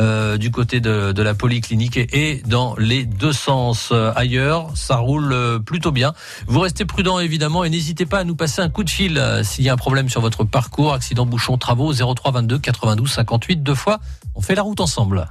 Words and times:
euh, 0.00 0.36
du 0.38 0.50
côté 0.50 0.80
de, 0.80 1.22
la 1.22 1.34
polyclinique 1.34 1.98
et, 1.98 2.42
dans 2.46 2.74
les 2.78 3.04
deux 3.04 3.32
sens. 3.32 3.90
Euh, 3.92 4.12
ailleurs, 4.16 4.70
ça 4.74 4.96
roule 4.96 5.60
plutôt 5.64 5.92
bien. 5.92 6.14
Vous 6.46 6.60
restez 6.60 6.84
prudent 6.84 7.18
évidemment 7.18 7.62
et 7.64 7.70
n'hésitez 7.70 8.06
pas 8.06 8.20
à 8.20 8.24
nous 8.24 8.34
passer 8.34 8.62
un 8.62 8.70
coup 8.70 8.84
de 8.84 8.90
fil 8.90 9.22
s'il 9.42 9.64
y 9.64 9.68
a 9.68 9.72
un 9.72 9.76
problème 9.76 10.08
sur 10.08 10.20
votre 10.20 10.44
parcours, 10.44 10.94
accident, 10.94 11.26
bouchon, 11.26 11.58
travaux 11.58 11.92
03 11.92 12.32
22 12.32 12.58
92 12.58 13.10
58 13.10 13.62
deux 13.62 13.74
fois. 13.74 14.00
On 14.34 14.40
fait 14.40 14.54
la 14.54 14.62
route 14.62 14.80
ensemble. 14.80 15.28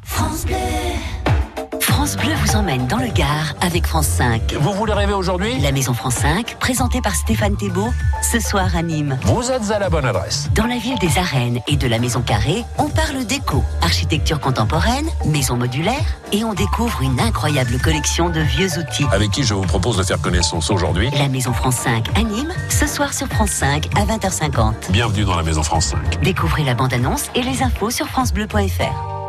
France 2.00 2.16
Bleu 2.16 2.32
vous 2.46 2.56
emmène 2.56 2.88
dans 2.88 3.00
le 3.00 3.10
Gard 3.10 3.56
avec 3.60 3.86
France 3.86 4.08
5. 4.08 4.54
Vous 4.54 4.72
voulez 4.72 4.94
rêver 4.94 5.12
aujourd'hui? 5.12 5.60
La 5.60 5.74
Maison 5.74 5.94
France 5.94 6.14
5, 6.14 6.56
présentée 6.58 7.02
par 7.02 7.14
Stéphane 7.14 7.58
Thébault, 7.58 7.92
ce 8.22 8.40
soir 8.40 8.74
à 8.74 8.82
Nîmes. 8.82 9.20
Vous 9.24 9.52
êtes 9.52 9.70
à 9.70 9.80
la 9.80 9.90
bonne 9.90 10.06
adresse. 10.06 10.50
Dans 10.56 10.66
la 10.66 10.78
ville 10.78 10.98
des 11.00 11.18
arènes 11.18 11.60
et 11.68 11.76
de 11.76 11.88
la 11.90 12.00
Maison 12.00 12.22
Carrée, 12.22 12.64
on 12.78 12.88
parle 12.88 13.26
déco, 13.26 13.66
architecture 13.82 14.40
contemporaine, 14.40 15.10
maison 15.26 15.58
modulaire 15.58 16.06
et 16.32 16.46
on 16.46 16.54
découvre 16.54 17.02
une 17.02 17.20
incroyable 17.20 17.78
collection 17.80 18.30
de 18.30 18.40
vieux 18.40 18.78
outils. 18.78 19.06
Avec 19.12 19.32
qui 19.32 19.44
je 19.44 19.54
vous 19.54 19.64
propose 19.64 19.98
de 19.98 20.04
faire 20.04 20.22
connaissance 20.22 20.72
aujourd'hui? 20.72 21.10
La 21.18 21.28
Maison 21.28 21.52
France 21.52 21.76
5 21.76 22.18
à 22.18 22.24
Nîmes, 22.24 22.54
ce 22.70 22.88
soir 22.88 23.14
sur 23.14 23.28
France 23.28 23.52
5 23.52 23.90
à 23.98 24.06
20h50. 24.06 24.90
Bienvenue 24.92 25.26
dans 25.26 25.36
la 25.36 25.44
Maison 25.44 25.64
France 25.64 25.88
5. 25.88 26.22
Découvrez 26.24 26.64
la 26.64 26.76
bande-annonce 26.76 27.26
et 27.36 27.42
les 27.42 27.62
infos 27.62 27.90
sur 27.90 28.08
francebleu.fr. 28.08 29.20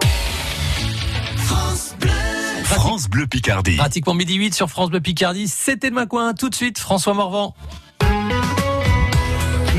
France 2.91 3.09
Bleu 3.09 3.29
Picardie. 3.29 3.77
Pratiquement 3.77 4.15
midi 4.15 4.35
8 4.35 4.53
sur 4.53 4.69
France 4.69 4.91
Bleu 4.91 5.01
Picardie. 5.01 5.47
C'était 5.47 5.91
de 5.91 5.95
ma 5.95 6.07
coin. 6.07 6.35
Tout 6.35 6.49
de 6.51 6.57
suite, 6.57 6.77
François 6.81 7.15
Morvan. 7.15 7.55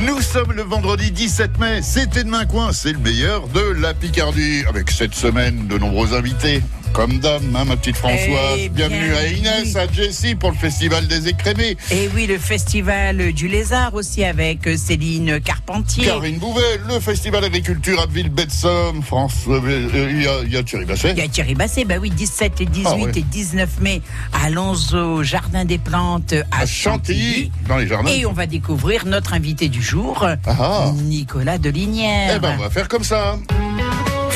Nous 0.06 0.22
sommes 0.22 0.54
le 0.54 0.62
vendredi 0.62 1.12
17 1.12 1.60
mai. 1.60 1.82
C'était 1.82 2.24
de 2.24 2.30
main 2.30 2.46
coin. 2.46 2.72
C'est 2.72 2.94
le 2.94 3.00
meilleur 3.00 3.50
de 3.50 3.60
la 3.60 3.94
Picardie. 3.94 4.64
Avec 4.70 4.90
cette 4.90 5.14
semaine 5.14 5.68
de 5.68 5.78
nombreux 5.78 6.14
invités. 6.14 6.64
Comme 6.94 7.20
dame, 7.20 7.55
hein, 7.55 7.66
ma 7.66 7.77
petite 7.77 7.95
Françoise. 7.95 8.58
Eh 8.58 8.70
Bienvenue 8.70 9.13
à 9.13 9.27
Inès, 9.27 9.76
à 9.76 9.90
Jessie 9.91 10.35
pour 10.35 10.52
le 10.52 10.57
Festival 10.57 11.07
des 11.07 11.29
écrémés. 11.29 11.77
Et 11.90 12.10
oui, 12.13 12.27
le 12.27 12.38
Festival 12.38 13.32
du 13.34 13.48
Lézard 13.48 13.93
aussi 13.93 14.26
avec 14.26 14.68
euh, 14.68 14.76
Céline 14.76 15.40
Carpentier. 15.40 16.05
Karine 16.05 16.38
Bouvet, 16.38 16.79
le 16.90 16.99
Festival 16.99 17.46
Agriculture 17.46 18.01
à 18.01 18.07
Ville-Betsum. 18.07 19.01
France, 19.04 19.46
euh, 19.48 19.62
euh, 19.63 20.41
il 20.46 20.51
y, 20.51 20.57
a 20.57 20.63
Thierry 20.63 20.85
Basset. 20.85 21.12
Il 21.12 21.20
y 21.20 21.21
a 21.21 21.27
Thierry 21.27 21.55
Basset, 21.55 21.85
bah 21.85 21.96
oui, 21.99 22.10
17 22.10 22.62
et 22.62 22.66
18 22.66 22.88
ah 22.88 23.10
et 23.16 23.21
19 23.21 23.70
mai. 23.79 24.01
Allons 24.44 24.73
au 24.94 25.23
Jardin 25.23 25.63
des 25.63 25.77
Plantes 25.77 26.34
à, 26.51 26.66
Chantilly, 26.66 27.51
dans 27.68 27.77
les 27.77 27.88
jardins. 27.88 28.12
Et 28.12 28.26
on 28.26 28.34
va 28.34 28.48
découvrir 28.48 29.05
notre 29.05 29.34
invité 29.34 29.70
du 29.70 29.82
jour, 29.82 30.26
ah 30.26 30.35
ah. 30.48 30.91
Nicolas 31.04 31.57
Delinière. 31.57 32.34
Eh 32.35 32.40
ben, 32.40 32.55
on 32.60 32.62
va 32.62 32.70
faire 32.70 32.88
comme 32.88 33.04
ça. 33.04 33.38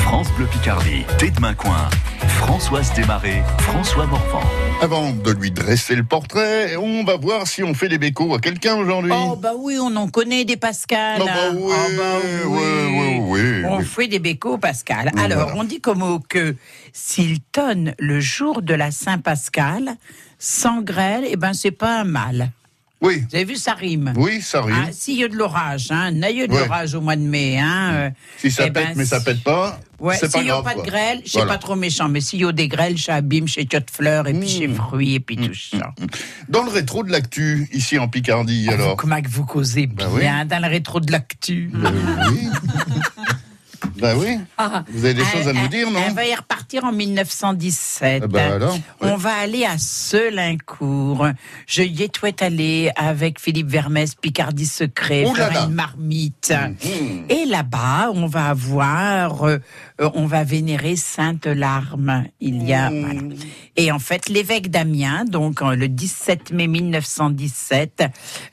France 0.06 0.32
Bleu 0.34 0.46
Picardie, 0.46 1.04
Tête 1.18 1.34
de 1.34 1.54
Coin. 1.56 1.90
Françoise 2.28 2.94
Desmarais, 2.94 3.44
François 3.58 4.06
Morvan. 4.06 4.44
Avant 4.80 5.12
de 5.12 5.32
lui 5.32 5.50
dresser 5.50 5.96
le 5.96 6.04
portrait, 6.04 6.76
on 6.76 7.04
va 7.04 7.18
voir 7.18 7.48
si 7.48 7.64
on 7.64 7.74
fait 7.74 7.90
des 7.90 7.98
bécos 7.98 8.36
à 8.36 8.40
quelqu'un 8.40 8.76
aujourd'hui. 8.76 9.12
Oh 9.16 9.36
bah 9.36 9.54
oui, 9.58 9.78
on 9.82 9.96
en 9.96 10.08
connaît 10.08 10.46
des 10.46 10.58
Pascal. 10.58 11.22
Oh 11.24 11.26
bah 11.26 11.52
oui, 11.52 11.74
oh 11.74 11.92
bah 11.98 12.04
oui, 12.46 12.60
oui, 12.88 13.20
oui, 13.20 13.66
On 13.66 13.80
fait 13.80 14.08
des 14.08 14.20
bécos 14.20 14.60
Pascal. 14.60 15.12
Alors, 15.18 15.54
on 15.56 15.64
dit 15.64 15.82
comme 15.82 16.00
mot 16.00 16.20
que 16.20 16.56
s'il 16.94 17.40
tonne 17.42 17.96
le 17.98 18.20
jour 18.20 18.62
de 18.62 18.76
la 18.76 18.92
Saint-Pascal, 18.92 19.96
sans 20.38 20.82
grêle, 20.82 21.26
eh 21.28 21.36
ben 21.36 21.54
c'est 21.54 21.72
pas 21.72 22.00
un 22.02 22.06
mal. 22.06 22.52
Oui. 23.02 23.24
Vous 23.30 23.36
avez 23.36 23.46
vu, 23.46 23.56
ça 23.56 23.74
rime. 23.74 24.14
Oui, 24.16 24.42
ça 24.42 24.62
rime. 24.62 24.86
Ah, 24.88 24.92
s'il 24.92 25.20
y 25.20 25.24
a 25.24 25.28
de 25.28 25.36
l'orage, 25.36 25.92
hein, 25.92 26.12
n'ayez 26.12 26.48
de 26.48 26.54
l'orage 26.54 26.96
au 26.96 27.02
mois 27.02 27.16
de 27.16 27.22
mai. 27.22 27.60
Hein, 27.60 27.92
euh, 27.94 28.10
si 28.38 28.50
ça 28.50 28.64
eh 28.68 28.72
pète, 28.72 28.88
ben, 28.88 28.94
mais 28.96 29.06
ça 29.06 29.20
pète 29.20 29.44
pas. 29.44 29.80
Ouais, 30.00 30.18
s'il 30.18 30.44
n'y 30.44 30.50
a 30.50 30.62
pas 30.62 30.76
de 30.76 30.82
grêle, 30.82 31.22
je 31.24 31.32
suis 31.32 31.46
pas 31.46 31.58
trop 31.58 31.76
méchant, 31.76 32.10
mais 32.10 32.22
s'il 32.22 32.42
y 32.42 32.46
a 32.46 32.52
des 32.52 32.68
grêles, 32.68 32.98
chez 32.98 33.12
Abîme, 33.12 33.48
chez 33.48 33.66
de 33.66 33.80
Fleurs, 33.92 34.28
et 34.28 34.34
puis 34.34 34.50
chez 34.50 34.68
mmh. 34.68 34.76
Fruits, 34.76 35.16
et 35.16 35.20
puis 35.20 35.36
tout 35.36 35.52
mmh, 35.52 35.80
ça. 35.80 35.94
Mmh, 36.00 36.06
dans 36.50 36.64
le 36.64 36.72
rétro 36.72 37.04
de 37.04 37.12
l'actu, 37.12 37.70
ici 37.72 37.98
en 38.00 38.08
Picardie, 38.08 38.68
ah, 38.70 38.74
alors. 38.74 38.96
comment 38.96 39.22
que 39.22 39.30
vous 39.30 39.46
causez 39.46 39.88
bah 39.88 40.06
bien 40.18 40.46
dans 40.46 40.62
le 40.62 40.68
rétro 40.68 41.00
de 41.00 41.12
l'actu? 41.12 41.70
Bah 41.74 41.92
oui. 42.32 42.50
Ben 43.98 44.18
oui. 44.18 44.38
Ah. 44.58 44.84
Vous 44.90 45.06
avez 45.06 45.14
des 45.14 45.26
choses 45.26 45.48
à 45.48 45.54
nous 45.54 45.68
dire, 45.68 45.90
non 45.90 46.02
On 46.10 46.14
va 46.14 46.26
y 46.26 46.36
repartir 46.36 46.84
en 46.84 46.92
1917. 46.92 48.24
Ah 48.24 48.28
ben 48.28 48.70
on 49.02 49.16
va 49.16 49.34
aller 49.34 49.66
à 49.66 49.78
Selincourt. 49.78 51.28
Je 51.68 51.84
y 51.84 52.04
étais 52.04 52.44
allé 52.44 52.92
avec 52.96 53.40
Philippe 53.40 53.68
Vermès, 53.68 54.16
Picardie 54.16 54.66
Secret, 54.66 55.26
faire 55.36 55.68
une 55.68 55.74
marmite. 55.74 56.54
Mmh. 56.54 57.32
Et 57.32 57.46
là-bas, 57.46 58.12
on 58.14 58.28
va 58.28 58.48
avoir, 58.48 59.44
euh, 59.44 59.60
on 60.00 60.26
va 60.26 60.44
vénérer 60.44 60.96
Sainte 60.96 61.46
Larme. 61.46 62.26
Il 62.40 62.64
y 62.64 62.74
a, 62.74 62.90
mmh. 62.90 63.36
Et 63.78 63.92
en 63.92 64.00
fait, 64.00 64.30
l'évêque 64.30 64.70
d'Amiens, 64.70 65.26
donc 65.26 65.62
le 65.62 65.88
17 65.88 66.52
mai 66.52 66.68
1917, 66.68 68.04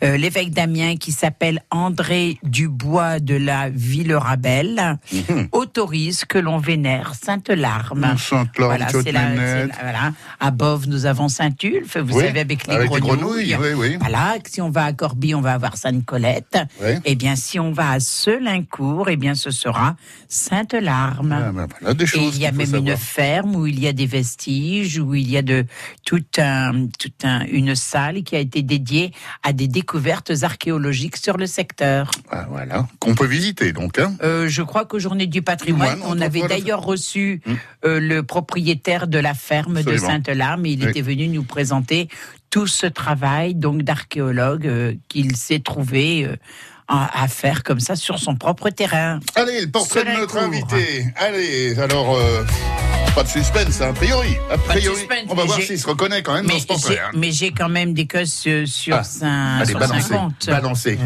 euh, 0.03 0.17
l'évêque 0.17 0.51
d'Amiens 0.51 0.97
qui 0.97 1.13
s'appelle 1.13 1.63
André 1.71 2.39
Dubois 2.43 3.21
de 3.21 3.35
la 3.35 3.71
Ville-Rabelle, 3.71 4.99
mmh. 5.13 5.32
Autorise 5.53 6.25
que 6.25 6.39
l'on 6.39 6.59
vénère 6.59 7.15
Sainte-Larme. 7.15 8.17
Sainte-Larme, 8.19 8.77
voilà, 8.77 8.89
c'est 8.89 9.13
la, 9.13 9.67
voilà. 9.81 10.13
À 10.41 10.51
Bove, 10.51 10.89
nous 10.89 11.07
avons 11.07 11.29
Saint-Ulphe, 11.29 11.97
vous 11.97 12.21
savez, 12.21 12.41
avec 12.41 12.67
les 12.67 12.87
grenouilles. 12.87 13.57
oui, 13.57 13.69
oui. 13.77 13.97
Voilà, 14.01 14.37
si 14.47 14.61
on 14.61 14.71
va 14.71 14.85
à 14.85 14.93
Corbie, 14.93 15.35
on 15.35 15.41
va 15.41 15.55
avoir 15.55 15.77
Sainte-Colette. 15.77 16.59
Eh 17.05 17.15
bien, 17.15 17.37
si 17.37 17.59
on 17.59 17.73
va 17.73 17.93
à 17.93 18.01
Selincourt, 18.01 19.09
eh 19.09 19.17
bien, 19.17 19.35
ce 19.35 19.51
sera 19.51 19.97
Sainte-Larme. 20.29 21.33
Ah, 21.33 21.67
ben 21.83 21.97
Et 22.01 22.19
il 22.19 22.39
y 22.39 22.47
a 22.47 22.53
même 22.53 22.75
une 22.75 22.97
ferme 22.97 23.57
où 23.57 23.67
il 23.67 23.81
y 23.81 23.87
a 23.87 23.93
des 23.93 24.07
vestiges, 24.07 24.99
où 24.99 25.15
il 25.15 25.31
y 25.31 25.37
a 25.37 25.43
de 25.43 25.65
toute 26.05 26.39
un, 26.39 26.87
toute 26.99 27.25
un, 27.25 27.45
une 27.47 27.75
salle 27.75 28.23
qui 28.23 28.37
a 28.37 28.39
été 28.39 28.63
dédiée 28.63 29.13
à 29.43 29.53
des 29.53 29.69
découvertes 29.69 30.33
archéologiques 30.43 31.17
sur 31.17 31.37
le 31.37 31.47
secteur. 31.47 32.11
Ah, 32.31 32.47
voilà, 32.49 32.87
qu'on 32.99 33.15
peut 33.15 33.27
visiter 33.27 33.73
donc. 33.73 33.99
Hein 33.99 34.15
euh, 34.23 34.49
je 34.49 34.63
crois 34.63 34.85
qu'au 34.85 34.99
Journée 35.23 35.27
du 35.27 35.43
patrimoine, 35.43 36.01
on 36.05 36.21
avait 36.21 36.47
d'ailleurs 36.49 36.83
reçu 36.83 37.41
hmm. 37.47 37.53
euh, 37.85 38.01
le 38.01 38.23
propriétaire 38.23 39.07
de 39.07 39.19
la 39.19 39.35
ferme 39.35 39.83
de 39.83 39.97
Sainte-Larme. 39.97 40.67
Il 40.67 40.87
était 40.87 41.03
venu 41.03 41.29
nous 41.29 41.45
présenter 41.45 42.09
tout 42.51 42.67
ce 42.67 42.87
travail 42.87 43.55
donc 43.55 43.83
d'archéologue 43.83 44.67
euh, 44.67 44.95
qu'il 45.09 45.37
s'est 45.37 45.61
trouvé 45.61 46.29
à 46.89 47.27
faire 47.29 47.63
comme 47.63 47.81
ça 47.81 47.97
sur 47.97 48.19
son 48.19 48.37
propre 48.37 48.69
terrain. 48.69 49.21
Allez, 49.35 49.63
le 49.63 49.71
portrait 49.71 50.05
de 50.05 50.21
notre 50.21 50.37
invité. 50.39 51.07
Allez, 51.17 51.79
alors. 51.79 52.19
Pas 53.15 53.25
de 53.25 53.29
suspense, 53.29 53.83
hein, 53.83 53.91
a 53.91 53.93
priori. 53.93 54.37
A 54.51 54.57
priori. 54.57 55.07
on 55.29 55.35
va 55.35 55.45
voir 55.45 55.61
s'il 55.61 55.79
se 55.79 55.87
reconnaît 55.87 56.23
quand 56.23 56.33
même 56.33 56.47
mais 56.47 56.55
dans 56.55 56.61
ce 56.61 56.67
portrait. 56.67 56.99
Hein. 56.99 57.11
Mais 57.15 57.31
j'ai 57.31 57.51
quand 57.51 57.69
même 57.69 57.93
des 57.93 58.07
queues 58.07 58.25
sur, 58.25 58.67
sur, 58.67 58.97
ah, 58.97 59.03
un, 59.27 59.59
allez, 59.61 59.75
balancez, 59.75 60.15
Balancez. 60.47 60.97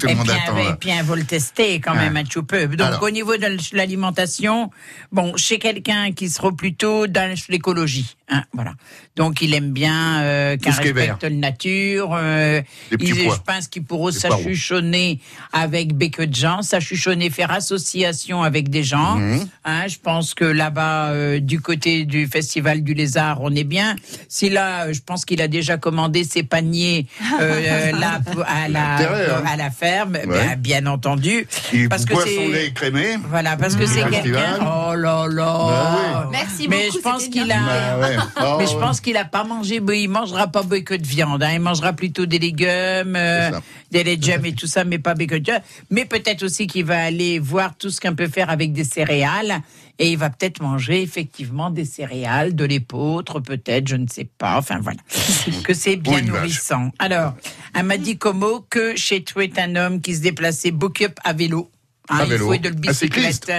Tout 0.00 0.06
le 0.06 0.14
monde 0.14 0.30
attend. 0.30 0.56
Et 0.56 0.74
puis 0.80 0.90
un 0.90 1.02
vol 1.02 1.24
testé 1.26 1.80
quand 1.80 1.94
même 1.94 2.16
un 2.16 2.24
tout 2.24 2.44
peu. 2.44 2.66
Donc 2.66 3.02
au 3.02 3.10
niveau 3.10 3.36
de 3.36 3.58
l'alimentation, 3.76 4.70
bon, 5.12 5.36
chez 5.36 5.58
quelqu'un 5.58 6.12
qui 6.12 6.30
sera 6.30 6.50
plutôt 6.50 7.06
dans 7.06 7.36
l'écologie. 7.50 8.16
Hein, 8.30 8.44
voilà. 8.52 8.74
Donc 9.16 9.40
il 9.40 9.54
aime 9.54 9.72
bien 9.72 10.22
euh, 10.22 10.56
qu'un 10.56 10.70
respecte 10.70 11.22
la 11.22 11.30
nature. 11.30 12.10
Euh, 12.14 12.60
il, 12.98 13.14
je 13.14 13.40
pense 13.44 13.68
qu'il 13.68 13.84
pourra 13.84 14.12
s'achuchonner 14.12 15.20
avec 15.52 15.94
bec 15.94 16.20
de 16.20 16.34
gens, 16.34 16.62
s'achuchonner, 16.62 17.30
faire 17.30 17.50
association 17.50 18.42
avec 18.42 18.68
des 18.68 18.82
gens. 18.82 19.16
Mhm. 19.16 19.48
Hein, 19.64 19.88
je 19.88 19.96
pense 19.98 20.34
que 20.34 20.44
là-bas, 20.44 21.12
euh, 21.18 21.40
du 21.40 21.60
côté 21.60 22.04
du 22.04 22.26
Festival 22.26 22.82
du 22.82 22.94
Lézard, 22.94 23.38
on 23.40 23.54
est 23.54 23.64
bien. 23.64 23.96
Si 24.28 24.48
là, 24.48 24.92
je 24.92 25.00
pense 25.00 25.24
qu'il 25.24 25.42
a 25.42 25.48
déjà 25.48 25.76
commandé 25.76 26.24
ses 26.24 26.42
paniers 26.42 27.06
euh, 27.40 27.90
là, 27.98 28.20
à, 28.46 28.68
la, 28.68 28.96
hein. 28.98 29.42
à 29.46 29.56
la 29.56 29.70
ferme, 29.70 30.18
bien, 30.26 30.56
bien, 30.56 30.86
entendu. 30.86 31.46
parce 31.90 32.04
que 32.04 32.14
c'est 32.24 32.48
lait 32.48 32.72
crémé. 32.72 33.16
Voilà, 33.28 33.56
parce 33.56 33.74
que 33.74 33.86
c'est 33.86 34.08
quelqu'un. 34.08 34.58
Oh 34.60 34.94
là 34.94 35.26
là. 35.28 35.54
Bah 35.68 36.28
Merci 36.30 36.68
Mais 36.68 36.88
je 36.92 36.98
pense 36.98 37.28
qu'il 37.28 37.50
a. 37.50 37.98
Bah 38.36 38.56
mais 38.58 38.66
je 38.66 38.74
oh, 38.76 38.80
pense 38.80 39.00
qu'il 39.00 39.16
a 39.16 39.24
pas 39.24 39.44
mangé. 39.44 39.80
Il 39.94 40.08
mangera 40.08 40.46
pas 40.46 40.62
beaucoup 40.62 40.96
de 40.96 41.06
viande. 41.06 41.42
Hein. 41.42 41.52
Il 41.54 41.60
mangera 41.60 41.92
plutôt 41.92 42.26
des 42.26 42.38
légumes, 42.38 43.16
euh, 43.16 43.50
des 43.90 44.04
légumes 44.04 44.44
et 44.44 44.52
tout 44.52 44.66
ça, 44.66 44.84
mais 44.84 44.98
pas 44.98 45.14
beaucoup 45.14 45.38
de. 45.38 45.52
Mais 45.90 46.04
peut-être 46.04 46.42
aussi 46.44 46.66
qu'il 46.66 46.84
va 46.84 47.02
aller 47.02 47.38
voir 47.38 47.76
tout 47.76 47.90
ce 47.90 48.00
qu'on 48.00 48.14
peut 48.14 48.28
faire 48.28 48.50
avec 48.50 48.72
des 48.72 48.84
céréales 48.84 49.62
et 49.98 50.10
il 50.10 50.18
va 50.18 50.30
peut-être 50.30 50.62
manger 50.62 51.02
effectivement 51.02 51.70
des 51.70 51.84
céréales, 51.84 52.54
de 52.54 52.64
l'épeautre, 52.64 53.40
peut-être, 53.40 53.88
je 53.88 53.96
ne 53.96 54.06
sais 54.06 54.28
pas. 54.38 54.56
Enfin 54.58 54.78
voilà, 54.80 55.00
que 55.64 55.74
c'est 55.74 55.96
bien 55.96 56.22
nourrissant. 56.22 56.92
Alors, 56.98 57.34
elle 57.74 57.84
m'a 57.84 57.96
dit 57.96 58.16
Como 58.16 58.64
que 58.68 58.96
chez 58.96 59.24
toi 59.24 59.44
est 59.44 59.58
un 59.58 59.76
homme 59.76 60.00
qui 60.00 60.14
se 60.14 60.20
déplaçait 60.20 60.70
beaucoup 60.70 61.04
à 61.24 61.32
vélo. 61.32 61.70
Hein, 62.08 62.18
à 62.20 62.24
vélo. 62.24 62.52
Il 62.52 62.56
faut 62.56 62.62
de 62.62 62.68
le 62.68 62.74
bicyclette. 62.74 63.50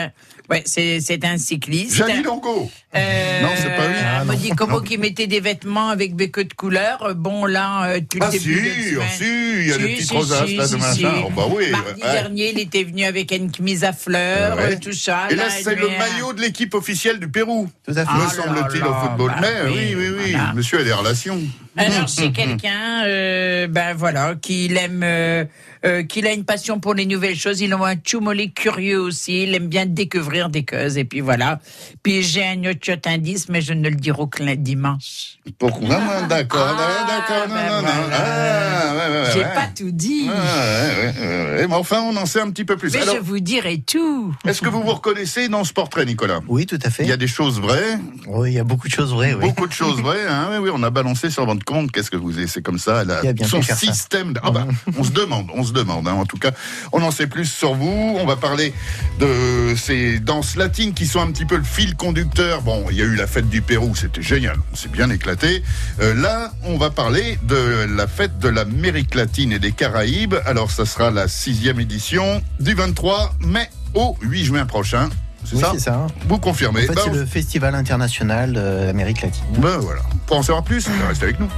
Ouais, 0.50 0.64
c'est 0.66 1.26
un 1.26 1.38
cycliste. 1.38 1.96
Jali 1.96 2.24
Longo. 2.24 2.70
Euh, 2.96 3.42
non, 3.44 3.50
c'est 3.56 3.76
pas 3.76 3.88
lui. 3.88 3.98
Ah, 4.02 4.36
dit 4.36 4.50
comment 4.50 4.80
qui 4.80 4.98
mettait 4.98 5.28
des 5.28 5.40
vêtements 5.40 5.90
avec 5.90 6.16
des 6.16 6.32
queues 6.32 6.46
de 6.46 6.54
couleur? 6.54 7.14
Bon, 7.16 7.46
là, 7.46 7.90
euh, 7.90 8.00
tout 8.00 8.18
ah, 8.22 8.32
si, 8.32 8.40
de 8.40 8.44
si, 8.44 9.24
il 9.24 9.68
y 9.68 9.72
a 9.72 9.78
des 9.78 9.96
petites 9.96 10.12
rosaces 10.12 10.52
là 10.52 10.68
de 10.68 10.76
machin. 10.76 11.24
Oh, 11.26 11.30
bah 11.36 11.44
oui. 11.50 11.70
Mardi 11.70 12.02
dernier, 12.02 12.52
il 12.52 12.60
était 12.60 12.84
venu 12.84 13.06
avec 13.06 13.32
une 13.32 13.54
chemise 13.54 13.84
à 13.84 13.94
fleurs, 13.94 14.58
tout 14.80 14.94
ça. 14.94 15.28
Et 15.30 15.36
là, 15.36 15.50
c'est 15.50 15.76
le 15.76 15.88
maillot 15.88 16.34
de 16.34 16.42
l'équipe 16.42 16.74
officielle 16.74 17.20
du 17.20 17.30
Pérou. 17.30 17.70
Tout 17.86 17.94
à 17.96 18.06
fait. 18.06 18.24
Me 18.24 18.30
semble-t-il 18.30 18.84
au 18.84 18.94
football. 18.94 19.34
Bah 19.40 19.48
Mais 19.66 19.72
oui, 19.72 19.96
oui, 19.96 20.10
oui. 20.18 20.36
Monsieur 20.56 20.80
a 20.80 20.84
des 20.84 20.94
relations. 20.94 21.40
Alors, 21.78 22.10
c'est 22.10 22.32
quelqu'un, 22.32 23.06
euh, 23.06 23.68
ben 23.68 23.94
voilà, 23.94 24.36
qui 24.42 24.74
aime. 24.76 25.02
Euh, 25.04 25.46
euh, 25.86 26.04
qu'il 26.04 26.28
a 26.28 26.34
une 26.34 26.44
passion 26.44 26.82
pour 26.82 26.94
les 26.94 27.06
nouvelles 27.06 27.38
choses. 27.38 27.62
Il 27.62 27.72
a 27.72 27.78
un 27.78 27.96
tchoumolé 27.96 28.52
curieux 28.52 29.00
aussi. 29.00 29.44
Il 29.44 29.56
aime 29.56 29.68
bien 29.68 29.86
découvrir 29.86 30.50
des 30.50 30.66
causes. 30.66 30.98
Et 30.98 31.06
puis 31.06 31.22
voilà. 31.22 31.62
Puis 32.04 32.22
j'ai 32.22 32.46
un 32.46 32.60
autre 32.66 32.79
indice, 33.06 33.50
mais 33.50 33.62
je 33.62 33.74
ne 33.74 33.90
le 33.90 33.96
dirai 33.96 34.24
qu'un 34.32 34.56
dimanche. 34.56 35.38
Pourquoi 35.58 35.88
ah, 36.00 36.22
D'accord, 36.24 36.76
ah, 36.78 37.08
d'accord, 37.08 37.48
non, 37.48 37.56
ben 37.56 37.70
non, 37.70 37.82
non. 37.82 38.10
Ah, 38.14 39.32
j'ai 39.34 39.44
pas 39.44 39.68
tout 39.76 39.92
dit. 39.92 40.28
mais 40.28 41.76
enfin, 41.76 42.02
on 42.02 42.16
en 42.18 42.26
sait 42.26 42.42
un 42.42 42.50
petit 42.50 42.66
peu 42.66 42.78
plus. 42.78 42.94
Mais 42.94 43.02
je 43.02 43.20
vous 43.20 43.40
dirai 43.40 43.80
tout. 43.80 44.34
Est-ce 44.46 44.62
que 44.62 44.70
vous 44.70 44.82
vous 44.82 44.94
reconnaissez 44.94 45.50
dans 45.50 45.64
ce 45.64 45.74
portrait, 45.74 46.06
Nicolas? 46.06 46.40
Oui, 46.48 46.66
tout 46.66 46.80
à 46.84 46.90
fait. 46.90 47.04
Il 47.04 47.10
y 47.10 47.14
a 47.14 47.18
des 47.18 47.28
choses 47.28 47.60
vraies? 47.60 47.98
Oui, 48.28 48.52
il 48.52 48.56
y 48.56 48.60
a 48.60 48.64
beaucoup 48.64 48.88
de 48.88 48.94
choses 48.94 49.12
vraies. 49.12 49.34
Oui. 49.34 49.46
Beaucoup 49.46 49.68
de 49.68 49.74
choses 49.74 50.02
vraies. 50.02 50.28
Hein, 50.28 50.50
oui, 50.52 50.58
oui, 50.60 50.70
on 50.74 50.84
a 50.84 50.90
balancé 50.90 51.30
sur 51.30 51.46
votre 51.46 51.66
compte. 51.66 51.92
Qu'est-ce 51.92 52.12
que 52.12 52.18
vous 52.18 52.34
C'est 52.48 52.62
comme 52.62 52.80
ça. 52.80 53.04
Là, 53.04 53.22
son 53.46 53.62
système. 53.62 54.34
Ah 54.44 54.52
bah, 54.52 54.68
on 54.98 55.04
se 55.04 55.12
demande. 55.12 55.48
On 55.54 55.64
se 55.64 55.74
demande. 55.74 56.08
Hein. 56.08 56.14
En 56.14 56.26
tout 56.26 56.38
cas, 56.38 56.52
on 56.92 57.02
en 57.02 57.12
sait 57.12 57.28
plus 57.28 57.46
sur 57.46 57.74
vous. 57.74 58.18
On 58.20 58.26
va 58.26 58.36
parler 58.36 58.74
de 59.20 59.76
ces 59.76 60.20
danses 60.20 60.56
latines 60.56 60.94
qui 60.94 61.06
sont 61.06 61.20
un 61.20 61.32
petit 61.32 61.46
peu 61.46 61.58
le 61.58 61.64
fil 61.64 61.96
conducteur. 61.96 62.62
Bon, 62.62 62.69
il 62.90 62.98
y 62.98 63.02
a 63.02 63.06
eu 63.06 63.16
la 63.16 63.28
fête 63.28 63.50
du 63.50 63.62
Pérou, 63.62 63.96
c'était 63.96 64.22
génial, 64.22 64.58
on 64.72 64.76
s'est 64.76 64.90
bien 64.90 65.10
éclaté. 65.10 65.64
Euh, 66.02 66.14
là, 66.14 66.52
on 66.64 66.78
va 66.78 66.90
parler 66.90 67.40
de 67.44 67.88
la 67.96 68.08
fête 68.08 68.40
de 68.40 68.50
l'Amérique 68.50 69.16
latine 69.16 69.52
et 69.52 69.60
des 69.60 69.72
Caraïbes. 69.72 70.36
Alors, 70.46 70.72
ça 70.72 70.86
sera 70.86 71.12
la 71.12 71.28
sixième 71.28 71.80
édition 71.80 72.42
du 72.60 72.74
23 72.74 73.36
mai 73.42 73.70
au 73.94 74.16
8 74.22 74.44
juin 74.46 74.66
prochain. 74.66 75.10
C'est 75.46 75.56
oui, 75.56 75.62
ça, 75.62 75.80
ça 75.80 76.08
Vous 76.28 76.38
confirmez. 76.38 76.90
En 76.90 76.94
fait, 76.94 77.00
c'est 77.06 77.14
le 77.14 77.26
Festival 77.26 77.74
international 77.74 78.54
d'Amérique 78.54 79.22
latine. 79.22 79.46
Ben 79.58 79.78
voilà. 79.78 80.02
Pour 80.28 80.38
en 80.38 80.44
savoir 80.44 80.64
plus, 80.64 80.88
restez 81.08 81.26
avec 81.26 81.40
nous. 81.40 81.50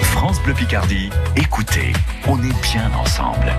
France 0.00 0.40
Bleu 0.42 0.54
Picardie, 0.54 1.10
écoutez, 1.36 1.92
on 2.26 2.38
est 2.38 2.62
bien 2.62 2.90
ensemble. 2.94 3.52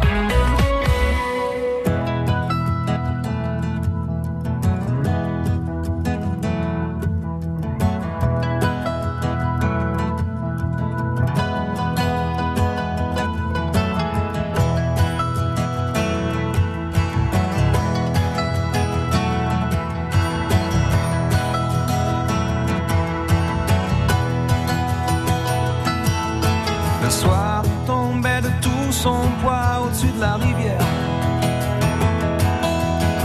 son 28.93 29.27
poids 29.41 29.81
au-dessus 29.83 30.11
de 30.15 30.21
la 30.21 30.35
rivière. 30.35 30.87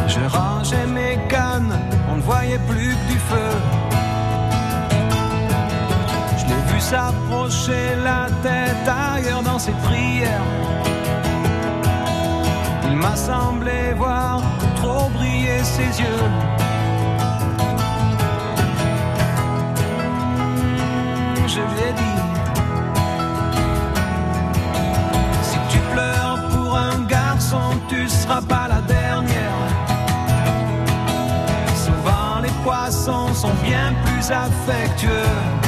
Je 0.08 0.20
rangeais 0.36 0.86
mes 0.86 1.18
cannes, 1.28 1.74
on 2.10 2.16
ne 2.16 2.22
voyait 2.22 2.62
plus 2.70 2.94
que 2.96 3.12
du 3.12 3.18
feu. 3.30 3.50
Je 6.38 6.44
l'ai 6.46 6.62
vu 6.72 6.80
s'approcher 6.80 7.96
la 8.02 8.26
tête 8.42 8.88
ailleurs 8.88 9.42
dans 9.42 9.58
ses 9.58 9.76
prières. 9.86 10.46
Il 12.90 12.96
m'a 12.96 13.14
semblé 13.14 13.92
voir 13.94 14.40
trop 14.76 15.08
briller 15.10 15.62
ses 15.62 15.90
yeux. 16.02 16.24
Je 21.46 21.60
lui 21.60 21.80
ai 21.88 21.92
dit. 21.92 22.37
sera 28.28 28.42
pas 28.42 28.68
la 28.68 28.80
dernière. 28.82 29.52
Souvent 31.84 32.40
les 32.42 32.52
poissons 32.62 33.32
sont 33.32 33.54
bien 33.64 33.94
plus 34.04 34.30
affectueux. 34.30 35.67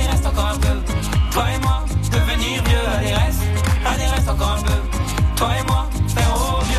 allez 0.00 0.10
reste 0.10 0.26
encore 0.26 0.52
un 0.54 0.58
peu. 0.58 0.68
Toi 1.30 1.44
et 1.54 1.58
moi, 1.60 1.84
devenir 2.10 2.62
vieux, 2.64 2.78
allez 2.98 3.14
reste, 3.14 3.42
allez 3.86 4.06
reste 4.06 4.28
encore 4.28 4.58
un 4.58 4.62
peu. 4.62 4.72
Toi 5.36 5.48
et 5.58 5.66
moi, 5.66 5.88
faire 6.08 6.34
au 6.34 6.60
mieux. 6.64 6.70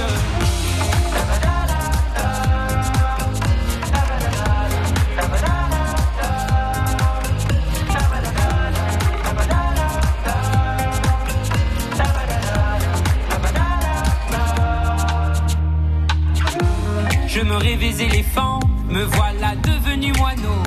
Je 17.28 17.40
me 17.40 17.56
rêvais 17.56 18.04
éléphant, 18.04 18.60
me 18.90 19.04
voilà 19.04 19.56
devenu 19.56 20.12
moineau. 20.14 20.62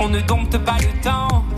On 0.00 0.08
ne 0.08 0.20
dompte 0.20 0.58
pas 0.58 0.76
le 0.78 1.00
temps, 1.02 1.44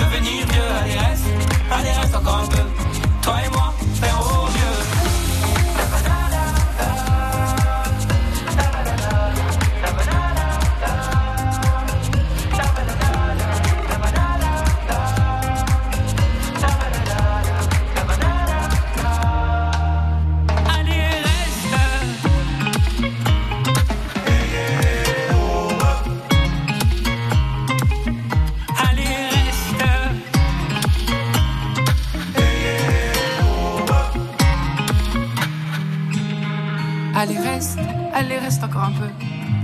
devenir 0.00 0.46
vieux, 0.46 0.70
allez 0.82 0.98
reste, 0.98 1.24
allez 1.70 1.92
reste 1.92 2.16
encore 2.16 2.44
un 2.44 2.46
peu. 2.46 2.62
Toi 3.22 3.34
et 3.44 3.50
moi, 3.50 3.74
faire 4.00 4.20
au 4.20 4.46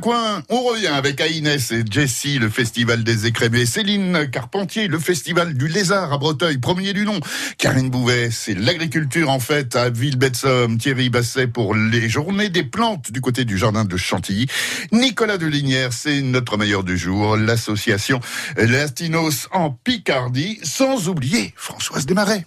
Coin, 0.00 0.42
on 0.50 0.62
revient 0.62 0.88
avec 0.88 1.22
Aïnès 1.22 1.70
et 1.72 1.84
Jessie, 1.90 2.38
le 2.38 2.50
festival 2.50 3.02
des 3.02 3.26
écrémés, 3.26 3.64
Céline 3.64 4.28
Carpentier, 4.30 4.88
le 4.88 4.98
festival 4.98 5.54
du 5.54 5.68
lézard 5.68 6.12
à 6.12 6.18
Breteuil, 6.18 6.58
premier 6.58 6.92
du 6.92 7.06
nom, 7.06 7.18
Karine 7.56 7.88
Bouvet, 7.88 8.30
c'est 8.30 8.54
l'agriculture 8.54 9.30
en 9.30 9.40
fait 9.40 9.76
à 9.76 9.88
Villebetsomme, 9.88 10.76
Thierry 10.76 11.08
Basset 11.08 11.46
pour 11.46 11.74
les 11.74 12.10
journées 12.10 12.50
des 12.50 12.62
plantes 12.62 13.10
du 13.10 13.22
côté 13.22 13.46
du 13.46 13.56
jardin 13.56 13.86
de 13.86 13.96
Chantilly, 13.96 14.46
Nicolas 14.92 15.38
Delinière, 15.38 15.94
c'est 15.94 16.20
notre 16.20 16.58
meilleur 16.58 16.84
du 16.84 16.98
jour, 16.98 17.38
l'association 17.38 18.20
Latinos 18.56 19.48
en 19.50 19.70
Picardie, 19.70 20.60
sans 20.62 21.08
oublier 21.08 21.54
Françoise 21.56 22.04
Desmarais. 22.04 22.44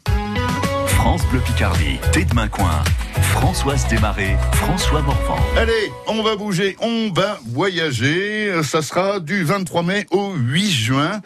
France 1.03 1.27
Bleu 1.27 1.41
Picardie, 1.41 1.99
Thé 2.13 2.23
de 2.23 2.47
Coin, 2.47 2.81
Françoise 3.23 3.85
Desmarais, 3.89 4.37
François 4.53 5.01
Morvan. 5.01 5.37
Allez, 5.57 5.91
on 6.07 6.23
va 6.23 6.37
bouger, 6.37 6.77
on 6.79 7.11
va 7.13 7.39
voyager. 7.45 8.63
Ça 8.63 8.81
sera 8.81 9.19
du 9.19 9.43
23 9.43 9.83
mai 9.83 10.05
au 10.11 10.31
8 10.33 10.71
juin. 10.71 11.21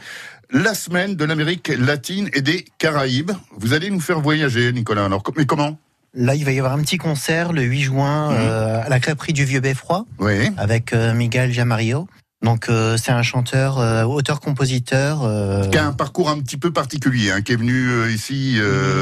La 0.49 0.73
semaine 0.73 1.15
de 1.15 1.23
l'Amérique 1.25 1.71
latine 1.77 2.27
et 2.33 2.41
des 2.41 2.65
Caraïbes. 2.79 3.33
Vous 3.55 3.73
allez 3.73 3.91
nous 3.91 3.99
faire 3.99 4.19
voyager, 4.19 4.71
Nicolas. 4.71 5.05
Alors, 5.05 5.21
mais 5.37 5.45
comment? 5.45 5.77
Là, 6.15 6.33
il 6.33 6.43
va 6.43 6.53
y 6.53 6.57
avoir 6.57 6.73
un 6.73 6.81
petit 6.81 6.97
concert 6.97 7.53
le 7.53 7.61
8 7.61 7.81
juin 7.83 8.31
euh, 8.33 8.81
à 8.83 8.89
la 8.89 8.99
crêperie 8.99 9.33
du 9.33 9.45
Vieux 9.45 9.59
Beffroi 9.59 10.05
Oui. 10.17 10.49
avec 10.57 10.91
euh, 10.93 11.13
Miguel 11.13 11.51
Jamarillo. 11.51 12.07
Donc 12.47 12.69
euh, 12.69 12.95
c'est 12.95 13.11
un 13.11 13.23
chanteur, 13.23 13.77
euh, 13.77 14.03
auteur-compositeur. 14.05 15.19
euh, 15.25 15.67
Qui 15.67 15.77
a 15.77 15.85
un 15.85 15.91
parcours 15.91 16.29
un 16.29 16.39
petit 16.39 16.55
peu 16.55 16.71
particulier, 16.71 17.29
hein, 17.29 17.41
qui 17.41 17.51
est 17.51 17.57
venu 17.57 18.09
ici 18.09 18.57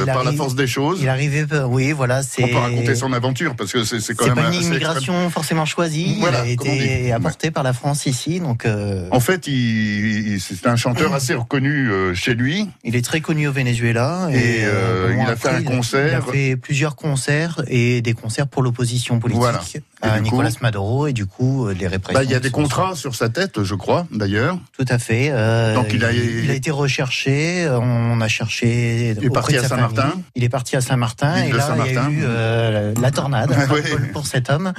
par 0.08 0.24
la 0.24 0.32
force 0.32 0.56
des 0.56 0.66
choses. 0.66 0.98
Il 1.00 1.10
arrivait, 1.10 1.46
euh, 1.54 1.66
oui, 1.68 1.92
voilà, 1.92 2.24
c'est. 2.24 2.44
On 2.44 2.48
peut 2.48 2.56
raconter 2.58 2.96
son 2.96 3.14
aventure 3.14 3.56
parce 3.56 3.72
que 3.72 3.84
c'est 3.84 4.00
c'est 4.00 4.16
quand 4.16 4.26
C'est 4.26 4.34
même 4.34 4.46
pas 4.46 4.52
une 4.52 4.64
immigration 4.64 5.30
forcément 5.30 5.66
choisie. 5.66 6.18
Voilà, 6.20 6.44
il 6.48 6.50
a 6.50 6.54
été 6.54 7.12
apporté 7.12 7.52
par 7.52 7.62
la 7.62 7.74
France 7.74 8.08
ici, 8.08 8.40
donc 8.40 8.66
En 9.12 9.20
fait, 9.20 9.46
il, 9.46 10.34
il- 10.34 10.42
c'est 10.42 10.66
un 10.66 10.76
chanteur 10.76 11.14
assez 11.14 11.36
reconnu 11.36 11.92
chez 12.16 12.34
lui. 12.34 12.68
il 12.84 12.96
est 12.96 13.06
très 13.06 13.22
connu 13.22 13.48
au 13.48 13.52
Venezuela. 13.52 14.28
Et, 14.34 14.62
il 14.62 15.22
a 15.22 15.36
fait 15.36 15.50
un 15.50 15.62
concert. 15.62 16.08
Il 16.08 16.16
a 16.16 16.22
fait 16.22 16.56
plusieurs 16.56 16.96
concerts 16.96 17.62
et 17.68 18.02
des 18.02 18.14
concerts 18.14 18.48
pour 18.48 18.64
l'opposition 18.64 19.20
politique. 19.20 19.42
Voilà. 19.42 19.62
À 20.02 20.20
Nicolas 20.20 20.50
Maduro 20.62 21.08
et 21.08 21.14
du 21.14 21.26
coup 21.26 21.68
les 21.70 21.88
répressions. 21.88 22.20
Bah, 22.20 22.24
il 22.24 22.32
y 22.32 22.36
a 22.36 22.40
des 22.40 22.52
contrats 22.52 22.96
sur 22.96 23.16
sa 23.16 23.30
tête, 23.30 23.64
je 23.64 23.76
crois, 23.76 24.08
d'ailleurs. 24.12 24.58
Tout 24.78 24.86
à 24.88 25.00
fait. 25.00 25.30
Donc 25.74 25.88
il 25.94 26.04
a... 26.04 26.12
il 26.12 26.50
a 26.50 26.54
été 26.54 26.72
recherché. 26.72 27.68
On 27.70 28.20
a 28.22 28.28
cherché. 28.28 29.16
Il 29.18 29.26
est 29.26 29.30
parti 29.30 29.58
à 29.58 29.64
Saint-Martin. 29.64 30.14
Il 30.36 30.44
est 30.44 30.50
parti 30.50 30.76
à 30.76 30.82
Saint-Martin 30.82 31.36
et 31.44 31.52
là 31.52 31.76
il 31.86 31.94
y 31.94 31.98
a 31.98 32.10
eu 32.10 32.94
la 33.02 33.12
tornade 33.12 33.56
pour 34.14 34.28
cet 34.28 34.50
homme. 34.50 34.74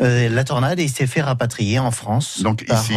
la 0.00 0.44
tornade 0.44 0.78
et 0.78 0.84
il 0.84 0.90
s'est 0.90 1.06
fait 1.06 1.22
rapatrier 1.22 1.78
en 1.78 1.90
France. 1.90 2.42
Donc 2.42 2.64
ici. 2.68 2.94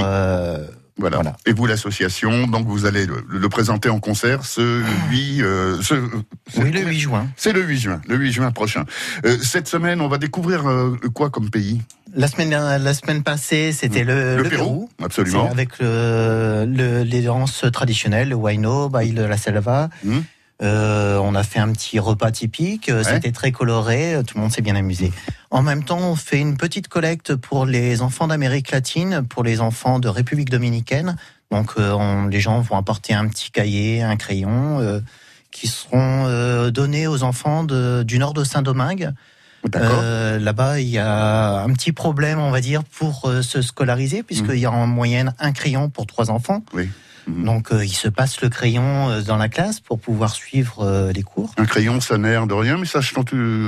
Voilà. 0.98 1.22
Et 1.46 1.54
vous, 1.54 1.66
l'association, 1.66 2.48
donc 2.48 2.68
vous 2.68 2.86
allez 2.86 3.06
le, 3.06 3.50
présenter 3.50 3.90
en 3.90 4.00
concert 4.00 4.46
ce 4.46 4.84
8, 5.10 5.42
euh, 5.42 5.82
ce, 5.82 5.96
oui, 6.58 6.72
le 6.72 6.82
8 6.82 7.00
juin. 7.00 7.28
C'est 7.36 7.52
le 7.52 7.64
8 7.64 7.80
juin, 7.80 8.02
le 8.08 8.16
8 8.16 8.32
juin 8.32 8.52
prochain. 8.52 8.86
Euh, 9.26 9.38
cette 9.42 9.68
semaine, 9.68 10.02
on 10.02 10.08
va 10.08 10.18
découvrir 10.20 10.70
euh, 10.70 10.96
quoi 11.14 11.30
comme 11.30 11.50
pays? 11.50 11.82
La 12.16 12.28
semaine, 12.28 12.52
la 12.52 12.94
semaine 12.94 13.24
passée, 13.24 13.72
c'était 13.72 14.04
le, 14.04 14.38
le, 14.38 14.50
Pérou, 14.50 14.88
absolument. 15.02 15.50
Avec 15.50 15.80
le, 15.80 17.04
les 17.04 17.22
danses 17.24 17.66
traditionnelles, 17.74 18.30
le 18.30 18.36
Huayno, 18.36 18.90
Bail 18.90 19.14
de 19.14 19.24
la 19.24 19.38
Selva. 19.38 19.90
Mmh. 20.04 20.20
Euh, 20.64 21.18
on 21.18 21.36
a 21.36 21.44
fait 21.44 21.60
un 21.60 21.72
petit 21.72 22.00
repas 22.00 22.32
typique, 22.32 22.90
euh, 22.90 23.04
c'était 23.04 23.32
très 23.32 23.52
coloré, 23.52 24.16
euh, 24.16 24.24
tout 24.24 24.38
le 24.38 24.42
monde 24.42 24.52
s'est 24.52 24.62
bien 24.62 24.76
amusé. 24.76 25.12
En 25.53 25.62
même 25.62 25.83
temps, 25.83 26.00
on 26.00 26.15
fait 26.15 26.39
une 26.39 26.57
petite 26.57 26.88
collecte 26.88 27.36
pour 27.36 27.67
les 27.67 28.01
enfants 28.01 28.25
d'Amérique 28.25 28.72
latine, 28.72 29.24
pour 29.29 29.43
les 29.43 29.62
enfants 29.62 30.00
de 30.00 30.07
République 30.07 30.50
dominicaine. 30.50 31.15
Donc 31.51 31.75
les 31.77 32.39
gens 32.39 32.60
vont 32.62 32.75
apporter 32.75 33.13
un 33.13 33.27
petit 33.27 33.51
cahier, 33.51 34.01
un 34.01 34.15
crayon, 34.15 35.01
qui 35.51 35.67
seront 35.67 36.27
donnés 36.72 37.05
aux 37.05 37.22
enfants 37.22 37.63
du 37.63 38.17
nord 38.17 38.33
de 38.33 38.43
Saint-Domingue. 38.43 39.12
Là-bas, 39.72 40.79
il 40.79 40.89
y 40.89 40.98
a 40.98 41.62
un 41.62 41.72
petit 41.74 41.91
problème, 41.91 42.39
on 42.39 42.50
va 42.50 42.60
dire, 42.60 42.83
pour 42.83 43.31
se 43.43 43.62
scolariser, 43.62 44.24
puisqu'il 44.24 44.57
y 44.57 44.65
a 44.65 44.72
en 44.72 44.88
moyenne 44.88 45.36
un 45.38 45.51
crayon 45.51 45.88
pour 45.88 46.07
trois 46.07 46.31
enfants. 46.31 46.63
Oui. 46.74 46.89
Mhm. 47.27 47.46
Donc 47.46 47.72
euh, 47.72 47.86
il 47.86 47.94
se 47.94 48.08
passe 48.08 48.42
le 48.42 48.50
crayon 48.50 49.10
euh, 49.10 49.22
dans 49.22 49.38
la 49.38 49.50
classe 49.50 49.80
pour 49.80 50.00
pouvoir 50.00 50.34
suivre 50.34 50.82
euh, 50.82 51.12
les 51.12 51.24
cours. 51.24 51.53
Un 51.58 51.65
crayon, 51.65 52.01
ça 52.01 52.18
n'air 52.18 52.48
de 52.48 52.53
rien, 52.53 52.77
mais 52.77 52.86
ça 52.86 53.01
change, 53.01 53.25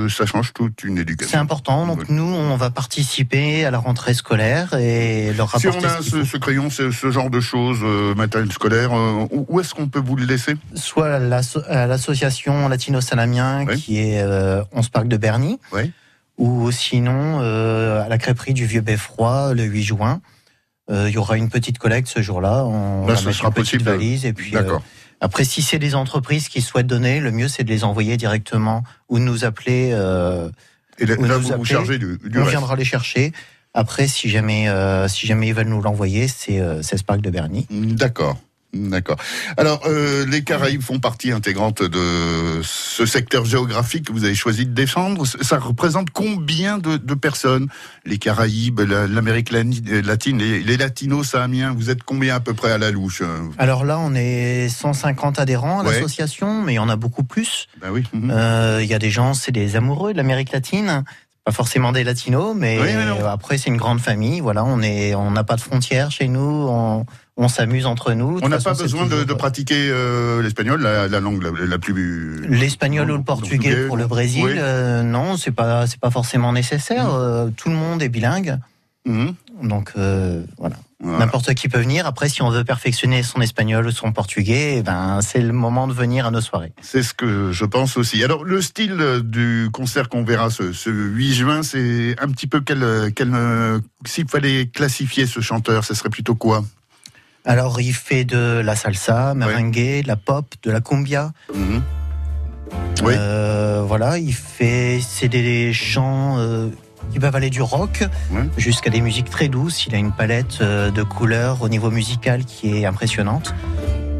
ça 0.08 0.26
change 0.26 0.52
toute 0.52 0.84
une 0.84 0.98
éducation. 0.98 1.30
C'est 1.30 1.38
important. 1.38 1.86
Donc 1.86 2.08
nous, 2.08 2.24
on 2.24 2.56
va 2.56 2.70
participer 2.70 3.64
à 3.64 3.70
la 3.70 3.78
rentrée 3.78 4.14
scolaire 4.14 4.74
et 4.74 5.32
leur 5.34 5.48
rapporter. 5.48 5.80
Si 5.80 6.14
on 6.14 6.20
a 6.20 6.24
ce, 6.24 6.36
crayon, 6.36 6.70
ce, 6.70 7.10
genre 7.10 7.30
de 7.30 7.40
choses, 7.40 7.80
matériel 8.16 8.52
scolaire, 8.52 8.90
où 9.30 9.60
est-ce 9.60 9.74
qu'on 9.74 9.88
peut 9.88 10.02
vous 10.04 10.16
le 10.16 10.24
laisser? 10.24 10.54
Soit 10.74 11.14
à 11.14 11.86
l'association 11.86 12.68
Latino 12.68 13.00
Salamien, 13.00 13.66
qui 13.66 13.98
est 13.98 14.24
11 14.72 14.88
Parc 14.88 15.08
de 15.08 15.16
Berny. 15.16 15.58
Ou 16.38 16.70
sinon 16.70 17.40
à 17.40 18.08
la 18.08 18.18
crêperie 18.18 18.52
du 18.54 18.66
Vieux 18.66 18.82
Beffroi 18.82 19.54
le 19.54 19.64
8 19.64 19.82
juin. 19.82 20.20
Euh, 20.90 21.08
il 21.08 21.14
y 21.14 21.18
aura 21.18 21.36
une 21.36 21.48
petite 21.48 21.78
collecte 21.78 22.08
ce 22.08 22.22
jour-là. 22.22 22.64
On 22.64 23.06
Là, 23.06 23.16
ce 23.16 23.32
sera 23.32 23.48
une 23.48 23.54
possible. 23.54 23.82
valise 23.82 24.24
et 24.24 24.32
puis. 24.32 24.56
Euh, 24.56 24.78
après, 25.20 25.44
si 25.44 25.62
c'est 25.62 25.78
des 25.78 25.94
entreprises 25.94 26.48
qui 26.48 26.60
souhaitent 26.60 26.86
donner, 26.86 27.20
le 27.20 27.32
mieux 27.32 27.48
c'est 27.48 27.64
de 27.64 27.70
les 27.70 27.84
envoyer 27.84 28.16
directement 28.16 28.84
ou 29.08 29.18
de 29.18 29.24
nous 29.24 29.44
appeler. 29.44 29.90
Euh, 29.92 30.50
et 30.98 31.06
là, 31.06 31.16
vous, 31.38 31.52
vous 31.56 31.64
chargez 31.64 31.98
du, 31.98 32.18
On 32.36 32.44
viendra 32.44 32.76
les 32.76 32.84
chercher. 32.84 33.32
Après, 33.74 34.08
si 34.08 34.30
jamais, 34.30 34.68
euh, 34.68 35.06
si 35.06 35.26
jamais 35.26 35.48
ils 35.48 35.54
veulent 35.54 35.68
nous 35.68 35.82
l'envoyer, 35.82 36.28
c'est 36.28 36.60
euh, 36.60 36.82
Spark 36.82 37.20
de 37.20 37.28
Bernie. 37.28 37.66
D'accord. 37.70 38.38
D'accord. 38.76 39.16
Alors, 39.56 39.82
euh, 39.86 40.26
les 40.26 40.42
Caraïbes 40.44 40.82
font 40.82 40.98
partie 40.98 41.32
intégrante 41.32 41.82
de 41.82 42.60
ce 42.62 43.06
secteur 43.06 43.44
géographique 43.44 44.06
que 44.06 44.12
vous 44.12 44.24
avez 44.24 44.34
choisi 44.34 44.66
de 44.66 44.72
défendre. 44.72 45.26
Ça 45.26 45.58
représente 45.58 46.10
combien 46.10 46.78
de, 46.78 46.96
personnes 47.14 47.68
Les 48.04 48.18
Caraïbes, 48.18 48.80
l'Amérique 48.80 49.50
latine, 49.50 50.38
les, 50.38 50.76
latinos 50.76 51.28
sahamiens, 51.28 51.72
vous 51.72 51.90
êtes 51.90 52.02
combien 52.02 52.36
à 52.36 52.40
peu 52.40 52.54
près 52.54 52.72
à 52.72 52.78
la 52.78 52.90
louche 52.90 53.22
Alors 53.58 53.84
là, 53.84 53.98
on 53.98 54.14
est 54.14 54.68
150 54.68 55.38
adhérents 55.38 55.80
à 55.80 55.84
l'association, 55.84 56.62
mais 56.62 56.74
il 56.74 56.76
y 56.76 56.80
en 56.80 56.88
a 56.88 56.96
beaucoup 56.96 57.24
plus. 57.24 57.68
Ben 57.80 57.90
oui. 57.90 58.04
Euh, 58.14 58.80
il 58.82 58.88
y 58.88 58.94
a 58.94 58.98
des 58.98 59.10
gens, 59.10 59.34
c'est 59.34 59.52
des 59.52 59.76
amoureux 59.76 60.12
de 60.12 60.18
l'Amérique 60.18 60.52
latine 60.52 61.04
pas 61.46 61.52
forcément 61.52 61.92
des 61.92 62.02
latinos, 62.02 62.56
mais 62.56 62.76
après 63.24 63.56
c'est 63.56 63.70
une 63.70 63.76
grande 63.76 64.00
famille. 64.00 64.40
Voilà, 64.40 64.64
on 64.64 64.82
est, 64.82 65.14
on 65.14 65.30
n'a 65.30 65.44
pas 65.44 65.54
de 65.54 65.60
frontières 65.60 66.10
chez 66.10 66.26
nous. 66.26 66.40
On, 66.40 67.06
on 67.36 67.48
s'amuse 67.48 67.86
entre 67.86 68.12
nous. 68.12 68.38
On 68.42 68.48
n'a 68.48 68.58
pas 68.58 68.74
besoin 68.74 69.06
de, 69.06 69.24
de, 69.24 69.34
pratiquer 69.34 69.88
euh, 69.90 70.42
l'espagnol, 70.42 70.80
la, 70.80 71.06
la, 71.06 71.20
langue 71.20 71.42
la, 71.42 71.78
plus. 71.78 72.46
L'espagnol 72.48 73.10
ou 73.10 73.16
le 73.16 73.22
portugais 73.22 73.86
pour 73.86 73.96
le 73.96 74.06
Brésil, 74.06 74.56
euh, 74.58 75.02
non, 75.02 75.36
c'est 75.36 75.50
pas 75.50 75.86
c'est 75.86 76.00
pas 76.00 76.10
forcément 76.10 76.52
nécessaire. 76.52 77.08
Mmh. 77.08 77.18
Euh, 77.18 77.50
tout 77.54 77.68
le 77.68 77.74
monde 77.76 78.02
est 78.02 78.08
bilingue, 78.08 78.58
mmh. 79.04 79.28
donc 79.62 79.92
voilà. 80.58 80.76
N'importe 81.04 81.52
qui 81.52 81.68
peut 81.68 81.78
venir. 81.78 82.06
Après, 82.06 82.30
si 82.30 82.40
on 82.40 82.48
veut 82.48 82.64
perfectionner 82.64 83.22
son 83.22 83.42
espagnol 83.42 83.86
ou 83.86 83.90
son 83.90 84.12
portugais, 84.12 84.78
eh 84.78 84.82
ben 84.82 85.20
c'est 85.20 85.42
le 85.42 85.52
moment 85.52 85.86
de 85.86 85.92
venir 85.92 86.24
à 86.24 86.30
nos 86.30 86.40
soirées. 86.40 86.72
C'est 86.80 87.02
ce 87.02 87.12
que 87.12 87.52
je 87.52 87.64
pense 87.66 87.98
aussi. 87.98 88.24
Alors 88.24 88.44
le 88.44 88.62
style 88.62 89.20
du 89.22 89.68
concert 89.74 90.08
qu'on 90.08 90.24
verra 90.24 90.48
ce, 90.48 90.72
ce 90.72 90.88
8 90.88 91.34
juin, 91.34 91.62
c'est 91.62 92.16
un 92.18 92.28
petit 92.28 92.46
peu 92.46 92.62
quel, 92.62 93.12
quel 93.14 93.30
s'il 94.06 94.26
fallait 94.26 94.68
classifier 94.68 95.26
ce 95.26 95.40
chanteur, 95.40 95.84
ce 95.84 95.92
serait 95.92 96.08
plutôt 96.08 96.34
quoi? 96.34 96.64
Alors, 97.46 97.80
il 97.80 97.94
fait 97.94 98.24
de 98.24 98.60
la 98.62 98.74
salsa, 98.74 99.34
merengue, 99.34 100.02
de 100.02 100.08
la 100.08 100.16
pop, 100.16 100.46
de 100.64 100.70
la 100.72 100.80
cumbia. 100.80 101.30
Mhm. 101.54 101.82
Oui. 103.04 103.14
Euh, 103.16 103.84
voilà, 103.86 104.18
il 104.18 104.34
fait, 104.34 104.98
c'est 105.00 105.28
des 105.28 105.72
chants 105.72 106.38
euh, 106.38 106.68
qui 107.12 107.20
peuvent 107.20 107.36
aller 107.36 107.50
du 107.50 107.62
rock 107.62 108.02
jusqu'à 108.56 108.90
des 108.90 109.00
musiques 109.00 109.30
très 109.30 109.46
douces. 109.46 109.86
Il 109.86 109.94
a 109.94 109.98
une 109.98 110.10
palette 110.10 110.58
euh, 110.60 110.90
de 110.90 111.04
couleurs 111.04 111.62
au 111.62 111.68
niveau 111.68 111.90
musical 111.90 112.44
qui 112.44 112.78
est 112.78 112.86
impressionnante. 112.86 113.54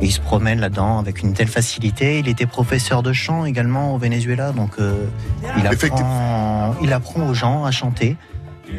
Et 0.01 0.05
il 0.05 0.13
se 0.13 0.21
promène 0.21 0.61
là-dedans 0.61 0.99
avec 0.99 1.23
une 1.23 1.33
telle 1.33 1.49
facilité. 1.49 2.21
Il 2.21 2.29
était 2.29 2.47
professeur 2.47 3.03
de 3.03 3.13
chant 3.13 3.45
également 3.45 3.95
au 3.95 3.99
Venezuela, 3.99 4.53
donc 4.53 4.75
il, 4.79 5.67
apprend, 5.67 6.77
il 6.83 6.93
apprend 6.93 7.27
aux 7.27 7.33
gens 7.33 7.65
à 7.65 7.71
chanter, 7.71 8.17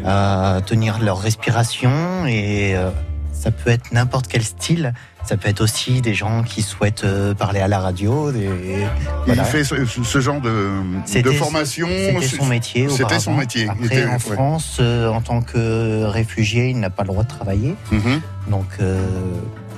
à 0.05 0.59
tenir 0.63 0.99
leur 0.99 1.19
respiration 1.19 2.27
et 2.27 2.75
ça 3.39 3.51
peut 3.51 3.69
être 3.69 3.91
n'importe 3.91 4.27
quel 4.27 4.43
style. 4.43 4.93
Ça 5.23 5.37
peut 5.37 5.49
être 5.49 5.61
aussi 5.61 6.01
des 6.01 6.13
gens 6.13 6.43
qui 6.43 6.61
souhaitent 6.61 7.03
euh, 7.03 7.33
parler 7.33 7.59
à 7.59 7.67
la 7.67 7.79
radio. 7.79 8.31
Il 8.31 9.35
fait 9.43 9.63
ce, 9.63 10.19
genre 10.19 10.41
de, 10.41 10.71
de 11.21 11.31
formation. 11.31 11.87
C'était 11.87 12.37
son 12.37 12.45
métier. 12.45 12.89
C'était 12.89 13.19
son 13.19 13.35
métier. 13.35 13.67
Après, 13.69 14.07
en 14.07 14.19
France, 14.19 14.77
euh, 14.79 15.09
en 15.09 15.21
tant 15.21 15.41
que 15.41 16.05
réfugié, 16.05 16.69
il 16.69 16.79
n'a 16.79 16.89
pas 16.89 17.03
le 17.03 17.07
droit 17.07 17.23
de 17.23 17.29
travailler. 17.29 17.75
Mhm. 17.91 18.21
Donc, 18.49 18.67
euh, 18.79 19.05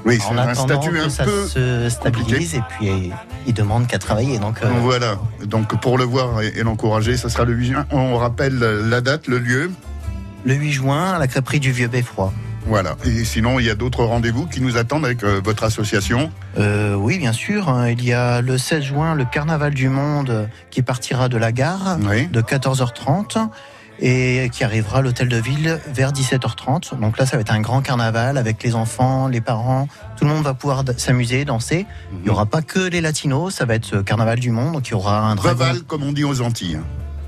oui, 0.05 0.19
en 0.29 0.37
un 0.37 0.53
statut 0.53 0.91
que 0.91 1.05
un 1.05 1.09
ça 1.09 1.25
peu 1.25 1.45
se 1.45 1.89
stabilise 1.89 2.55
et 2.55 2.61
puis 2.69 3.11
il 3.47 3.53
demande 3.53 3.87
qu'à 3.87 3.97
travailler. 3.97 4.39
Donc 4.39 4.61
voilà. 4.81 5.17
Donc 5.45 5.79
pour 5.81 5.97
le 5.97 6.05
voir 6.05 6.41
et, 6.41 6.63
l'encourager, 6.63 7.17
ça 7.17 7.27
sera 7.27 7.43
le 7.43 7.53
8 7.53 7.65
juin. 7.65 7.85
On 7.91 8.17
rappelle 8.17 8.59
la 8.59 9.01
date, 9.01 9.27
le 9.27 9.39
lieu. 9.39 9.71
Le 10.45 10.53
8 10.53 10.71
juin 10.71 11.11
à 11.11 11.19
la 11.19 11.27
crêperie 11.27 11.59
du 11.59 11.71
Vieux 11.71 11.89
Beffroi. 11.89 12.31
Voilà. 12.65 12.95
Et 13.05 13.25
sinon, 13.25 13.59
il 13.59 13.65
y 13.65 13.69
a 13.69 13.75
d'autres 13.75 14.03
rendez-vous 14.03 14.45
qui 14.45 14.61
nous 14.61 14.77
attendent 14.77 15.05
avec 15.05 15.23
euh, 15.23 15.41
votre 15.43 15.63
association? 15.63 16.31
Euh, 16.57 16.93
Oui, 16.93 17.17
bien 17.17 17.33
sûr. 17.33 17.69
Hein. 17.69 17.89
Il 17.89 18.03
y 18.03 18.13
a 18.13 18.41
le 18.41 18.57
16 18.57 18.83
juin 18.83 19.15
le 19.15 19.25
Carnaval 19.25 19.73
du 19.73 19.89
Monde 19.89 20.49
qui 20.69 20.81
partira 20.81 21.29
de 21.29 21.37
la 21.37 21.51
gare 21.51 21.97
de 22.31 22.41
14h30 22.41 23.49
et 24.01 24.49
qui 24.53 24.63
arrivera 24.63 24.99
à 24.99 25.01
l'hôtel 25.01 25.27
de 25.27 25.37
ville 25.37 25.79
vers 25.93 26.13
17h30. 26.13 26.97
Donc 26.99 27.17
là, 27.17 27.25
ça 27.25 27.35
va 27.35 27.41
être 27.41 27.51
un 27.51 27.59
grand 27.59 27.81
carnaval 27.81 28.37
avec 28.37 28.63
les 28.63 28.75
enfants, 28.75 29.27
les 29.27 29.41
parents. 29.41 29.87
Tout 30.17 30.23
le 30.25 30.29
monde 30.29 30.43
va 30.43 30.53
pouvoir 30.53 30.83
s'amuser, 30.97 31.43
danser. 31.43 31.85
Il 32.13 32.23
n'y 32.23 32.29
aura 32.29 32.45
pas 32.45 32.61
que 32.61 32.79
les 32.79 33.01
latinos, 33.01 33.55
ça 33.55 33.65
va 33.65 33.75
être 33.75 33.91
le 33.93 34.03
carnaval 34.03 34.39
du 34.39 34.51
monde. 34.51 34.73
Donc 34.73 34.87
il 34.87 34.91
y 34.91 34.93
aura 34.93 35.19
un 35.29 35.35
dragon. 35.35 35.65
comme 35.87 36.03
on 36.03 36.13
dit 36.13 36.23
aux 36.23 36.41
Antilles. 36.41 36.79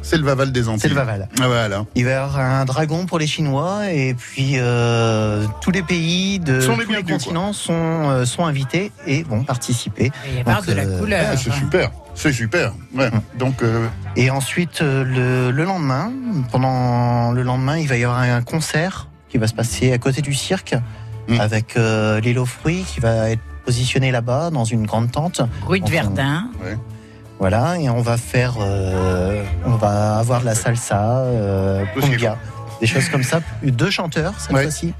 C'est 0.02 0.18
le 0.18 0.24
Vaval 0.24 0.52
des 0.52 0.68
Antilles. 0.68 0.82
C'est 0.82 0.90
le 0.90 0.96
Vaval. 0.96 1.28
Ah, 1.40 1.48
voilà. 1.48 1.86
Il 1.96 2.06
va 2.06 2.12
y 2.12 2.14
avoir 2.14 2.40
un 2.40 2.66
dragon 2.66 3.06
pour 3.06 3.20
les 3.20 3.28
Chinois 3.28 3.92
et 3.92 4.14
puis 4.14 4.54
euh, 4.56 5.46
tous 5.62 5.72
les 5.72 5.84
pays 5.84 6.40
de 6.40 6.62
tous 6.62 6.80
les, 6.80 7.04
continents 7.04 7.54
sont, 7.54 7.74
euh, 7.74 8.26
sont 8.26 8.46
invités 8.46 8.92
et 9.06 9.24
vont 9.24 9.44
participer. 9.44 10.12
il 10.28 10.38
y 10.38 10.40
a 10.40 10.62
de 10.62 10.74
la 10.74 10.84
euh, 10.84 11.00
couleur. 11.00 11.26
Ah, 11.32 11.38
c'est 11.38 11.54
super. 11.54 11.92
C'est 12.16 12.34
super. 12.34 12.74
Ouais. 12.94 13.08
Hum. 13.08 13.22
Donc. 13.38 13.64
Et 14.16 14.30
ensuite 14.30 14.82
le, 14.82 15.52
le, 15.52 15.64
lendemain, 15.64 16.12
pendant 16.52 17.32
le 17.32 17.44
lendemain, 17.44 17.78
il 17.78 17.88
va 17.88 17.98
y 17.98 18.04
avoir 18.04 18.20
un 18.20 18.42
concert 18.42 19.08
qui 19.30 19.38
va 19.38 19.48
se 19.48 19.54
passer 19.54 19.94
à 19.94 19.98
côté 19.98 20.22
du 20.22 20.34
cirque 20.34 20.76
hum. 21.30 21.40
avec 21.40 21.76
l'île 21.76 22.40
aux 22.40 22.46
fruits 22.46 22.84
qui 22.88 23.00
va 23.00 23.30
être 23.30 23.42
positionné 23.66 24.12
là-bas 24.12 24.50
dans 24.50 24.66
une 24.66 24.86
grande 24.86 25.12
tente. 25.12 25.42
Rue 25.66 25.80
de 25.80 25.90
Verdun. 25.90 26.50
Ouais. 26.64 26.78
Voilà, 27.42 27.80
et 27.80 27.90
on 27.90 28.02
va 28.02 28.18
faire, 28.18 28.58
euh, 28.62 29.44
on 29.66 29.72
va 29.72 30.20
avoir 30.20 30.42
de 30.42 30.46
la 30.46 30.54
salsa, 30.54 31.22
euh, 31.22 31.84
des 32.80 32.86
choses 32.86 33.10
comme 33.10 33.24
ça. 33.24 33.42
Deux 33.64 33.90
chanteurs 33.90 34.36
cette 34.38 34.52
fois-ci. 34.52 34.94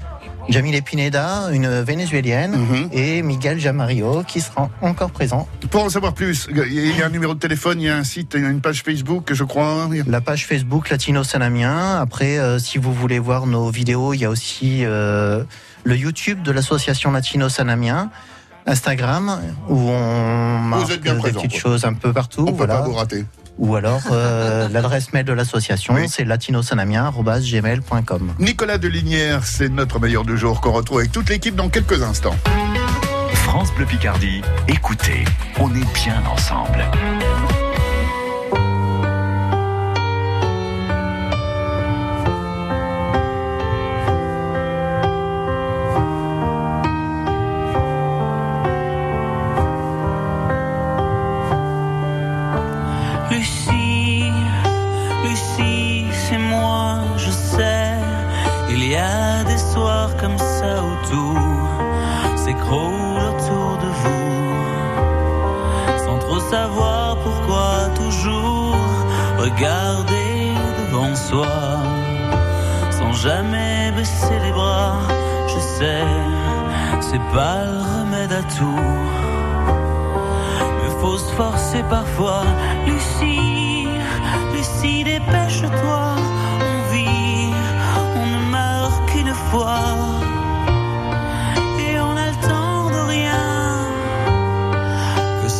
Jamile 0.48 0.82
Pineda, 0.82 1.50
une 1.52 1.68
vénézuélienne, 1.82 2.56
mhm. 2.56 2.88
et 2.90 3.22
Miguel 3.22 3.60
Jamario, 3.60 4.24
qui 4.24 4.40
sera 4.40 4.70
encore 4.80 5.12
présent. 5.12 5.46
Pour 5.70 5.84
en 5.84 5.88
savoir 5.88 6.14
plus, 6.14 6.48
il 6.50 6.96
y 6.98 7.00
a 7.00 7.06
un 7.06 7.10
numéro 7.10 7.32
de 7.32 7.38
téléphone, 7.38 7.80
il 7.80 7.84
y 7.84 7.88
a 7.88 7.96
un 7.96 8.02
site, 8.02 8.32
il 8.34 8.42
y 8.42 8.44
a 8.44 8.48
une 8.48 8.60
page 8.60 8.82
Facebook, 8.82 9.32
je 9.32 9.44
crois. 9.44 9.88
La 10.08 10.20
page 10.20 10.44
Facebook 10.44 10.90
Latino 10.90 11.22
Sanamien. 11.22 12.00
Après, 12.00 12.38
euh, 12.38 12.58
si 12.58 12.78
vous 12.78 12.92
voulez 12.92 13.20
voir 13.20 13.46
nos 13.46 13.70
vidéos, 13.70 14.14
il 14.14 14.20
y 14.20 14.24
a 14.24 14.30
aussi 14.30 14.84
euh, 14.84 15.44
le 15.84 15.96
YouTube 15.96 16.42
de 16.42 16.50
l'association 16.50 17.12
Latino 17.12 17.48
Sanamien. 17.48 18.10
Instagram 18.66 19.40
où 19.68 19.90
on 19.90 20.58
marque 20.58 21.00
des 21.00 21.12
petites 21.12 21.56
choses 21.56 21.84
un 21.84 21.94
peu 21.94 22.12
partout. 22.12 22.44
On 22.48 22.52
peut 22.52 22.66
pas 22.66 22.82
vous 22.82 22.94
rater. 22.94 23.24
Ou 23.58 23.76
alors 23.76 24.00
euh, 24.10 24.68
l'adresse 24.70 25.12
mail 25.12 25.24
de 25.24 25.32
l'association, 25.32 25.94
c'est 26.08 26.24
latinosanamien.gmail.com. 26.24 28.34
Nicolas 28.38 28.78
Delinière, 28.78 29.44
c'est 29.44 29.68
notre 29.68 30.00
meilleur 30.00 30.24
du 30.24 30.38
jour 30.38 30.60
qu'on 30.60 30.72
retrouve 30.72 30.98
avec 31.00 31.12
toute 31.12 31.28
l'équipe 31.28 31.54
dans 31.54 31.68
quelques 31.68 32.02
instants. 32.02 32.34
France 33.34 33.72
Bleu 33.74 33.84
Picardie, 33.86 34.40
écoutez, 34.68 35.24
on 35.58 35.68
est 35.74 35.94
bien 35.94 36.22
ensemble. 36.32 36.84
Garder 69.58 70.54
devant 70.78 71.14
soi, 71.14 71.46
sans 72.90 73.12
jamais 73.12 73.92
baisser 73.94 74.38
les 74.42 74.50
bras. 74.50 74.98
Je 75.46 75.60
sais, 75.60 76.04
c'est 77.00 77.24
pas 77.32 77.64
le 77.64 77.78
remède 77.92 78.32
à 78.32 78.42
tout. 78.56 78.90
Mais 80.78 80.90
faut 81.00 81.18
se 81.18 81.32
forcer 81.34 81.84
parfois. 81.88 82.42
Lucie, 82.86 83.86
Lucie, 84.52 85.04
dépêche-toi. 85.04 86.16
On 86.68 86.92
vit, 86.92 87.52
on 88.16 88.26
ne 88.26 88.50
meurt 88.50 89.06
qu'une 89.10 89.34
fois. 89.50 90.31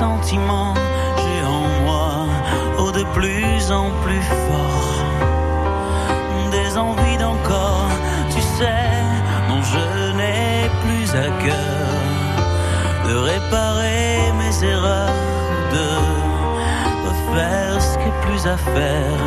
j'ai 0.00 1.44
en 1.44 1.64
moi, 1.84 2.26
oh, 2.78 2.90
de 2.92 3.02
plus 3.14 3.72
en 3.72 3.90
plus 4.04 4.22
fort. 4.22 4.98
Envie 6.76 7.16
d'encore, 7.16 7.90
tu 8.30 8.40
sais, 8.40 8.84
non 9.48 9.60
je 9.72 10.12
n'ai 10.18 10.70
plus 10.82 11.08
à 11.16 11.28
cœur. 11.44 11.90
De 13.08 13.14
réparer 13.16 14.32
mes 14.40 14.54
erreurs, 14.64 15.22
de 15.76 15.88
refaire 17.08 17.82
ce 17.82 17.94
qui 17.98 18.04
est 18.04 18.20
plus 18.26 18.46
à 18.46 18.56
faire, 18.56 19.18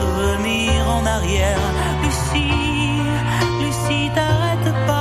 revenir 0.00 0.72
en 0.88 1.04
arrière, 1.04 1.64
Lucie, 2.02 3.02
Lucie 3.60 4.10
t'arrête 4.14 4.70
pas, 4.86 4.97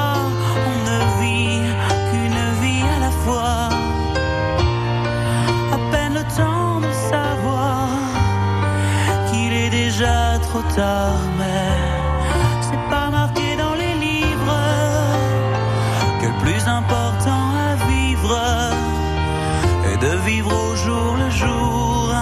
trop 10.40 10.62
tard, 10.76 11.20
mais 11.38 11.72
c'est 12.62 12.90
pas 12.90 13.10
marqué 13.10 13.56
dans 13.58 13.76
les 13.76 13.94
livres 14.06 14.60
que 16.22 16.28
le 16.28 16.38
plus 16.44 16.68
important 16.68 17.44
à 17.70 17.76
vivre 17.92 18.38
est 19.92 19.98
de 19.98 20.18
vivre 20.26 20.52
au 20.52 20.76
jour 20.76 21.16
le 21.18 21.30
jour. 21.30 22.14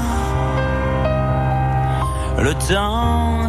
Le 2.37 2.53
temps, 2.67 3.44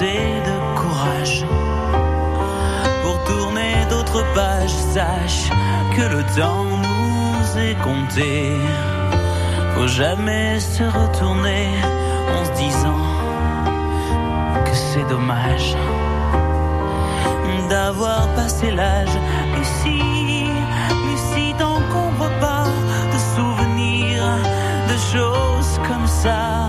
de 0.00 0.80
courage 0.80 1.44
pour 3.02 3.22
tourner 3.24 3.74
d'autres 3.88 4.24
pages. 4.34 4.74
Sache 4.92 5.50
que 5.96 6.02
le 6.02 6.22
temps 6.36 6.64
nous 6.64 7.58
est 7.60 7.76
compté. 7.80 8.50
Faut 9.74 9.86
jamais 9.86 10.58
se 10.58 10.82
retourner 10.82 11.68
en 12.34 12.44
se 12.44 12.52
disant 12.52 13.04
que 14.64 14.74
c'est 14.74 15.08
dommage 15.08 15.76
d'avoir 17.68 18.26
passé 18.34 18.72
l'âge. 18.72 19.16
Lucie, 19.56 20.50
Lucie, 21.06 21.54
t'encombre 21.56 22.30
pas 22.40 22.66
de 23.12 23.18
souvenirs, 23.36 24.38
de 24.88 24.96
choses 25.12 25.78
comme 25.88 26.06
ça. 26.06 26.68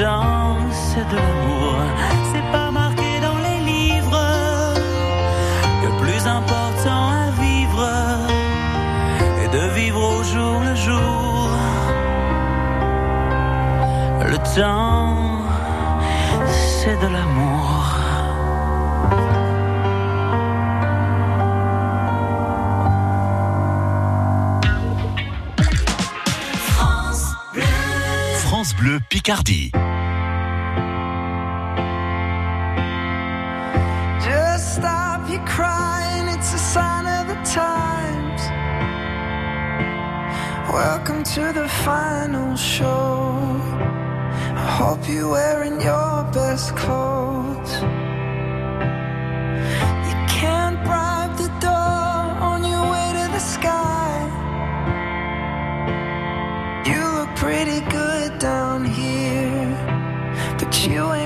Le 0.00 0.06
temps, 0.06 0.56
c'est 0.72 1.06
de 1.10 1.16
l'amour, 1.16 1.74
c'est 2.32 2.52
pas 2.52 2.70
marqué 2.70 3.20
dans 3.20 3.36
les 3.36 3.60
livres 3.70 4.74
le 5.84 5.90
plus 6.00 6.26
important 6.26 7.10
à 7.10 7.30
vivre 7.38 7.86
est 9.44 9.52
de 9.52 9.74
vivre 9.74 10.02
au 10.02 10.22
jour 10.24 10.60
le 10.64 10.74
jour. 10.74 11.50
Le 14.24 14.38
temps, 14.54 15.42
c'est 16.48 16.98
de 16.98 17.08
l'amour. 17.12 17.98
France 26.70 27.34
Bleu, 27.52 27.62
France 28.38 28.74
Bleu 28.74 28.98
Picardie. 29.10 29.72
Welcome 40.72 41.24
to 41.24 41.52
the 41.52 41.68
final 41.68 42.54
show. 42.54 43.40
I 44.54 44.66
hope 44.78 45.08
you're 45.08 45.28
wearing 45.28 45.80
your 45.80 46.22
best 46.32 46.76
clothes. 46.76 47.72
You 50.06 50.16
can't 50.38 50.78
bribe 50.84 51.36
the 51.38 51.48
door 51.58 52.22
on 52.50 52.62
your 52.62 52.84
way 52.88 53.12
to 53.18 53.32
the 53.32 53.40
sky. 53.40 54.14
You 56.86 57.00
look 57.18 57.34
pretty 57.34 57.80
good 57.90 58.38
down 58.38 58.84
here, 58.84 59.74
but 60.56 60.86
you 60.86 61.12
ain't 61.12 61.19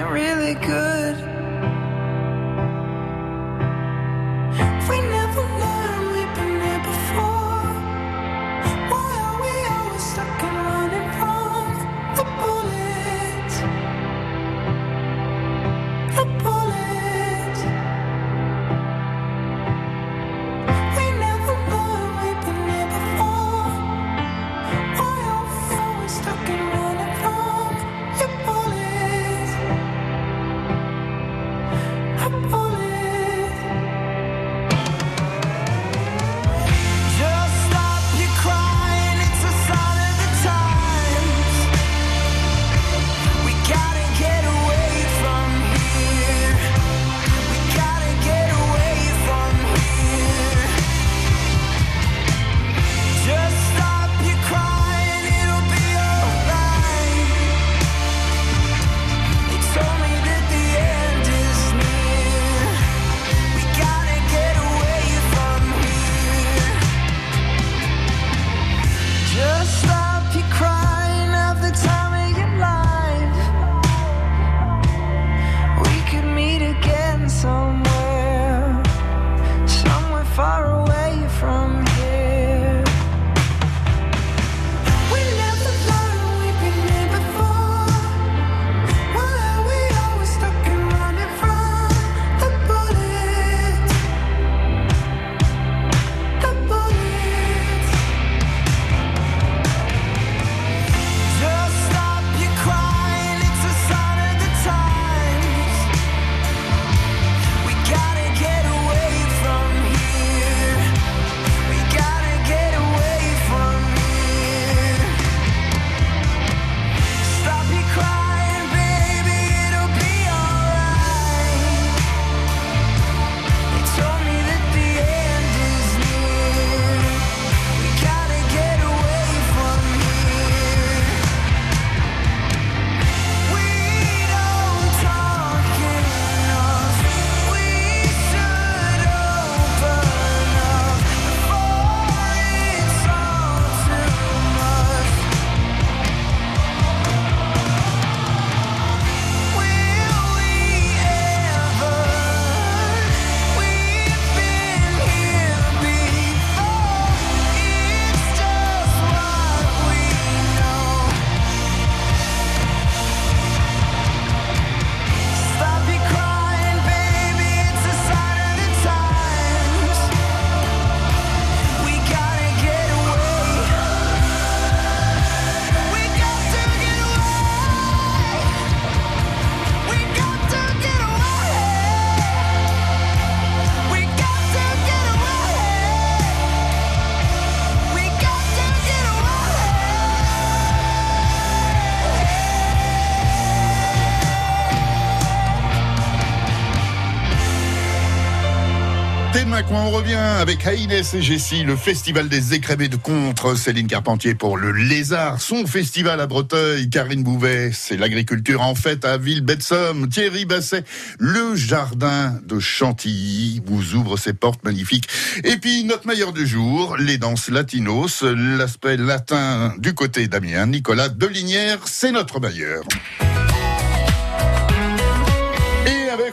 on 199.85 199.91
revient 199.91 200.15
avec 200.15 200.67
Haïnès 200.67 201.13
et 201.13 201.21
Jessie, 201.21 201.63
le 201.63 201.77
festival 201.77 202.29
des 202.29 202.55
écrémés 202.55 202.89
de 202.89 202.97
contre. 202.97 203.55
Céline 203.55 203.87
Carpentier 203.87 204.35
pour 204.35 204.57
le 204.57 204.73
Lézard, 204.73 205.41
son 205.41 205.67
festival 205.67 206.21
à 206.21 206.27
Breteuil. 206.27 206.89
Karine 206.89 207.23
Bouvet, 207.23 207.71
c'est 207.73 207.99
l'agriculture 207.99 208.63
en 208.63 208.75
fête 208.75 209.05
à 209.05 209.19
Ville-Betsum. 209.19 210.09
Thierry 210.09 210.47
Basset, 210.47 210.85
le 211.19 211.55
jardin 211.55 212.39
de 212.47 212.59
Chantilly 212.59 213.63
vous 213.67 213.95
ouvre 213.95 214.17
ses 214.17 214.33
portes 214.33 214.65
magnifiques. 214.65 215.09
Et 215.45 215.57
puis, 215.57 215.85
notre 215.85 216.07
meilleur 216.07 216.33
du 216.33 216.47
jour, 216.47 216.97
les 216.97 217.19
danses 217.19 217.51
latinos, 217.51 218.23
l'aspect 218.23 218.97
latin 218.97 219.75
du 219.79 219.93
côté 219.93 220.29
d'Amiens. 220.29 220.67
Nicolas 220.67 221.11
Delinière, 221.11 221.81
c'est 221.85 222.13
notre 222.13 222.41
meilleur. 222.41 222.85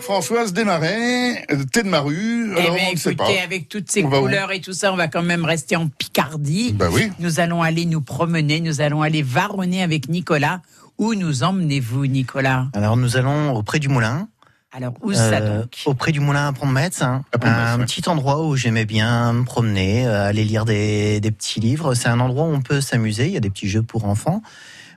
Avec 0.01 0.03
Françoise 0.03 0.51
Desmarais, 0.53 1.45
euh, 1.51 1.63
Thé 1.71 1.83
de 1.83 1.89
Maru, 1.89 2.53
Eh 2.57 2.61
alors 2.61 2.75
bien, 2.75 2.83
on 2.89 2.91
ne 2.93 2.97
sait 2.97 3.13
pas. 3.15 3.25
écoutez, 3.25 3.39
avec 3.41 3.69
toutes 3.69 3.91
ces 3.91 4.03
On 4.03 4.09
va 4.09 4.19
où 4.19 4.23
couleurs 4.23 4.51
et 4.51 4.59
tout 4.61 4.73
ça, 4.73 4.91
on 4.91 4.95
va 4.95 5.07
quand 5.07 5.21
même 5.21 5.45
rester 5.45 5.75
en 5.75 5.87
Picardie. 5.87 6.73
Bah 6.73 6.87
oui. 6.91 7.11
Nous 7.19 7.39
allons 7.39 7.61
aller 7.61 7.85
nous 7.85 8.01
promener, 8.01 8.59
nous 8.61 8.81
allons 8.81 9.01
aller 9.01 9.21
varonner 9.21 9.83
avec 9.83 10.09
Nicolas. 10.09 10.61
Où 10.97 11.13
nous 11.15 11.43
emmenez-vous, 11.43 12.05
Nicolas? 12.07 12.67
Alors 12.73 12.97
nous 12.97 13.17
allons 13.17 13.53
auprès 13.55 13.79
du 13.79 13.89
moulin. 13.89 14.27
Alors, 14.73 14.93
où 15.01 15.13
ça 15.13 15.23
Euh, 15.39 15.61
donc? 15.61 15.75
Auprès 15.85 16.11
du 16.13 16.19
moulin 16.21 16.47
à 16.47 16.53
Pont-de-Metz, 16.53 17.01
hein. 17.01 17.23
Un 17.41 17.79
ouais. 17.79 17.85
petit 17.85 18.07
endroit 18.07 18.45
où 18.45 18.55
j'aimais 18.55 18.85
bien 18.85 19.33
me 19.33 19.43
promener, 19.43 20.07
euh, 20.07 20.27
aller 20.27 20.45
lire 20.45 20.63
des, 20.65 21.19
des 21.19 21.31
petits 21.31 21.59
livres. 21.59 21.93
C'est 21.93 22.07
un 22.07 22.19
endroit 22.21 22.45
où 22.45 22.53
on 22.53 22.61
peut 22.61 22.79
s'amuser, 22.81 23.25
il 23.25 23.33
y 23.33 23.37
a 23.37 23.41
des 23.41 23.49
petits 23.49 23.67
jeux 23.67 23.81
pour 23.83 24.05
enfants, 24.05 24.41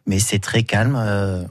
mais 0.06 0.18
c'est 0.20 0.38
très 0.38 0.62
calme. 0.62 0.94
euh, 0.96 1.42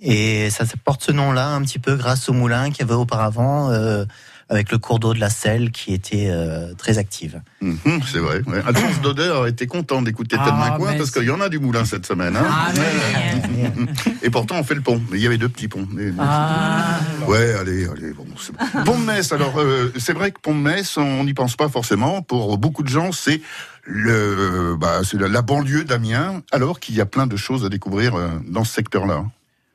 Et 0.00 0.48
ça 0.50 0.64
porte 0.84 1.02
ce 1.02 1.12
nom-là 1.12 1.48
un 1.54 1.62
petit 1.62 1.78
peu 1.78 1.96
grâce 1.96 2.28
au 2.28 2.32
moulin 2.32 2.70
qu'il 2.70 2.80
y 2.80 2.82
avait 2.82 2.94
auparavant, 2.94 3.70
euh, 3.70 4.04
avec 4.48 4.70
le 4.72 4.78
cours 4.78 4.98
d'eau 4.98 5.12
de 5.12 5.18
la 5.20 5.28
Selle 5.28 5.70
qui 5.72 5.92
était 5.92 6.28
euh, 6.30 6.72
très 6.74 6.96
active. 6.98 7.42
Mhm, 7.60 7.76
c'est 8.10 8.18
vrai. 8.20 8.40
Ouais. 8.46 8.62
Alphonse 8.66 9.00
Dauder 9.02 9.42
était 9.48 9.66
content 9.66 10.00
d'écouter 10.00 10.36
Ah, 10.38 10.44
Tête 10.44 10.78
Coin 10.78 10.92
mais 10.92 10.98
parce 10.98 11.10
qu'il 11.10 11.24
y 11.24 11.30
en 11.30 11.40
a 11.40 11.48
du 11.48 11.58
moulin 11.58 11.84
cette 11.84 12.06
semaine. 12.06 12.36
hein. 12.36 12.46
Ah, 12.48 12.68
oui. 12.74 13.86
Et 14.22 14.30
pourtant, 14.30 14.54
on 14.58 14.62
fait 14.64 14.74
le 14.76 14.80
pont. 14.80 15.02
Mais 15.10 15.18
il 15.18 15.22
y 15.22 15.26
avait 15.26 15.36
deux 15.36 15.48
petits 15.48 15.68
ponts. 15.68 15.86
Mais- 15.92 16.12
Ah. 16.18 17.00
Ouais, 17.26 17.54
allez, 17.60 17.86
allez. 17.88 18.12
Bon, 18.12 18.24
c'est 18.40 18.52
bon. 18.56 18.84
Pont 18.84 18.98
de 19.00 19.04
Metz. 19.04 19.32
Alors, 19.32 19.58
euh, 19.60 19.92
c'est 19.98 20.12
vrai 20.14 20.30
que 20.30 20.38
Pont 20.40 20.54
de 20.54 20.60
Metz, 20.60 20.96
on 20.96 21.24
n'y 21.24 21.34
pense 21.34 21.56
pas 21.56 21.68
forcément. 21.68 22.22
Pour 22.22 22.56
beaucoup 22.56 22.82
de 22.82 22.88
gens, 22.88 23.12
c'est 23.12 23.42
le, 23.84 24.76
bah, 24.78 25.00
c'est 25.04 25.18
la, 25.20 25.28
la 25.28 25.42
banlieue 25.42 25.84
d'Amiens. 25.84 26.42
Alors 26.52 26.80
qu'il 26.80 26.94
y 26.94 27.00
a 27.00 27.06
plein 27.06 27.26
de 27.26 27.36
choses 27.36 27.64
à 27.64 27.68
découvrir 27.68 28.14
euh, 28.14 28.28
dans 28.48 28.64
ce 28.64 28.72
secteur-là. 28.74 29.24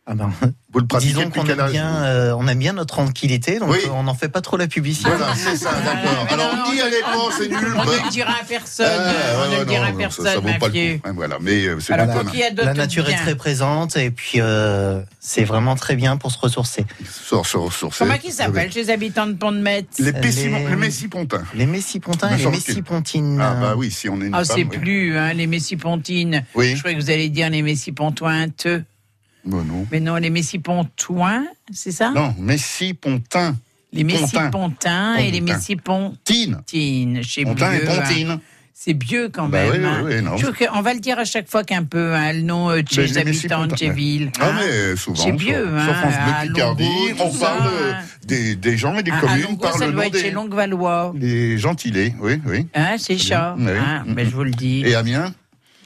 Ah 0.05 0.15
ben, 0.15 0.29
Vous 0.73 0.79
le 0.79 0.87
pratiquez 0.87 1.13
disons 1.13 1.29
qu'on 1.29 1.45
aime 1.45 1.69
bien, 1.71 2.03
euh, 2.03 2.35
on 2.37 2.47
aime 2.47 2.57
bien 2.57 2.73
notre 2.73 2.95
tranquillité, 2.95 3.59
donc 3.59 3.69
Oui. 3.69 3.77
euh, 3.85 3.91
on 3.93 4.03
n'en 4.03 4.15
fait 4.15 4.27
pas 4.27 4.41
trop 4.41 4.57
la 4.57 4.67
publicité. 4.67 5.07
Voilà, 5.09 5.33
c'est 5.35 5.55
ça, 5.55 5.69
d'accord. 5.85 6.27
Alors, 6.31 6.73
n'y 6.73 6.81
allez 6.81 6.99
pas, 7.01 7.13
c'est 7.37 7.47
nul. 7.47 7.73
On 7.77 7.85
ne 7.85 7.91
le 8.03 8.09
dira 8.09 8.31
à 8.31 8.43
personne. 8.43 8.87
ah, 8.89 9.07
ouais, 9.07 9.13
on 9.37 9.45
ne 9.45 9.53
ouais, 9.53 9.59
le 9.59 9.65
dira 9.65 9.85
à 9.85 9.91
personne, 9.93 10.25
ça, 10.25 10.33
ça 10.33 10.39
vaut 10.39 10.49
pas 10.59 10.67
le 10.67 10.97
coup. 10.97 11.01
hein, 11.05 11.11
voilà, 11.15 11.37
mais 11.39 11.67
euh, 11.67 11.79
c'est 11.79 11.93
Alors, 11.93 12.07
la 12.07 12.63
La 12.65 12.73
nature 12.73 13.05
est 13.07 13.13
biens 13.13 13.21
très 13.21 13.35
présente 13.35 13.95
et 13.95 14.09
puis 14.09 14.41
euh, 14.41 15.01
c'est 15.19 15.43
vraiment 15.45 15.75
très 15.75 15.95
bien 15.95 16.17
pour 16.17 16.31
se 16.31 16.39
ressourcer. 16.39 16.85
Sur, 17.09 17.45
sur 17.45 17.69
Comment 17.97 18.13
cette- 18.13 18.21
qui 18.23 18.31
s'appelle 18.31 18.71
chez 18.73 18.81
les 18.83 18.89
habitants 18.89 19.27
de 19.27 19.33
Pont-de-Metz 19.33 19.85
Les, 19.99 20.11
Messipontins. 20.11 21.43
Les 21.53 21.65
Messipontins 21.67 22.29
Me 22.31 22.33
et 22.33 22.37
les. 22.39 22.47
Messipontines. 22.49 23.39
Ah 23.39 23.53
bah 23.61 23.73
oui, 23.77 23.89
si 23.91 24.09
on 24.09 24.19
est 24.21 24.25
une 24.25 24.35
Ah, 24.35 24.43
c'est 24.43 24.65
plus, 24.65 25.17
hein, 25.17 25.33
les 25.33 25.47
Messipontines. 25.47 26.43
Oui. 26.55 26.73
Je 26.75 26.79
croyais 26.79 26.97
que 26.97 27.01
vous 27.01 27.11
allez 27.11 27.29
dire 27.29 27.49
les 27.49 27.61
Messipontointes. 27.61 28.67
Bah 29.45 29.57
non. 29.65 29.85
Mais 29.91 29.99
non, 29.99 30.15
les 30.15 30.29
Messipontoins, 30.29 31.45
c'est 31.71 31.91
ça? 31.91 32.11
Non, 32.11 32.33
Messipontins. 32.39 33.55
Les 33.91 34.03
Pontin. 34.03 34.21
Messipontins 34.21 35.15
et 35.17 35.31
les 35.31 35.39
Pontin. 35.41 35.53
Messipontines. 35.55 36.61
Tine. 36.65 37.23
Chez 37.23 37.43
Pontin 37.45 37.73
et 37.73 37.87
hein. 37.87 38.01
Pontine. 38.01 38.39
C'est 38.75 38.95
Bieux 38.95 39.29
quand 39.31 39.47
Bah 39.47 39.63
même. 39.63 39.71
oui, 39.71 39.85
hein. 39.87 40.01
oui, 40.03 40.13
oui, 40.15 40.21
non. 40.23 40.35
Je 40.35 40.45
trouve 40.47 40.67
qu'on 40.67 40.81
va 40.81 40.93
le 40.95 40.99
dire 40.99 41.19
à 41.19 41.25
chaque 41.25 41.47
fois 41.47 41.63
qu'un 41.63 41.83
peu, 41.83 42.13
hein, 42.15 42.33
le 42.33 42.41
nom 42.41 42.69
euh, 42.71 42.81
de 42.81 42.89
chez 42.89 43.01
Mais 43.01 43.07
les 43.07 43.13
les 43.13 43.19
habitants 43.19 43.67
de. 43.67 43.75
Ah, 44.39 44.45
hein. 44.49 44.55
mais 44.59 44.95
souvent. 44.97 45.23
C'est 45.23 45.31
Bieux, 45.33 45.63
sur, 45.67 45.73
hein, 45.77 45.93
France 45.93 46.13
à 46.17 46.41
Bleu 46.45 46.53
Picardie, 46.53 46.89
on 47.19 47.29
parle 47.31 47.71
des, 48.25 48.55
des 48.55 48.75
gens 48.77 48.95
et 48.97 49.03
des 49.03 49.11
À- 49.11 49.17
à 49.17 49.19
communes 49.19 49.43
Longo, 49.43 49.57
par 49.57 49.77
ça 49.77 49.85
le 49.85 49.93
doit 49.93 50.05
nom 50.05 50.11
chez 50.11 50.21
des, 50.23 50.31
Longuevalois. 50.31 51.13
des 51.15 51.57
gentilés. 51.59 52.15
Oui, 52.19 52.41
oui. 52.47 52.67
Hein, 52.73 52.95
c'est 52.97 53.19
ça. 53.19 53.55
Oui. 53.59 53.67
Hein, 53.69 54.03
ben, 54.07 54.27
je 54.27 54.35
vous 54.35 54.43
le 54.43 54.51
dis. 54.51 54.81
Et 54.85 54.95
Amiens? 54.95 55.33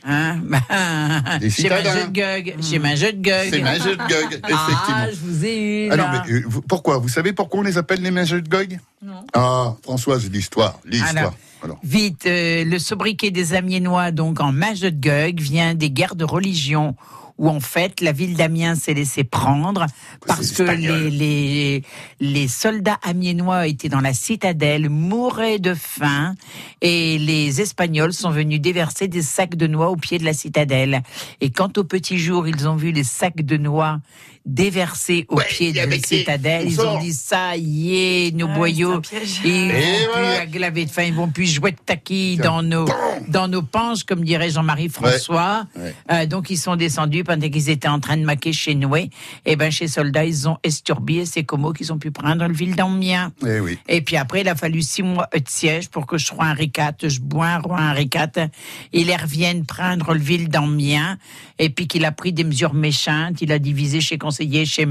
Hein? 0.06 0.40
Bah, 0.44 0.60
ma 0.70 1.50
jeu 1.50 1.70
de. 2.08 2.62
Chez 2.62 2.80
ma 2.80 2.96
jeu 2.96 3.14
de 3.14 3.22
gueule. 3.22 3.50
C'est 3.52 3.62
Majeur 3.62 3.94
de 3.94 3.98
Gog, 3.98 4.08
effectivement. 4.32 4.68
Ah, 4.90 5.08
je 5.12 5.18
vous 5.18 5.46
ai 5.46 5.86
eu. 5.88 5.90
Ah 5.92 5.98
non, 5.98 6.06
mais 6.12 6.34
euh, 6.34 6.44
pourquoi? 6.68 6.98
Vous 6.98 7.10
savez 7.10 7.34
pourquoi 7.34 7.60
on 7.60 7.64
les 7.64 7.78
appelle 7.78 8.02
les 8.02 8.12
Majeurs 8.12 8.42
de 8.42 8.50
Gog 8.50 8.80
Non. 9.02 9.26
Ah, 9.34 9.76
Françoise, 9.84 10.30
l'histoire. 10.32 10.80
L'histoire. 10.86 11.16
Alors, 11.16 11.34
Alors. 11.64 11.80
Vite, 11.84 12.26
euh, 12.26 12.64
le 12.64 12.80
sobriquet 12.80 13.32
des 13.32 13.54
Amiénois, 13.54 14.12
donc 14.12 14.40
en 14.40 14.52
mage 14.52 14.82
de 14.82 14.90
Gug, 14.90 15.40
vient 15.40 15.74
des 15.74 15.90
guerres 15.90 16.16
de 16.16 16.26
religion 16.26 16.96
où 17.38 17.50
en 17.50 17.60
fait 17.60 18.02
la 18.02 18.12
ville 18.12 18.36
d'Amiens 18.36 18.76
s'est 18.76 18.94
laissée 18.94 19.24
prendre 19.24 19.86
parce 20.26 20.52
que 20.52 20.64
les, 20.64 21.10
les, 21.10 21.84
les 22.20 22.48
soldats 22.48 23.00
amiénois 23.04 23.68
étaient 23.68 23.90
dans 23.90 24.02
la 24.02 24.14
citadelle, 24.14 24.90
mouraient 24.90 25.60
de 25.60 25.74
faim 25.74 26.36
et 26.82 27.18
les 27.18 27.62
Espagnols 27.62 28.14
sont 28.14 28.32
venus 28.32 28.60
déverser 28.62 29.08
des 29.08 29.22
sacs 29.22 29.56
de 29.56 29.68
noix 29.68 29.90
au 29.90 29.96
pied 29.96 30.18
de 30.18 30.26
la 30.26 30.34
citadelle. 30.34 31.02
Et 31.42 31.50
quand 31.50 31.78
au 31.78 31.84
petit 31.84 32.18
jour 32.18 32.48
ils 32.48 32.68
ont 32.68 32.76
vu 32.76 32.92
les 32.92 33.04
sacs 33.04 33.42
de 33.42 33.58
noix 33.58 34.00
déversés 34.48 35.26
au 35.30 35.38
pied 35.38 35.72
de 35.74 35.78
la 35.78 35.92
citadelle, 36.00 36.66
ils 36.68 36.82
ont 36.82 37.00
dit 37.00 37.14
ça 37.14 37.56
y 37.58 37.96
est, 38.28 38.36
nos 38.36 38.48
Ouais, 38.48 38.54
boyaux, 38.56 39.02
ils 39.44 39.52
vont 39.52 39.68
voilà. 39.68 40.14
plus 40.14 40.42
aglaver 40.42 40.86
de 40.86 40.90
faim, 40.90 41.04
ils 41.04 41.14
vont 41.14 41.28
plus 41.30 41.46
jouer 41.46 41.72
de 41.72 41.78
taquis 41.86 42.38
dans 42.38 42.64
nos, 42.64 42.88
dans 43.28 43.48
nos 43.50 43.62
panches, 43.62 44.04
comme 44.06 44.24
dirait 44.24 44.50
Jean-Marie 44.50 44.88
François. 44.90 45.66
Ouais. 45.76 45.94
Euh, 46.12 46.26
donc 46.26 46.50
ils 46.50 46.58
sont 46.58 46.78
descendus 46.78 47.24
pendant 47.26 47.50
qu'ils 47.50 47.70
étaient 47.70 47.90
en 47.90 48.00
train 48.00 48.16
de 48.18 48.24
maquer 48.24 48.54
chez 48.54 48.74
Noué. 48.74 49.10
Et 49.46 49.58
ben 49.58 49.70
chez 49.70 49.88
Soldats, 49.90 50.24
ils 50.26 50.48
ont 50.48 50.58
esturbi 50.64 51.20
et 51.20 51.26
c'est 51.26 51.44
comme 51.44 51.72
qu'ils 51.74 51.92
ont 51.92 51.98
pu 51.98 52.12
prendre 52.12 52.48
le 52.48 52.54
ville 52.54 52.76
d'Amiens. 52.76 53.34
Eh 53.46 53.60
oui. 53.60 53.78
Et 53.90 54.02
puis 54.02 54.16
après, 54.16 54.42
il 54.42 54.48
a 54.48 54.56
fallu 54.56 54.82
six 54.82 55.04
mois 55.04 55.28
de 55.34 55.42
siège 55.48 55.90
pour 55.90 56.08
que 56.08 56.18
je 56.18 56.26
sois 56.26 56.46
Henri 56.46 56.72
IV, 56.76 57.10
je 57.10 57.20
bois 57.20 57.48
un 57.48 57.60
roi 57.60 57.78
Henri 57.82 58.10
IV. 58.14 58.48
Il 58.94 59.12
revienne 59.12 59.66
prendre 59.66 60.14
le 60.14 60.20
ville 60.20 60.48
d'Amiens. 60.48 61.18
Et 61.60 61.70
puis 61.70 61.88
qu'il 61.88 62.06
a 62.06 62.12
pris 62.12 62.32
des 62.34 62.44
mesures 62.44 62.74
méchantes. 62.76 63.42
Il 63.42 63.52
a 63.52 63.60
divisé 63.60 64.00
chez 64.00 64.18
chez, 64.66 64.88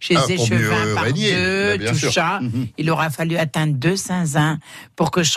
chez 0.00 0.16
Ah, 0.16 0.94
par 0.94 1.04
régner, 1.04 1.32
deux, 1.32 1.76
bien 1.78 1.92
tout 1.92 2.10
ça. 2.10 2.40
Mhm. 2.50 2.68
Il 2.78 2.90
aura 2.90 3.10
fallu 3.10 3.36
atteindre 3.36 3.74
200 3.74 4.36
ans 4.36 4.56
pour 4.96 5.10
que 5.10 5.22
je 5.22 5.32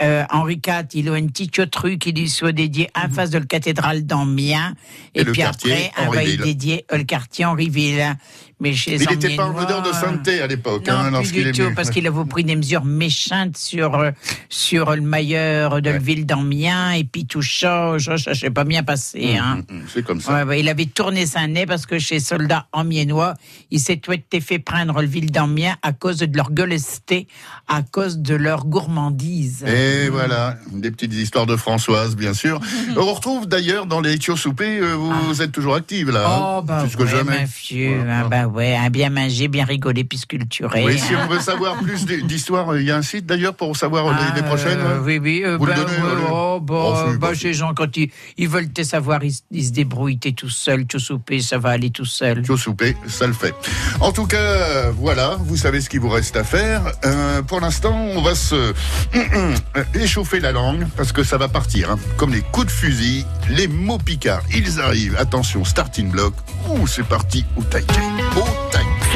euh, 0.00 0.24
Henri 0.30 0.60
IV, 0.64 0.86
il 0.94 1.08
a 1.08 1.18
une 1.18 1.30
petite 1.30 1.70
truc 1.70 1.98
qui 1.98 2.12
lui 2.12 2.28
soit 2.28 2.52
dédié 2.52 2.88
en 2.94 3.08
face 3.10 3.30
de 3.30 3.38
la 3.38 3.46
cathédrale 3.46 4.06
d'Amiens. 4.06 4.74
Et 5.14 5.22
Et, 5.22 5.24
puis 5.24 5.42
après, 5.42 5.90
on 5.98 6.10
va 6.10 6.22
y 6.22 6.36
dédier 6.36 6.84
le 6.92 7.02
quartier 7.02 7.44
Henriville. 7.44 8.16
Mais 8.60 8.72
chez 8.72 8.96
Il 8.96 9.08
n'était 9.08 9.36
pas 9.36 9.46
en 9.46 9.56
odeur 9.56 9.82
de 9.82 9.92
sainteté 9.92 10.40
à 10.40 10.46
l'époque. 10.48 10.86
non, 10.86 10.94
hein, 10.94 11.22
plus 11.22 11.44
du 11.44 11.52
tout, 11.52 11.70
parce 11.76 11.90
qu'il 11.90 12.06
a 12.06 12.12
pris 12.24 12.42
des 12.42 12.56
mesures 12.56 12.84
méchantes 12.84 13.56
sur, 13.56 13.94
euh, 13.94 14.10
sur 14.48 14.94
le 14.96 15.00
mailleur 15.00 15.80
de 15.80 15.90
la 15.90 15.98
ville 15.98 16.26
d'Amiens, 16.26 16.92
et 16.92 17.04
puis 17.04 17.24
tout 17.26 17.42
ça, 17.42 17.96
ça, 17.98 18.34
s'est 18.34 18.50
pas 18.50 18.64
bien 18.64 18.82
passé. 18.82 19.36
hein. 19.36 19.62
Mm, 19.68 19.76
mm, 19.76 19.82
C'est 19.92 20.04
comme 20.04 20.20
ça. 20.20 20.32
Ouais, 20.34 20.42
ouais, 20.42 20.60
il 20.60 20.68
avait 20.68 20.86
tourné 20.86 21.24
sa 21.26 21.46
nez 21.46 21.66
parce 21.66 21.86
que 21.86 21.98
chez 22.00 22.18
soldats 22.18 22.66
amiénois, 22.72 23.34
il 23.70 23.78
s'est 23.78 23.98
tout 23.98 24.12
été 24.12 24.40
fait 24.40 24.58
prendre 24.58 25.00
le 25.00 25.06
ville 25.06 25.30
d'Amiens 25.30 25.76
à 25.82 25.92
cause 25.92 26.18
de 26.18 26.36
leur 26.36 26.50
gueulesté, 26.50 27.28
à 27.68 27.82
cause 27.82 28.18
de 28.18 28.34
leur 28.34 28.66
gourmandise. 28.66 29.64
Et 29.66 30.08
voilà, 30.08 30.56
des 30.72 30.90
petites 30.90 31.14
histoires 31.14 31.46
de 31.46 31.54
Françoise, 31.56 32.16
bien 32.16 32.34
sûr. 32.34 32.60
On 32.96 33.14
retrouve 33.14 33.46
d'ailleurs 33.46 33.86
dans 33.86 34.00
les 34.00 34.18
Tio 34.18 34.36
Soupé, 34.36 34.78
euh, 34.80 34.94
vous, 34.94 35.42
êtes 35.42 35.52
toujours 35.52 35.76
active 35.76 36.10
là, 36.10 36.26
hein, 36.28 36.56
Oh, 36.58 36.62
bah 36.62 36.82
plus 36.82 36.96
que 36.96 37.02
ouais, 37.02 37.08
jamais. 37.08 37.38
ma 37.40 37.44
vieux, 37.44 38.00
hein, 38.08 38.28
bah 38.28 38.47
ouais, 38.48 38.76
hein, 38.76 38.90
bien 38.90 39.10
manger, 39.10 39.48
bien 39.48 39.64
rigoler, 39.64 40.04
puis 40.04 40.18
sculpturer. 40.18 40.84
Oui, 40.84 40.98
si 40.98 41.14
on 41.14 41.26
veut 41.28 41.40
savoir 41.40 41.76
plus 41.78 42.04
d- 42.06 42.22
d'histoires, 42.22 42.72
euh, 42.72 42.80
il 42.80 42.86
y 42.86 42.90
a 42.90 42.96
un 42.96 43.02
site 43.02 43.26
d'ailleurs 43.26 43.54
pour 43.54 43.76
savoir 43.76 44.06
euh, 44.08 44.12
les, 44.34 44.40
les 44.40 44.46
prochaines. 44.46 44.78
Euh, 44.80 44.98
hein 44.98 45.02
oui, 45.04 45.18
oui. 45.18 45.42
Vous 45.58 45.66
le 45.66 45.72
ben, 45.72 45.78
donnez, 45.82 45.92
ouais, 45.98 46.12
allez. 46.12 46.24
oh, 46.30 46.60
bah, 46.60 46.74
Oh, 46.78 46.94
c'est 47.12 47.18
bah, 47.18 47.32
gens, 47.52 47.72
quand 47.74 47.96
ils, 47.96 48.10
ils 48.36 48.48
veulent 48.48 48.72
te 48.72 48.82
savoir, 48.82 49.22
ils, 49.24 49.32
se- 49.32 49.42
ils 49.50 49.64
se 49.66 49.72
débrouillent, 49.72 50.18
t'es 50.18 50.32
tout 50.32 50.50
seul, 50.50 50.86
tout 50.86 50.98
soupé, 50.98 51.40
ça 51.40 51.58
va 51.58 51.70
aller 51.70 51.90
tout 51.90 52.04
seul. 52.04 52.42
Tio 52.42 52.56
Soupé, 52.56 52.96
ça 53.06 53.26
le 53.26 53.32
fait. 53.32 53.54
En 54.00 54.12
tout 54.12 54.26
cas, 54.26 54.90
voilà, 54.90 55.36
vous 55.40 55.56
savez 55.56 55.80
ce 55.80 55.88
qu'il 55.88 56.00
vous 56.00 56.08
reste 56.08 56.36
à 56.36 56.44
faire. 56.44 56.82
Euh, 57.04 57.42
pour 57.42 57.60
l'instant, 57.60 57.94
on 58.14 58.22
va 58.22 58.34
se 58.34 58.72
échauffer 59.94 60.40
la 60.40 60.52
langue 60.52 60.86
parce 60.96 61.12
que 61.12 61.22
ça 61.22 61.36
va 61.38 61.48
partir. 61.48 61.90
hein. 61.90 61.98
Comme 62.16 62.32
les 62.32 62.40
coups 62.42 62.66
de 62.66 62.72
fusil, 62.72 63.24
les 63.50 63.68
mots 63.68 63.98
picards, 63.98 64.42
ils 64.54 64.80
arrivent. 64.80 65.16
Attention, 65.18 65.64
starting 65.64 66.10
block. 66.10 66.34
Ouh, 66.68 66.86
c'est 66.86 67.04
parti 67.06 67.44
au 67.56 67.62
taquet. 67.62 67.94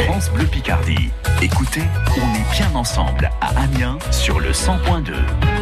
France 0.06 0.30
Bleu 0.30 0.46
Picardie. 0.46 1.10
Écoutez, 1.40 1.82
on 2.16 2.34
est 2.34 2.56
bien 2.56 2.74
ensemble 2.74 3.30
à 3.40 3.48
Amiens 3.62 3.98
sur 4.10 4.40
le 4.40 4.50
100.2. 4.50 5.61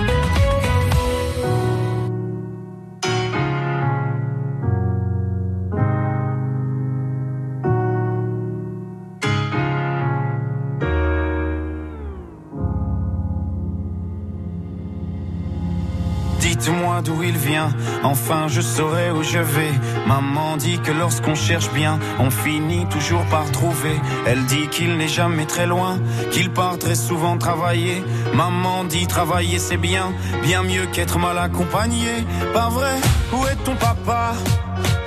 Dites-moi 16.60 17.00
d'où 17.02 17.22
il 17.22 17.38
vient, 17.38 17.70
enfin 18.02 18.46
je 18.46 18.60
saurai 18.60 19.10
où 19.10 19.22
je 19.22 19.38
vais. 19.38 19.72
Maman 20.06 20.58
dit 20.58 20.78
que 20.78 20.92
lorsqu'on 20.92 21.34
cherche 21.34 21.70
bien, 21.72 21.98
on 22.18 22.30
finit 22.30 22.84
toujours 22.90 23.24
par 23.30 23.50
trouver. 23.50 23.98
Elle 24.26 24.44
dit 24.44 24.68
qu'il 24.68 24.98
n'est 24.98 25.08
jamais 25.08 25.46
très 25.46 25.66
loin, 25.66 25.98
qu'il 26.32 26.50
part 26.50 26.76
très 26.76 26.96
souvent 26.96 27.38
travailler. 27.38 28.04
Maman 28.34 28.84
dit 28.84 29.06
travailler 29.06 29.58
c'est 29.58 29.78
bien, 29.78 30.12
bien 30.42 30.62
mieux 30.62 30.84
qu'être 30.92 31.18
mal 31.18 31.38
accompagné. 31.38 32.26
Pas 32.52 32.68
vrai? 32.68 32.96
Où 33.32 33.46
est 33.46 33.56
ton 33.64 33.76
papa? 33.76 34.34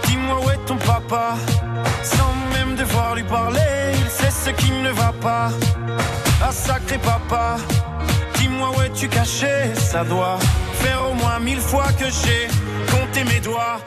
Dis-moi 0.08 0.40
où 0.44 0.50
est 0.50 0.66
ton 0.66 0.78
papa? 0.78 1.36
Sans 2.02 2.34
même 2.58 2.76
devoir 2.76 3.14
lui 3.14 3.24
parler, 3.26 3.94
il 4.04 4.10
sait 4.10 4.32
ce 4.32 4.50
qui 4.50 4.72
ne 4.72 4.90
va 4.90 5.14
pas. 5.22 5.52
Ah 6.42 6.52
sacré 6.52 6.98
papa 6.98 7.58
Où 8.72 8.82
es-tu 8.82 9.10
caché 9.10 9.74
Ça 9.76 10.04
doit 10.04 10.40
faire 10.82 11.02
au 11.10 11.14
moins 11.14 11.40
mille 11.40 11.60
fois 11.60 11.88
que 12.00 12.06
j'ai 12.06 12.48
compté 12.92 13.24
mes 13.26 13.40
doigts. 13.42 13.80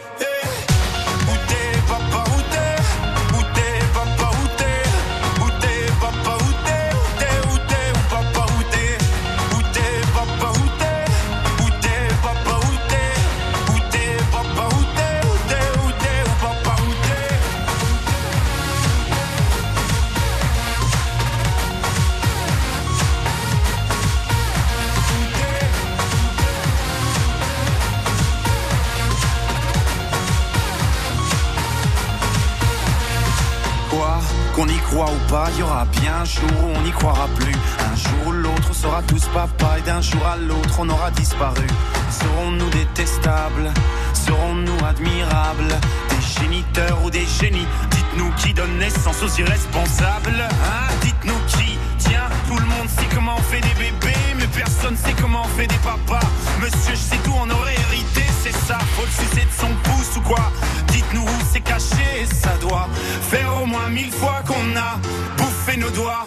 Il 35.57 35.61
y 35.61 35.63
aura 35.63 35.87
bien 35.87 36.17
un 36.21 36.25
jour 36.25 36.51
où 36.65 36.77
on 36.77 36.83
n'y 36.83 36.91
croira 36.91 37.29
plus. 37.35 37.55
Un 37.91 37.97
jour 37.97 38.27
ou 38.27 38.33
l'autre, 38.33 38.69
on 38.71 38.75
sera 38.75 39.03
tous 39.03 39.25
papa 39.33 39.79
et 39.79 39.83
d'un 39.83 40.03
jour 40.03 40.25
à 40.27 40.37
l'autre, 40.37 40.77
on 40.79 40.89
aura 40.89 41.11
disparu. 41.11 41.67
Serons-nous 42.11 42.69
détestables? 42.71 43.73
Serons-nous 44.13 44.85
admirables? 44.87 45.75
Des 46.11 46.43
géniteurs 46.43 47.03
ou 47.05 47.11
des 47.11 47.25
génies? 47.41 47.67
Dites-nous 47.91 48.31
qui 48.33 48.53
donne 48.53 48.79
naissance 48.79 49.23
aux 49.23 49.41
irresponsables 49.41 50.41
Hein? 50.41 50.93
Dites-nous 51.01 51.41
qui? 51.49 51.79
Tiens, 51.99 52.29
tout 52.49 52.59
le 52.59 52.67
monde 52.67 52.89
sait 52.89 53.09
comment 53.15 53.37
on 53.39 53.43
fait 53.43 53.61
des 53.61 53.75
bébés, 53.75 54.26
personne 54.57 54.97
sait 54.97 55.15
comment 55.21 55.43
on 55.45 55.59
fait 55.59 55.67
des 55.67 55.79
papas. 55.85 56.27
Monsieur, 56.61 56.95
je 56.95 56.97
sais 56.97 57.19
tout, 57.23 57.33
on 57.39 57.51
aurait 57.51 57.75
hérité, 57.75 58.23
c'est 58.43 58.57
ça. 58.67 58.79
Faut 58.97 59.05
le 59.05 59.11
sucer 59.11 59.45
de 59.45 59.61
son 59.61 59.73
pouce 59.85 60.17
ou 60.17 60.21
quoi? 60.23 60.51
Dites-nous 60.89 61.23
où 61.23 61.39
c'est 61.53 61.61
caché, 61.61 62.27
ça 62.33 62.57
doit 62.61 62.89
faire 63.31 63.53
au 63.63 63.67
moins 63.67 63.89
mille 63.89 64.11
fois 64.11 64.43
qu'on 64.47 64.77
a 64.77 64.99
bouffé 65.37 65.77
nos 65.77 65.91
doigts. 65.91 66.27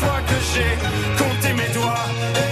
fois 0.00 0.20
que 0.26 0.38
j'ai 0.52 0.72
compté 1.18 1.52
mes 1.52 1.68
doigts. 1.74 2.49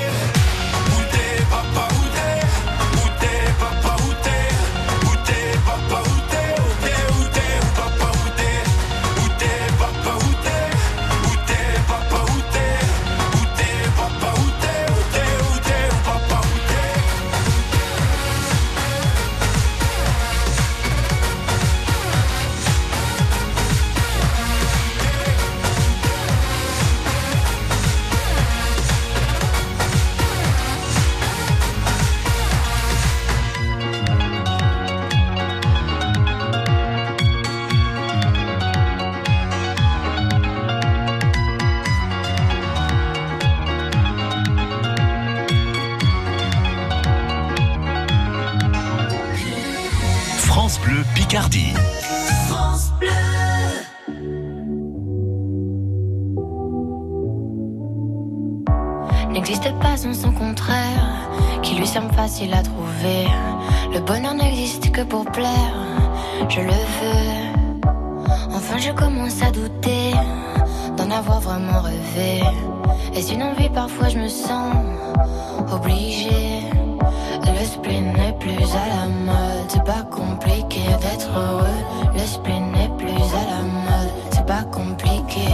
Plus 78.57 78.75
à 78.75 78.87
la 78.89 79.07
mode, 79.09 79.69
c'est 79.69 79.85
pas 79.85 80.03
compliqué 80.11 80.81
d'être 81.01 81.31
heureux. 81.37 81.81
Le 82.15 82.21
spleen 82.21 82.73
n'est 82.73 82.89
plus 82.97 83.23
à 83.43 83.45
la 83.53 83.63
mode, 83.63 84.11
c'est 84.31 84.47
pas 84.47 84.65
compliqué. 84.65 85.49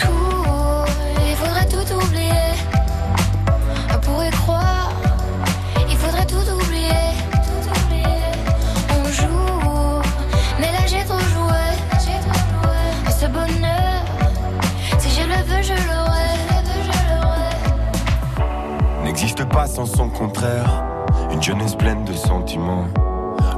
Tout, 0.00 0.86
il 1.28 1.36
faudrait 1.36 1.68
tout 1.68 1.94
oublier. 1.94 2.54
On 3.94 3.98
pourrait 3.98 4.30
croire, 4.30 4.90
il 5.88 5.96
faudrait 5.96 6.26
tout 6.26 6.46
oublier. 6.60 7.04
Tout 7.46 7.70
oublier. 7.70 8.30
On 8.96 9.04
joue, 9.06 10.02
mais 10.58 10.72
là 10.72 10.86
j'ai 10.86 11.04
trop 11.04 11.18
joué. 11.18 11.64
Joué. 12.06 13.10
Ce 13.20 13.26
bonheur, 13.26 14.04
si 14.98 15.10
je 15.10 15.22
le 15.22 15.42
veux. 15.48 15.62
Je 15.62 15.74
l'aurai. 15.74 16.32
n'existe 19.04 19.44
pas 19.44 19.66
sans 19.66 19.86
son 19.86 20.08
contraire. 20.08 20.91
Une 21.32 21.42
jeunesse 21.42 21.74
pleine 21.74 22.04
de 22.04 22.12
sentiments. 22.12 22.86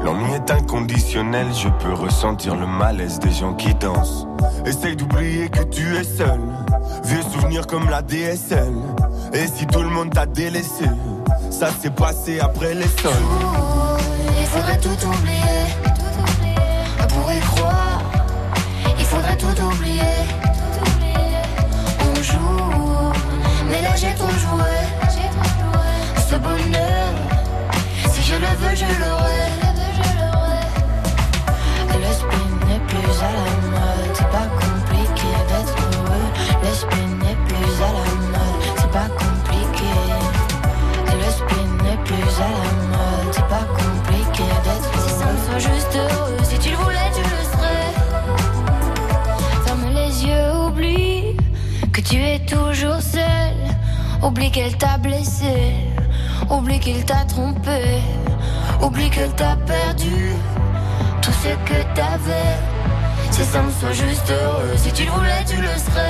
L'ennui 0.02 0.32
est 0.32 0.50
inconditionnel, 0.50 1.46
je 1.52 1.68
peux 1.68 1.92
ressentir 1.92 2.54
le 2.54 2.66
malaise 2.66 3.18
des 3.18 3.32
gens 3.32 3.54
qui 3.54 3.74
dansent. 3.74 4.26
Essaye 4.64 4.96
d'oublier 4.96 5.48
que 5.48 5.62
tu 5.64 5.96
es 5.96 6.04
seul. 6.04 6.40
Vieux 7.04 7.22
souvenirs 7.22 7.66
comme 7.66 7.90
la 7.90 8.02
DSL. 8.02 8.74
Et 9.32 9.46
si 9.46 9.66
tout 9.66 9.82
le 9.82 9.88
monde 9.88 10.10
t'a 10.10 10.26
délaissé, 10.26 10.84
ça 11.50 11.68
s'est 11.70 11.90
passé 11.90 12.40
après 12.40 12.74
les 12.74 12.88
sols. 13.02 13.12
Il 14.38 14.46
faudrait 14.46 14.78
tout 14.78 15.06
oublier. 15.06 15.64
Tout 15.84 16.20
oublier. 16.20 16.54
On 17.02 17.06
pourrait 17.06 17.40
croire. 17.40 18.02
Il 18.98 19.04
faudrait 19.04 19.36
tout 19.36 19.62
oublier. 19.62 20.00
On 22.00 22.22
joue, 22.22 23.12
mais 23.68 23.82
là 23.82 23.96
j'ai 23.96 24.14
trop 24.14 24.28
joué. 24.28 24.70
Ce 26.28 26.36
bonheur, 26.36 26.83
veux, 28.56 28.74
je 28.74 28.84
l'aurai. 29.00 29.50
Le 32.04 32.12
spin 32.12 32.48
n'est 32.66 32.84
plus 32.86 33.14
à 33.20 33.30
la 33.32 33.48
mode, 33.72 34.12
c'est 34.14 34.30
pas 34.30 34.48
compliqué 34.62 35.30
d'être 35.48 35.76
heureux. 35.96 36.28
Le 36.62 36.72
spin 36.74 37.08
n'est 37.22 37.38
plus 37.46 37.72
à 37.82 37.90
la 37.98 38.06
mode, 38.32 38.60
c'est 38.76 38.90
pas 38.90 39.08
compliqué. 39.22 39.92
Le 41.06 41.30
spin 41.30 41.66
n'est 41.84 42.00
plus 42.04 42.32
à 42.40 42.48
la 42.48 42.72
mode, 42.92 43.30
c'est 43.32 43.48
pas 43.48 43.66
compliqué 43.80 44.44
d'être 44.64 44.88
heureux. 44.94 45.06
Si 45.06 45.12
ça 45.18 45.26
me 45.32 45.38
soit 45.46 45.62
juste 45.72 45.94
heureux, 45.96 46.38
si 46.42 46.56
tu 46.58 46.70
le 46.70 46.76
voulais, 46.76 47.10
tu 47.14 47.22
le 47.22 47.42
serais. 47.52 47.92
Ferme 49.64 49.88
les 49.94 50.12
yeux, 50.26 50.48
oublie 50.66 51.36
que 51.92 52.00
tu 52.00 52.16
es 52.16 52.38
toujours 52.40 53.00
seul. 53.00 53.54
Oublie 54.22 54.50
qu'elle 54.50 54.76
t'a 54.78 54.96
blessé, 54.96 55.74
oublie 56.50 56.80
qu'il 56.80 57.04
t'a 57.04 57.24
trompé, 57.26 58.00
oublie 58.82 59.10
qu'elle 59.10 59.32
t'a 59.32 59.56
perdu 59.66 60.32
tout 61.22 61.32
ce 61.32 61.48
que 61.68 61.78
t'avais. 61.94 62.58
Si 63.30 63.44
ça 63.44 63.62
me 63.62 63.70
soit 63.70 63.92
juste 63.92 64.30
heureux, 64.30 64.76
si 64.76 64.92
tu 64.92 65.04
le 65.04 65.10
voulais, 65.10 65.44
tu 65.46 65.56
le 65.56 65.68
serais. 65.68 66.03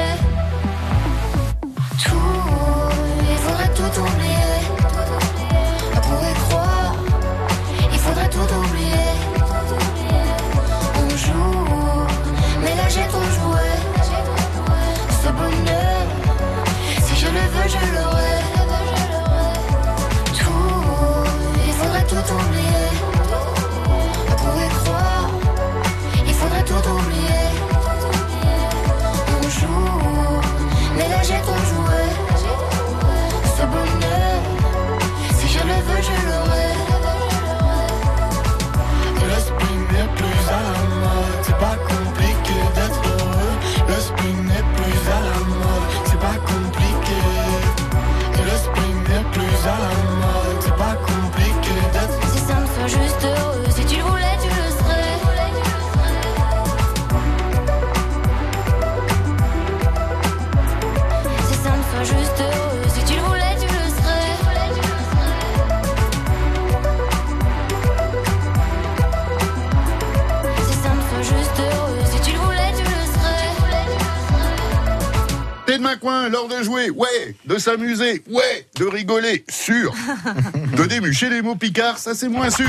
Coin, 76.05 76.28
l'heure 76.28 76.48
de 76.48 76.62
jouer, 76.62 76.90
ouais. 76.90 77.34
De 77.46 77.57
s'amuser, 77.57 78.22
ouais. 78.28 78.68
De 78.78 78.84
rigoler, 78.84 79.42
sûr. 79.48 79.94
de 80.76 80.84
démucher 80.84 81.30
les 81.30 81.40
mots 81.40 81.55
picards, 81.55 81.96
ça 81.96 82.14
c'est 82.14 82.28
moins 82.28 82.50
sûr. 82.50 82.68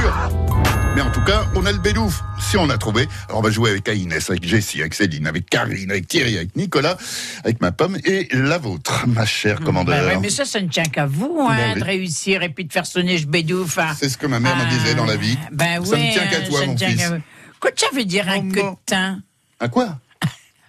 Mais 0.95 1.01
en 1.01 1.11
tout 1.11 1.21
cas, 1.25 1.43
on 1.53 1.65
a 1.65 1.73
le 1.73 1.79
bédouf. 1.79 2.21
Si 2.39 2.55
on 2.55 2.69
a 2.69 2.77
trouvé, 2.77 3.09
alors 3.27 3.39
on 3.39 3.41
va 3.41 3.49
jouer 3.49 3.71
avec 3.71 3.89
Inès, 3.89 4.29
avec 4.29 4.45
Jessie, 4.47 4.79
avec 4.79 4.93
Céline, 4.93 5.27
avec 5.27 5.49
Karine, 5.49 5.91
avec 5.91 6.07
Thierry, 6.07 6.37
avec 6.37 6.55
Nicolas, 6.55 6.95
avec 7.43 7.59
ma 7.59 7.73
pomme 7.73 7.97
et 8.05 8.29
la 8.31 8.57
vôtre, 8.57 9.03
ma 9.05 9.25
chère 9.25 9.59
commandeur. 9.59 9.99
Bah 10.01 10.13
ouais, 10.13 10.19
mais 10.21 10.29
ça, 10.29 10.45
ça 10.45 10.61
ne 10.61 10.69
tient 10.69 10.85
qu'à 10.85 11.05
vous, 11.05 11.37
hein, 11.41 11.57
Bah 11.57 11.63
oui. 11.73 11.79
de 11.81 11.85
réussir 11.85 12.41
et 12.41 12.47
puis 12.47 12.63
de 12.63 12.71
faire 12.71 12.85
sonner 12.85 13.17
je 13.17 13.27
bédouf. 13.27 13.77
hein. 13.79 13.93
C'est 13.99 14.07
ce 14.07 14.17
que 14.17 14.27
ma 14.27 14.39
mère 14.39 14.55
me 14.55 14.69
disait 14.69 14.95
dans 14.95 15.05
la 15.05 15.17
vie. 15.17 15.37
Ben 15.51 15.83
ça 15.83 15.97
ne 15.97 16.13
tient 16.13 16.27
qu'à 16.27 16.39
toi, 16.39 16.65
mon 16.65 16.77
fils. 16.77 17.11
que 17.59 17.67
ça 17.75 17.87
veut 17.93 18.05
dire 18.05 18.29
un 18.29 18.43
de 18.43 18.61
teint? 18.85 19.19
Un 19.59 19.67
quoi? 19.67 19.99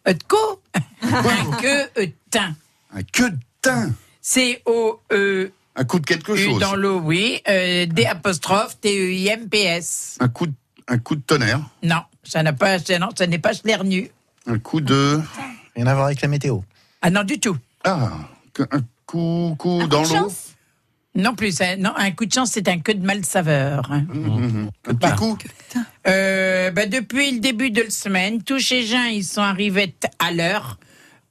de 0.14 0.22
co 0.28 0.62
Un 1.02 1.50
queue 1.60 1.90
de 1.96 2.12
teint. 2.30 2.54
Un 2.94 3.02
queue 3.02 3.30
de 3.30 3.38
teint 3.60 3.90
C-O-E. 4.22 5.50
Un 5.78 5.84
coup 5.84 5.98
de 5.98 6.06
quelque 6.06 6.34
chose. 6.36 6.58
dans 6.60 6.74
l'eau, 6.74 7.00
oui. 7.00 7.40
Euh, 7.48 7.86
D 7.86 8.06
apostrophe 8.06 8.80
T-E-I-M-P-S. 8.80 10.16
Un 10.20 10.28
coup 10.28 10.46
de, 10.46 10.52
un 10.88 10.98
coup 10.98 11.16
de 11.16 11.20
tonnerre. 11.20 11.60
Non, 11.82 12.02
ça 12.24 12.42
n'a 12.42 12.52
pas, 12.52 12.78
non, 12.98 13.10
ça 13.16 13.26
n'est 13.26 13.38
pas 13.38 13.52
nu. 13.84 14.10
Un 14.46 14.58
coup 14.58 14.80
de. 14.80 15.20
Rien 15.74 15.86
à 15.86 15.94
voir 15.94 16.06
avec 16.06 16.20
la 16.22 16.28
météo. 16.28 16.60
Ah 17.02 17.10
non, 17.10 17.24
du 17.24 17.38
tout. 17.38 17.56
Ah, 17.84 18.10
que- 18.54 18.62
un 18.70 18.80
coup, 19.04 19.54
coup 19.58 19.86
dans 19.86 20.02
l'eau. 20.02 20.32
Non 21.16 21.34
plus, 21.34 21.58
non, 21.78 21.92
un 21.96 22.10
coup 22.10 22.26
de 22.26 22.32
chance, 22.32 22.50
c'est 22.52 22.68
un 22.68 22.78
queue 22.78 22.94
de 22.94 23.04
mal 23.04 23.24
saveur. 23.24 23.90
hein. 23.90 24.04
Mhm. 24.12 24.70
Un 24.88 24.94
petit 24.94 25.12
coup. 25.16 25.36
Euh, 26.06 26.70
bah, 26.70 26.86
depuis 26.86 27.32
le 27.32 27.40
début 27.40 27.70
de 27.70 27.82
la 27.82 27.90
semaine, 27.90 28.42
tous 28.42 28.60
ces 28.60 28.84
gens, 28.84 29.04
ils 29.04 29.24
sont 29.24 29.40
arrivés 29.42 29.94
à 30.18 30.30
l'heure 30.32 30.78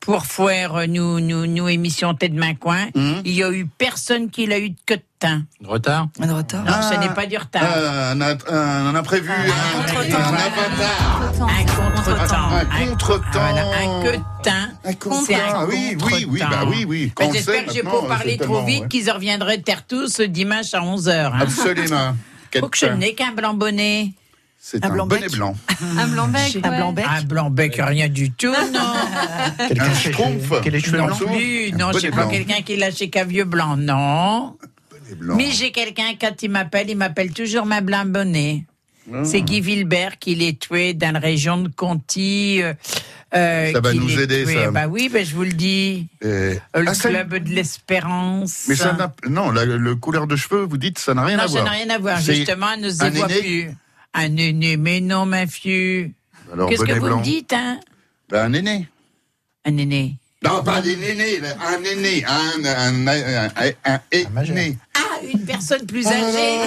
pour 0.05 0.25
faire 0.25 0.75
euh, 0.75 0.85
nous, 0.87 1.19
nous, 1.19 1.47
nous 1.47 1.67
émission 1.67 2.13
Tête 2.13 2.33
de 2.33 2.39
main 2.39 2.53
coin. 2.53 2.85
Mhm. 2.93 3.21
Il 3.25 3.33
y 3.33 3.43
a 3.43 3.51
eu 3.51 3.65
personne 3.65 4.29
qui 4.29 4.45
l'a 4.45 4.59
eu 4.59 4.69
de 4.69 4.75
queue 4.85 4.97
de 4.97 5.01
teint. 5.19 5.43
Retard? 5.63 6.07
Un 6.21 6.35
retard. 6.35 6.63
Non, 6.63 6.73
ce 6.81 6.99
n'est 6.99 7.13
pas 7.13 7.25
du 7.25 7.37
retard. 7.37 7.63
Ah, 7.65 8.11
un, 8.11 8.21
a- 8.21 8.37
un, 8.51 8.85
un 8.87 8.95
imprévu, 8.95 9.29
un, 9.31 9.81
contretemps. 9.81 10.17
un 10.17 11.65
contretemps. 11.65 12.49
Un 12.51 12.87
contretemps. 12.87 13.39
Un 13.39 14.03
queue 14.03 14.17
de 14.17 14.43
teint. 14.43 14.69
C'est 15.25 15.35
un 15.35 15.39
Ah 15.53 15.65
oui, 15.67 15.97
oui, 16.05 16.25
oui, 16.29 16.39
bah 16.39 16.63
oui, 16.67 16.85
oui. 16.87 17.11
Le 17.19 17.33
J'espère 17.33 17.65
que 17.65 17.73
j'ai 17.73 17.83
pas 17.83 18.01
parlé 18.07 18.37
trop 18.37 18.63
vite 18.63 18.81
ouais. 18.83 18.87
qu'ils 18.87 19.09
reviendraient 19.09 19.57
terre 19.61 19.85
tous 19.87 20.21
dimanche 20.21 20.73
à 20.73 20.81
11h. 20.81 21.41
Absolument. 21.41 22.15
Faut 22.59 22.69
que 22.69 22.77
je 22.77 22.85
n'ai 22.85 23.13
qu'un 23.15 23.31
blanc 23.33 23.53
bonnet. 23.53 24.13
C'est 24.67 24.83
Un 24.83 24.89
bonnet 25.05 25.27
blanc. 25.29 25.55
Un 25.95 26.07
blanc-bec. 26.07 26.57
Un 26.63 26.75
blanc-bec. 26.77 27.05
Un 27.07 27.21
blanc-bec, 27.21 27.79
rien 27.83 28.09
du 28.09 28.31
tout, 28.31 28.47
non. 28.73 28.95
Quelqu'un 29.67 29.83
Un 29.85 30.59
qui 30.61 30.67
a 30.69 30.71
les 30.71 30.79
cheveux 30.79 30.97
non 30.97 31.05
blancs. 31.05 31.19
plus, 31.19 31.71
non, 31.73 31.91
c'est 31.93 32.09
pas 32.09 32.15
blanc. 32.23 32.29
quelqu'un 32.29 32.61
qui 32.63 32.75
lâche 32.75 32.95
qu'un 33.11 33.25
vieux 33.25 33.43
blanc, 33.43 33.77
non. 33.77 34.57
Mais 35.21 35.51
j'ai 35.51 35.71
quelqu'un, 35.71 36.13
quand 36.19 36.41
il 36.41 36.49
m'appelle, 36.49 36.89
il 36.89 36.97
m'appelle 36.97 37.31
toujours 37.31 37.67
ma 37.67 37.81
blanc 37.81 38.05
bonnet. 38.07 38.65
Ah. 39.13 39.23
C'est 39.23 39.41
Guy 39.43 39.61
Vilbert 39.61 40.17
qui 40.17 40.33
l'est 40.33 40.57
tué 40.59 40.95
dans 40.95 41.11
la 41.13 41.19
région 41.19 41.57
de 41.57 41.67
Conti. 41.69 42.63
euh, 42.63 42.73
euh, 43.35 43.71
Ça 43.71 43.79
va 43.81 43.93
nous 43.93 44.19
aider, 44.19 44.45
tué. 44.45 44.55
ça. 44.63 44.71
Bah 44.71 44.87
oui, 44.87 45.11
ben 45.13 45.23
je 45.23 45.35
vous 45.35 45.43
le 45.43 45.53
dis. 45.53 46.07
Et- 46.23 46.25
Euh, 46.25 46.55
Le 46.73 46.87
Ah, 46.89 46.93
ça- 46.95 47.09
club 47.09 47.35
de 47.35 47.53
l'espérance. 47.53 48.65
Mais 48.67 48.75
ça 48.75 48.93
n'a 48.93 49.13
non, 49.29 49.51
la, 49.51 49.63
le 49.65 49.95
couleur 49.95 50.25
de 50.25 50.35
cheveux, 50.35 50.63
vous 50.63 50.77
dites, 50.77 50.97
ça 50.97 51.13
n'a 51.13 51.23
rien 51.23 51.37
non, 51.37 51.43
à 51.43 51.47
ça 51.47 51.51
voir. 51.51 51.65
n'a 51.65 51.69
rien 51.69 51.89
à 51.91 51.99
voir. 51.99 52.19
C'est 52.19 52.33
Justement, 52.33 52.65
elle 52.73 52.81
ne 52.81 52.89
se 52.89 52.97
voit 53.15 53.27
plus. 53.27 53.69
Un 54.17 54.37
aîné, 54.37 54.77
mais 54.77 55.01
non, 55.01 55.25
ma 55.25 55.45
fille. 55.45 56.13
Alors, 56.51 56.69
Qu'est-ce 56.69 56.83
que 56.85 56.93
vous 56.93 57.05
blanc. 57.05 57.19
me 57.19 57.23
dites, 57.23 57.51
hein 57.53 57.79
Ben, 58.29 58.45
un 58.45 58.53
aîné. 58.53 58.87
Un 59.65 59.77
aîné. 59.77 60.15
Non, 60.43 60.63
pas 60.63 60.79
des 60.81 60.95
nénés, 60.95 61.39
un 61.43 61.83
aîné, 61.83 62.23
un, 62.25 62.63
un, 62.65 63.07
un, 63.07 63.47
un, 63.83 63.99
un 64.37 64.43
aîné. 64.43 64.77
Ah, 64.95 65.19
une 65.33 65.43
personne 65.45 65.85
plus 65.85 66.05
âgée. 66.07 66.59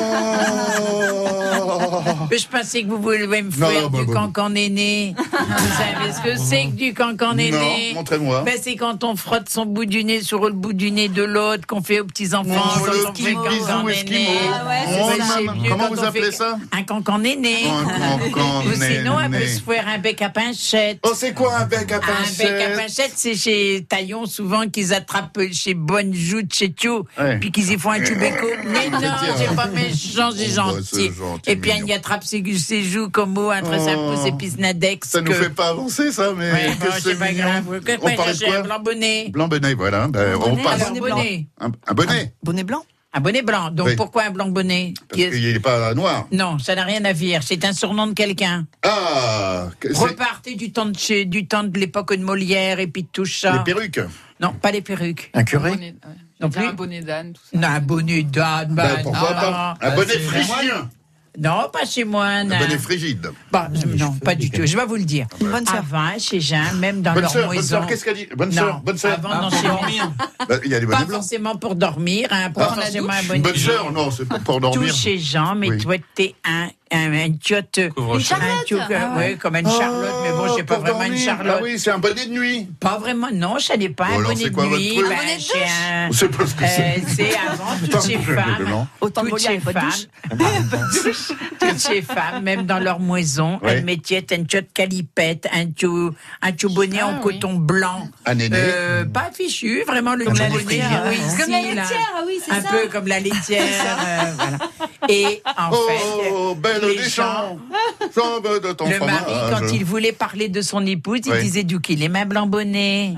Je 2.30 2.46
pensais 2.46 2.82
que 2.82 2.88
vous 2.88 3.00
vouliez 3.00 3.42
me 3.42 3.50
faire 3.50 3.82
non, 3.82 3.88
bah, 3.88 3.98
du 3.98 4.06
bah. 4.06 4.12
cancan 4.14 4.54
aîné. 4.54 5.14
Vous 5.16 5.24
savez 5.26 6.12
ce 6.12 6.20
que 6.22 6.36
c'est 6.42 6.64
que 6.66 6.76
du 6.76 6.94
cancan 6.94 7.36
aîné 7.38 7.92
montrez-moi. 7.94 8.42
Ben, 8.44 8.54
c'est 8.60 8.76
quand 8.76 9.04
on 9.04 9.16
frotte 9.16 9.48
son 9.48 9.66
bout 9.66 9.84
du 9.86 10.04
nez 10.04 10.22
sur 10.22 10.44
le 10.46 10.52
bout 10.52 10.72
du 10.72 10.90
nez 10.90 11.08
de 11.08 11.22
l'autre, 11.22 11.66
qu'on 11.66 11.82
fait 11.82 12.00
aux 12.00 12.04
petits-enfants. 12.04 12.48
Oh, 12.80 12.86
le 12.86 13.12
petit 13.12 13.22
bisou 13.24 13.36
cancan 13.42 13.88
esquimau. 13.88 14.16
aîné. 14.18 14.28
Ah 14.52 14.68
ouais, 14.68 15.18
c'est 15.62 15.68
Comment 15.68 15.88
vous 15.88 16.04
appelez 16.04 16.32
ça 16.32 16.58
Un 16.72 16.82
cancan 16.82 17.22
aîné. 17.24 17.64
Un 17.68 18.18
cancan 18.18 18.64
Ou 18.66 18.72
sinon, 18.74 19.14
on 19.16 19.20
aîné. 19.20 19.38
peut 19.38 19.46
se 19.46 19.60
faire 19.60 19.88
un 19.88 19.98
bec 19.98 20.22
à 20.22 20.28
pinchette. 20.28 20.98
Oh, 21.04 21.12
c'est 21.14 21.32
quoi 21.34 21.56
un 21.58 21.64
bec 21.66 21.90
à 21.92 21.96
Un 21.96 21.98
bec 22.38 22.62
à 22.62 22.76
pinchette, 22.76 23.12
c'est 23.16 23.34
chez 23.34 23.84
Taillon 23.88 24.26
souvent 24.26 24.68
qu'ils 24.68 24.92
attrapent 24.94 25.38
chez 25.52 25.74
Bonne 25.74 26.14
Joute, 26.14 26.54
chez 26.54 26.72
Tio, 26.72 27.06
puis 27.40 27.50
qu'ils 27.52 27.72
y 27.72 27.78
font 27.78 27.90
un 27.90 28.04
chubéco. 28.04 28.46
Mais 28.66 28.88
non, 28.90 28.98
c'est 29.36 29.54
pas 29.54 29.66
méchant, 29.66 30.30
c'est 30.34 30.48
Oh, 30.58 30.72
bah, 30.72 30.72
gentil. 30.80 31.10
Et 31.46 31.56
puis 31.56 31.72
mignon. 31.72 31.86
il 31.88 31.92
attrape 31.92 32.24
ses, 32.24 32.42
ses 32.58 32.82
joues 32.82 33.08
comme 33.10 33.32
mot 33.32 33.50
entre 33.52 33.78
sa 33.78 33.96
Oh. 33.96 34.12
pouce 34.14 34.26
et 34.26 34.32
puis 34.32 34.50
Snadex. 34.50 35.08
Ça 35.08 35.20
nous 35.20 35.32
fait 35.32 35.50
pas 35.50 35.68
avancer, 35.68 36.10
ça, 36.12 36.32
mais 36.36 36.50
Ouais, 36.52 36.74
bon, 36.78 36.86
que 36.86 37.00
c'est 37.00 37.18
pas 37.18 37.30
mignon. 37.30 37.44
grave. 37.44 37.80
Que 37.84 37.92
On 38.00 38.16
parlait 38.16 38.32
de 38.34 38.44
quoi 38.44 38.62
blanc 38.62 38.80
bonnet. 38.80 39.28
Blanc 39.30 39.48
bonnet, 39.48 39.74
voilà. 39.74 40.08
Ben, 40.08 40.36
on 40.36 40.50
bonnet, 40.50 40.62
passe. 40.62 40.92
Bonnet. 40.92 41.46
Un, 41.60 41.70
un 41.86 41.94
bonnet, 41.94 42.32
Bonnet 42.42 42.64
blanc. 42.64 42.84
Un 43.14 43.20
bonnet 43.20 43.40
blanc. 43.42 43.70
Donc 43.70 43.86
Oui. 43.86 43.96
pourquoi 43.96 44.24
un 44.24 44.30
blanc 44.30 44.48
bonnet 44.48 44.92
parce 45.08 45.22
qu'il 45.22 45.52
n'est 45.52 45.58
pas 45.60 45.94
noir. 45.94 46.26
Non, 46.30 46.58
ça 46.58 46.74
n'a 46.74 46.84
rien 46.84 47.02
à 47.06 47.14
dire. 47.14 47.42
C'est 47.42 47.64
un 47.64 47.72
surnom 47.72 48.06
de 48.06 48.12
quelqu'un. 48.12 48.66
Ah, 48.82 49.68
que- 49.80 49.92
c'est 49.94 49.98
Repartez 49.98 50.54
du 50.56 50.72
temps 50.72 50.84
de 50.86 50.96
chez, 50.98 51.24
du 51.24 51.46
temps 51.46 51.64
de 51.64 51.78
l'époque 51.78 52.14
de 52.14 52.22
Molière 52.22 52.80
et 52.80 52.86
puis 52.86 53.04
de 53.04 53.08
tout 53.10 53.24
ça. 53.24 53.52
les 53.52 53.64
perruques. 53.74 54.00
Non, 54.40 54.52
pas 54.52 54.70
les 54.72 54.82
perruques. 54.82 55.30
Un 55.34 55.42
curé 55.44 55.70
Bonnet, 55.70 55.94
ouais. 56.06 56.14
Non 56.40 56.50
plus. 56.50 56.64
Un 56.66 56.72
bonnet 56.74 57.00
d'âne, 57.00 57.32
tout 57.32 57.40
ça. 57.50 57.58
Non, 57.58 57.68
un 57.68 57.80
bonnet 57.80 58.22
d'âne, 58.22 58.68
bah, 58.74 58.88
Ben, 58.96 59.02
pourquoi 59.02 59.30
non. 59.30 59.40
pas 59.40 59.74
Un 59.80 59.88
Bah, 59.88 59.96
bonnet 59.96 60.18
phrygien. 60.20 60.90
Non, 61.40 61.68
pas 61.72 61.84
chez 61.86 62.02
moi. 62.04 62.24
Un 62.26 62.44
non. 62.44 62.58
bonnet 62.58 62.78
frigide. 62.78 63.30
Bah, 63.52 63.68
je- 63.72 63.86
non, 63.96 64.12
pas 64.24 64.34
du 64.34 64.50
tout. 64.50 64.62
Je 64.66 64.76
vais 64.76 64.84
vous 64.84 64.96
le 64.96 65.04
dire. 65.04 65.26
Bonne 65.40 65.64
sœur. 65.64 65.76
Avant, 65.76 66.18
chez 66.18 66.40
Jean, 66.40 66.74
même 66.74 67.00
dans 67.00 67.12
Bonne 67.14 67.22
leur 67.22 67.30
sœur, 67.30 67.46
bonne 67.46 67.56
maison. 67.56 67.68
sœur, 67.68 67.86
qu'est-ce 67.86 68.04
qu'elle 68.04 68.16
dit 68.16 68.26
Bonne 68.36 68.48
Non, 68.50 68.54
sœur, 68.56 68.80
bonne 68.80 68.98
sœur. 68.98 69.12
Avant, 69.24 69.42
non, 69.42 69.50
chez 69.50 69.68
moi. 69.68 69.80
Ben, 70.48 70.60
Il 70.64 70.70
y 70.70 70.74
a 70.74 70.80
des 70.80 70.86
Pas 70.86 71.06
forcément 71.06 71.54
pour 71.56 71.76
dormir, 71.76 72.28
hein, 72.32 72.50
pas 72.50 72.70
Ah, 72.72 72.74
forcément 72.74 73.12
Une 73.34 73.42
bonne 73.42 73.56
sœur, 73.56 73.92
non, 73.92 74.10
c'est 74.10 74.28
pas 74.28 74.38
pour 74.40 74.60
dormir. 74.60 74.90
Tout 74.90 74.96
chez 74.96 75.18
Jean, 75.18 75.54
mais 75.54 75.70
Oui. 75.70 75.78
toi, 75.78 75.94
t'es 76.14 76.34
un, 76.44 76.68
un, 76.92 77.12
un 77.12 77.32
tiote. 77.32 77.80
Couvre-chef. 77.94 78.38
Un 78.38 78.64
tiote, 78.64 78.82
Ah 78.94 79.16
ouais, 79.16 79.36
comme 79.36 79.56
une 79.56 79.68
Charlotte, 79.68 80.14
mais 80.22 80.30
bon, 80.32 80.56
j'ai 80.56 80.62
pas 80.64 80.78
vraiment 80.78 81.02
une 81.02 81.08
dormir. 81.10 81.24
Charlotte. 81.24 81.56
Ah 81.58 81.62
oui, 81.62 81.78
c'est 81.78 81.90
un 81.90 81.98
bonnet 81.98 82.26
de 82.26 82.30
nuit. 82.32 82.68
Pas 82.80 82.98
vraiment, 82.98 83.28
non, 83.32 83.58
je 83.58 83.72
n'ai 83.74 83.88
pas 83.88 84.04
Bon, 84.06 84.10
un 84.10 84.14
alors, 84.16 84.28
bonnet 84.32 84.44
c'est 84.44 84.50
quoi 84.52 84.64
de 84.64 84.68
votre 84.70 84.80
nuit. 84.82 84.96
ben, 84.96 85.04
Un 85.12 85.16
bonnet 85.16 85.36
de 85.36 85.40
j'ai 85.40 85.64
un- 85.64 86.12
sait 86.12 86.28
pas 86.28 86.46
ce 86.46 86.54
que 86.54 86.64
euh, 86.64 86.66
c'est. 86.68 87.02
c'est 87.16 87.36
avant, 87.36 87.76
toutes 87.90 88.00
ces 88.00 88.18
femmes, 88.18 88.86
Autant 89.00 89.22
de 89.24 89.28
toutes 89.30 89.40
ces 89.40 89.60
femmes, 89.60 89.90
toutes 91.60 91.78
ces 91.78 92.02
femmes, 92.02 92.42
même 92.42 92.66
dans 92.66 92.78
leur 92.78 93.00
maison, 93.00 93.58
Ouais. 93.62 93.72
elles 93.78 93.84
mettaient 93.84 94.24
un 94.32 94.44
tchot 94.44 94.66
calipette, 94.72 95.48
un 95.52 95.66
tchou, 95.66 96.12
un 96.42 96.50
bonnet 96.74 97.02
en 97.02 97.08
Ah, 97.10 97.20
oui. 97.24 97.34
coton 97.34 97.54
blanc. 97.54 98.08
Un 98.26 98.38
aîné. 98.38 98.56
Euh, 98.58 99.04
pas 99.04 99.30
fichu, 99.32 99.82
vraiment 99.86 100.14
le 100.14 100.24
Comme 100.24 100.34
tchou 100.36 100.42
la 100.42 100.48
bonnet. 100.48 100.64
laitière, 100.64 101.04
oui, 101.08 101.16
hein. 101.20 101.36
Comme 101.38 101.50
la 101.50 101.60
laitière, 101.60 102.12
ah 102.16 102.22
oui, 102.26 102.40
c'est 102.44 102.52
Un 102.52 102.62
peu 102.62 102.88
comme 102.90 103.06
la 103.06 103.20
laitière. 103.20 103.62
Et 105.08 105.42
en 105.56 105.70
fait, 105.70 106.30
Oh, 106.32 106.54
belle 106.56 106.80
les 106.82 106.96
des 106.96 107.02
gens- 107.08 107.56
champs, 108.14 108.40
de 108.40 108.72
ton 108.72 108.88
le 108.88 108.96
fromage. 108.96 109.20
mari, 109.22 109.32
quand 109.50 109.72
il 109.72 109.84
voulait 109.84 110.12
parler 110.12 110.48
de 110.48 110.60
son 110.60 110.84
épouse, 110.86 111.20
il 111.26 111.40
disait 111.40 111.62
d'où 111.64 111.78
qu'il 111.80 112.02
est, 112.02 112.08
même 112.08 112.28
blanc 112.28 112.46
bonnet. 112.46 113.14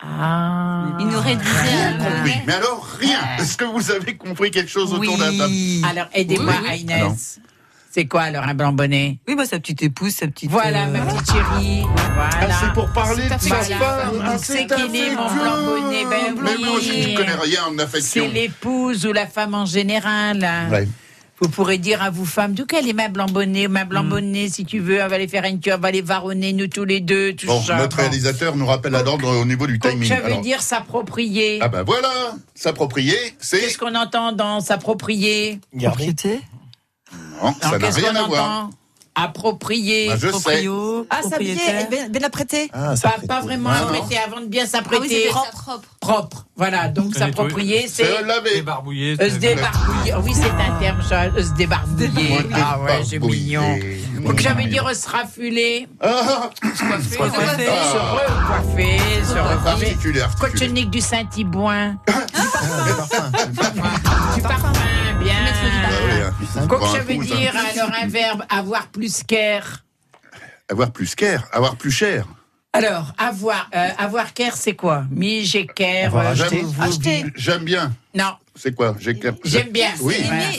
Ah. 0.00 0.86
Il 1.00 1.06
nous 1.06 1.20
réduisait 1.20 1.60
Rien 1.60 2.00
à... 2.00 2.04
compris. 2.04 2.32
Mais 2.46 2.52
alors, 2.54 2.86
rien. 3.00 3.18
Est-ce 3.38 3.56
que 3.56 3.64
vous 3.64 3.90
avez 3.90 4.16
compris 4.16 4.50
quelque 4.52 4.70
chose 4.70 4.92
autour 4.94 5.16
de 5.18 5.22
la 5.22 5.32
table 5.32 5.52
Alors, 5.90 6.06
aidez-moi, 6.14 6.54
Oui, 6.62 6.68
oui. 6.70 6.80
Inès. 6.82 7.00
Alors. 7.00 7.12
C'est 7.90 8.04
quoi 8.06 8.22
alors 8.22 8.44
un 8.44 8.54
blanc 8.54 8.72
bonnet? 8.72 9.18
Oui, 9.26 9.34
bah, 9.34 9.46
sa 9.46 9.58
petite 9.58 9.82
épouse, 9.82 10.12
sa 10.14 10.26
petite. 10.28 10.50
Voilà, 10.50 10.84
euh, 10.86 10.92
ma 10.92 11.00
petite 11.00 11.32
chérie. 11.32 11.82
Voilà. 12.14 12.30
Ah, 12.42 12.46
c'est 12.60 12.72
pour 12.74 12.92
parler 12.92 13.24
de 13.24 13.28
sa 13.30 13.36
Voilà. 13.38 13.64
femme. 13.78 14.22
Ah, 14.24 14.38
C'est 14.38 14.66
qu'il 14.66 14.96
est 14.96 15.14
mon 15.14 15.32
blanc 15.34 15.62
bonnet, 15.64 16.04
ben 16.04 16.34
Mais 16.42 16.50
oui. 16.56 16.64
moi, 16.64 16.78
je 16.82 17.10
ne 17.10 17.16
connais 17.16 17.34
rien 17.34 17.60
en 17.66 17.72
C'est 17.76 17.82
affection. 17.82 18.30
l'épouse 18.32 19.06
ou 19.06 19.12
la 19.12 19.26
femme 19.26 19.54
en 19.54 19.64
général. 19.64 20.46
Ouais. 20.70 20.86
Vous 21.40 21.48
pourrez 21.48 21.78
dire 21.78 22.02
à 22.02 22.10
vous 22.10 22.24
femmes, 22.26 22.52
d'où 22.52 22.66
qu'elle 22.66 22.88
est 22.88 22.92
ma 22.92 23.08
blanc 23.08 23.26
bonnet, 23.26 23.68
ma 23.68 23.84
Hmm. 23.84 23.88
blanc 23.88 24.04
bonnet, 24.04 24.48
si 24.48 24.64
tu 24.64 24.80
veux, 24.80 25.00
on 25.02 25.06
va 25.06 25.14
aller 25.14 25.28
faire 25.28 25.44
une 25.44 25.60
on 25.72 25.78
va 25.78 25.90
les 25.92 26.02
varonner, 26.02 26.52
nous 26.52 26.66
tous 26.66 26.84
les 26.84 26.98
deux, 27.00 27.32
tout 27.34 27.46
Bon, 27.46 27.62
ça. 27.62 27.76
notre 27.76 27.96
Bon. 27.96 28.02
réalisateur 28.02 28.56
nous 28.56 28.66
rappelle 28.66 28.94
à 28.96 29.02
l'ordre 29.04 29.28
au 29.40 29.44
niveau 29.44 29.66
du 29.68 29.78
Donc, 29.78 29.92
timing. 29.92 30.08
ça 30.08 30.16
veut 30.16 30.26
Alors, 30.26 30.40
dire 30.40 30.60
s'approprier. 30.60 31.60
Ah 31.62 31.68
ben 31.68 31.84
voilà, 31.84 32.10
s'approprier, 32.56 33.16
c'est... 33.38 33.60
Qu'est-ce 33.60 33.78
qu'on 33.78 33.94
entend 33.94 34.32
dans 34.32 34.60
s'approprier? 34.60 35.60
Propriété? 35.80 36.40
Non, 37.42 37.54
ça 37.60 37.78
n'a 37.78 37.88
rien 37.90 38.14
à 38.16 38.22
voir. 38.24 38.70
approprié. 39.14 40.10
Ah, 40.12 40.16
je 40.16 40.26
sais. 40.26 40.30
Proprio, 40.30 41.06
Ah, 41.10 41.22
ça 41.22 41.38
bien, 41.38 41.54
propriétaire. 41.56 41.88
bien. 41.90 42.68
Ah, 42.72 42.94
Pas, 43.26 43.40
vraiment 43.40 43.70
Ah, 43.72 43.80
non. 43.80 43.86
apprêté 43.88 44.16
avant 44.18 44.40
de 44.40 44.46
bien 44.46 44.62
Ah 44.62 44.66
oui, 44.66 44.70
s'apprêter. 44.70 45.22
c'est 45.24 45.28
propre. 45.30 45.80
propre. 45.98 46.46
Voilà, 46.56 46.88
donc 46.88 47.14
Se 47.14 47.18
s'approprier, 47.20 47.88
C'est 47.88 48.04
euh, 48.04 48.22
laver. 48.24 48.54
Débarbouillé. 48.54 49.16
euh, 49.20 49.28
se 49.30 49.36
débarbouiller. 49.36 50.14
Oui, 50.22 50.32
c'est 50.34 50.50
un 50.50 50.78
terme, 50.78 51.02
ça, 51.02 51.24
se 51.42 51.52
débarbouiller. 51.54 52.38
Ah 52.54 52.78
ouais, 52.80 53.00
c'est 53.02 53.10
débarbouiller. 53.18 53.58
mignon. 53.58 53.78
Donc 54.28 54.38
j'avais 54.40 54.66
dire 54.66 54.86
euh, 54.86 54.94
se 54.94 55.08
rafuler, 55.08 55.88
Ah, 56.00 56.50
se 56.62 56.84
recoiffer, 56.84 57.16
se 57.16 57.18
recoiffer, 57.18 58.98
se 59.24 59.32
recoiffer. 59.38 59.96
Cochonique 60.40 60.90
du 60.90 61.00
Saint-Thibouin. 61.00 61.96
Ah, 62.06 62.12
le 62.86 62.94
parfum. 62.94 63.30
Du 64.36 64.42
parfum, 64.42 64.72
bien. 65.22 65.34
Prends 66.68 66.88
un 66.88 66.92
ça 66.92 66.98
veut 67.00 67.16
dire 67.18 67.52
alors 67.56 67.90
un 68.02 68.06
verbe 68.08 68.44
avoir 68.48 68.88
plus 68.88 69.22
qu'air. 69.22 69.84
Avoir 70.70 70.90
plus 70.90 71.14
cher, 71.18 71.44
avoir 71.52 71.76
plus 71.76 71.90
cher. 71.90 72.26
Alors 72.72 73.12
avoir 73.16 73.70
euh, 73.74 73.88
avoir 73.98 74.34
qu'air 74.34 74.54
c'est 74.56 74.74
quoi? 74.74 75.04
Mi 75.10 75.44
j'ai 75.44 75.66
qu'air. 75.66 76.14
Euh. 76.14 76.34
J'aime- 76.34 76.72
Acheter. 76.80 77.24
J'aime 77.34 77.64
bien. 77.64 77.92
Non, 78.14 78.34
C'est 78.54 78.74
quoi? 78.74 78.94
J'ai 78.98 79.18
clair- 79.18 79.34
j'aime 79.44 79.70
bien. 79.70 79.90
Oui, 80.00 80.16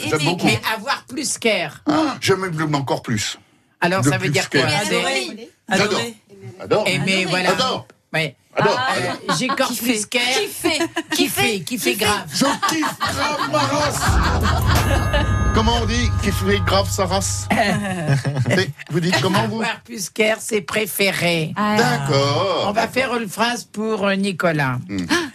j'aime 0.09 0.23
beaucoup. 0.23 0.45
Mais 0.47 0.59
avoir 0.75 1.03
plus 1.07 1.37
qu'air. 1.37 1.83
Ah, 1.87 2.15
J'aime 2.19 2.75
encore 2.75 3.01
plus. 3.03 3.37
Alors 3.81 4.01
De 4.01 4.09
ça 4.09 4.17
veut 4.17 4.29
dire 4.29 4.49
quoi? 4.49 4.61
qu'air. 4.61 4.81
Adorer. 4.81 5.49
J'adore. 5.69 5.85
Adoré. 5.99 6.15
Adore. 6.59 6.87
aimer, 6.87 7.25
voilà. 7.25 7.51
Adore. 7.51 7.87
Ouais. 8.11 8.35
Adore. 8.55 8.79
Euh, 8.97 9.11
Adore. 9.11 9.37
j'ai 9.37 9.47
corps 9.47 9.67
Kiffer. 9.67 9.85
plus 9.85 10.05
qu'air. 10.07 10.21
Kiffer. 10.39 10.79
Qui 11.11 11.27
fait, 11.29 11.59
qui 11.61 11.77
fait 11.77 11.93
grave. 11.95 12.25
Je 12.33 12.45
kiffe 12.69 12.99
grave 12.99 13.51
ma 13.51 13.59
race. 13.59 15.25
Comment 15.53 15.73
on 15.81 15.85
dit 15.85 16.09
Qui 16.23 16.31
fait 16.31 16.59
grave 16.65 16.89
sa 16.89 17.05
race 17.05 17.47
Vous 18.91 18.99
dites 18.99 19.19
comment 19.21 19.47
vous 19.47 19.61
Avoir 19.61 19.81
plus 19.81 20.09
qu'air, 20.09 20.37
c'est 20.39 20.61
préféré. 20.61 21.53
Ah. 21.55 21.73
On 21.73 21.77
D'accord. 21.77 22.73
va 22.73 22.87
faire 22.87 23.15
une 23.17 23.27
phrase 23.27 23.65
pour 23.65 24.05
euh, 24.07 24.15
Nicolas. 24.15 24.77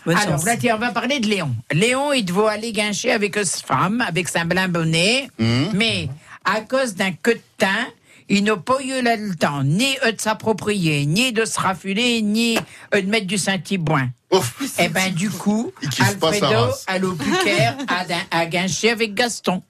Bonne 0.07 0.17
Alors 0.17 0.21
chance. 0.39 0.45
là, 0.45 0.57
tiens, 0.57 0.77
on 0.77 0.79
va 0.79 0.93
parler 0.93 1.21
de 1.21 1.27
Léon. 1.29 1.55
Léon, 1.73 2.13
il 2.13 2.25
doit 2.25 2.53
aller 2.53 2.73
guincher 2.73 3.13
avec 3.13 3.37
sa 3.45 3.59
femme, 3.67 4.01
avec 4.07 4.29
sa 4.29 4.45
blanc 4.45 4.69
bonnet, 4.69 5.29
Mhm. 5.39 5.71
mais 5.75 6.09
à 6.45 6.61
cause 6.63 6.95
d'un 6.95 7.13
queue 7.13 7.35
de 7.35 7.41
teint, 7.59 7.87
il 8.29 8.45
n'a 8.45 8.57
pas 8.57 8.79
eu 8.83 9.03
le 9.03 9.35
temps 9.35 9.63
ni 9.63 9.95
de 9.97 10.19
s'approprier, 10.21 11.05
ni 11.07 11.33
de 11.33 11.45
se 11.45 11.61
rafuler, 11.61 12.23
ni 12.23 12.57
euh, 12.95 13.03
de 13.03 13.07
mettre 13.11 13.27
du 13.27 13.37
Saint-Thibouin. 13.39 14.09
Ouf. 14.33 14.55
Eh 14.79 14.89
ben 14.89 15.13
du 15.13 15.31
coup, 15.31 15.71
Alfredo, 16.01 16.71
à 16.87 16.99
l'Aubuquerque, 16.99 17.81
a, 17.89 18.05
a 18.41 18.47
guinché 18.47 18.91
avec 18.91 19.15
Gaston. 19.15 19.63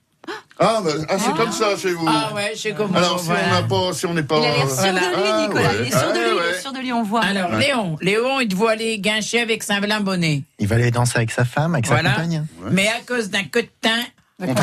Ah, 0.57 0.79
bah, 0.83 0.91
ah, 1.09 1.15
c'est 1.19 1.33
comme 1.35 1.51
ça 1.51 1.75
chez 1.75 1.91
vous. 1.93 2.05
Ah 2.07 2.31
ouais, 2.33 2.53
sais 2.55 2.71
comment. 2.73 2.97
Alors 2.97 3.19
si 3.19 3.25
on 3.29 3.33
voilà. 3.33 3.47
n'a 3.49 3.63
pas, 3.63 3.93
si 3.93 4.05
on 4.05 4.13
n'est 4.13 4.23
pas. 4.23 4.37
Il 4.39 4.45
a 4.45 4.55
l'air 4.55 4.69
sûr 4.69 4.75
Voilà. 4.75 4.99
de 5.01 5.05
lui, 5.05 5.23
Ah, 5.25 5.41
Nicolas. 5.47 5.69
ouais. 5.69 5.75
Il 5.81 5.87
est 5.87 5.91
sûr 5.91 5.99
de 5.99 6.05
Ah, 6.07 6.13
lui, 6.13 6.21
il 6.29 6.33
ouais. 6.33 6.49
est 6.57 6.61
sûr 6.61 6.71
de 6.73 6.79
lui, 6.79 6.93
on 6.93 7.03
voit. 7.03 7.23
Alors 7.25 7.51
Léon, 7.55 7.97
Léon, 8.01 8.39
il 8.39 8.47
doit 8.47 8.71
aller 8.71 8.97
guincher 8.99 9.41
avec 9.41 9.63
sa 9.63 9.81
blanc 9.81 9.99
bonnet. 9.99 10.43
Il 10.59 10.67
va 10.67 10.75
aller 10.75 10.91
danser 10.91 11.17
avec 11.17 11.31
sa 11.31 11.43
femme, 11.43 11.73
avec 11.75 11.85
sa 11.87 11.95
Voilà. 11.95 12.11
compagne. 12.11 12.45
Mais 12.71 12.87
à 12.87 13.01
cause 13.05 13.29
d'un 13.29 13.43
queue 13.43 13.63
de 13.63 13.69
teint, 13.81 14.03
voilà, 14.39 14.53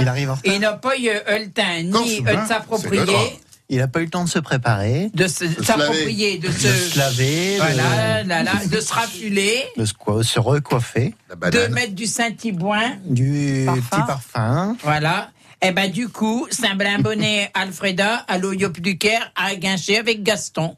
Il 0.00 0.08
arrive 0.08 0.30
en 0.30 0.34
retard. 0.34 0.54
il 0.54 0.60
n'a 0.60 0.72
pas 0.72 0.96
eu 0.96 1.08
euh, 1.08 1.38
le 1.38 1.50
temps 1.50 1.62
ni 2.02 2.20
euh, 2.26 2.34
de 2.42 2.46
s'approprier. 2.48 3.40
Il 3.72 3.78
n'a 3.78 3.86
pas 3.88 4.00
eu 4.00 4.04
le 4.04 4.10
temps 4.10 4.24
de 4.24 4.28
se 4.28 4.40
préparer, 4.40 5.10
de 5.14 5.26
s'approprier, 5.28 6.38
de 6.38 6.48
de 6.48 6.52
se, 6.52 6.68
se 6.90 6.98
laver, 6.98 7.56
voilà, 7.58 8.24
là, 8.24 8.42
là, 8.42 8.52
de 8.68 8.80
se 8.80 8.92
rafuler, 8.92 9.62
de, 9.76 9.84
se, 9.84 9.94
quoi- 9.94 10.24
se 10.24 10.40
recoiffer, 10.40 11.14
de 11.52 11.66
mettre 11.72 11.94
du 11.94 12.06
Saint-Thibouin, 12.06 12.94
du 13.06 13.62
Parfum. 13.66 13.80
petit 13.82 14.06
parfum. 14.06 14.76
voilà. 14.82 15.30
Et 15.62 15.72
ben 15.72 15.90
du 15.90 16.08
coup, 16.08 16.48
Saint-Blin 16.50 16.98
Bonnet, 17.00 17.50
Alfreda, 17.54 18.24
à 18.26 18.38
l'Oyop 18.38 18.80
du 18.80 18.98
Caire, 18.98 19.30
a 19.36 19.54
guinché 19.54 19.98
avec 19.98 20.22
Gaston. 20.24 20.74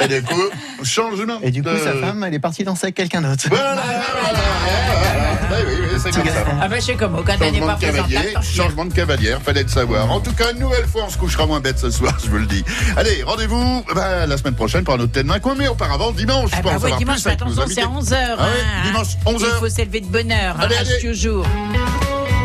Et 0.00 0.08
du 0.08 0.22
coup, 0.22 0.42
changement. 0.82 1.38
Et 1.40 1.50
du 1.50 1.62
coup, 1.62 1.70
de- 1.70 1.78
sa 1.78 1.94
femme, 1.94 2.22
elle 2.24 2.34
est 2.34 2.40
partie 2.40 2.64
danser 2.64 2.86
avec 2.86 2.96
quelqu'un 2.96 3.22
d'autre. 3.22 3.46
Voilà, 3.48 3.74
voilà, 3.74 4.04
voilà. 5.02 5.29
Oui, 5.50 5.56
oui, 5.66 5.74
oui, 5.92 5.98
c'est 6.02 6.12
comme 6.12 6.26
ça. 6.26 6.44
Ah 6.60 6.68
ben 6.68 6.80
je 6.80 6.86
sais 6.86 6.94
comment, 6.94 7.22
quand 7.22 7.34
elle 7.40 7.52
n'est 7.52 7.58
Changement 7.58 7.74
pas 7.74 7.80
cavalier, 7.80 8.34
changement 8.42 8.84
de 8.84 8.92
cavalière, 8.92 9.40
fallait 9.42 9.62
le 9.64 9.68
savoir. 9.68 10.10
En 10.10 10.20
tout 10.20 10.32
cas, 10.32 10.52
une 10.52 10.60
nouvelle 10.60 10.86
fois, 10.86 11.02
on 11.06 11.10
se 11.10 11.18
couchera 11.18 11.46
moins 11.46 11.60
bête 11.60 11.78
ce 11.78 11.90
soir, 11.90 12.16
je 12.24 12.30
vous 12.30 12.38
le 12.38 12.46
dis. 12.46 12.64
Allez, 12.96 13.22
rendez-vous 13.24 13.84
bah, 13.94 14.26
la 14.26 14.36
semaine 14.36 14.54
prochaine 14.54 14.84
pour 14.84 14.94
un 14.94 15.00
autre 15.00 15.12
thème 15.12 15.26
d'un 15.26 15.40
coin, 15.40 15.54
mais 15.56 15.68
auparavant, 15.68 16.12
dimanche, 16.12 16.50
Ah 16.52 16.62
pour 16.62 16.70
bah 16.72 16.78
savoir 16.78 16.98
dimanche, 16.98 17.22
plus 17.22 17.30
attention, 17.32 17.62
c'est 17.66 17.80
à 17.82 17.86
invités. 17.86 18.12
11h. 18.14 18.16
Ah 18.38 18.42
ouais, 18.44 18.90
dimanche, 18.90 19.06
11 19.26 19.42
Il 19.46 19.58
faut 19.58 19.68
s'élever 19.68 20.00
de 20.00 20.06
bonne 20.06 20.30
heure, 20.30 20.56
hein, 20.58 20.62
Allez, 20.64 20.76
allez. 20.76 21.00
toujours. 21.00 21.46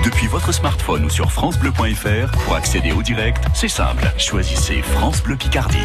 Depuis 0.04 0.28
votre 0.28 0.52
smartphone 0.52 1.06
ou 1.06 1.10
sur 1.10 1.32
FranceBleu.fr, 1.32 2.32
pour 2.46 2.56
accéder 2.56 2.92
au 2.92 3.02
direct, 3.02 3.44
c'est 3.54 3.68
simple. 3.68 4.06
Choisissez 4.18 4.82
France 4.82 5.22
Bleu 5.24 5.36
Picardie. 5.36 5.78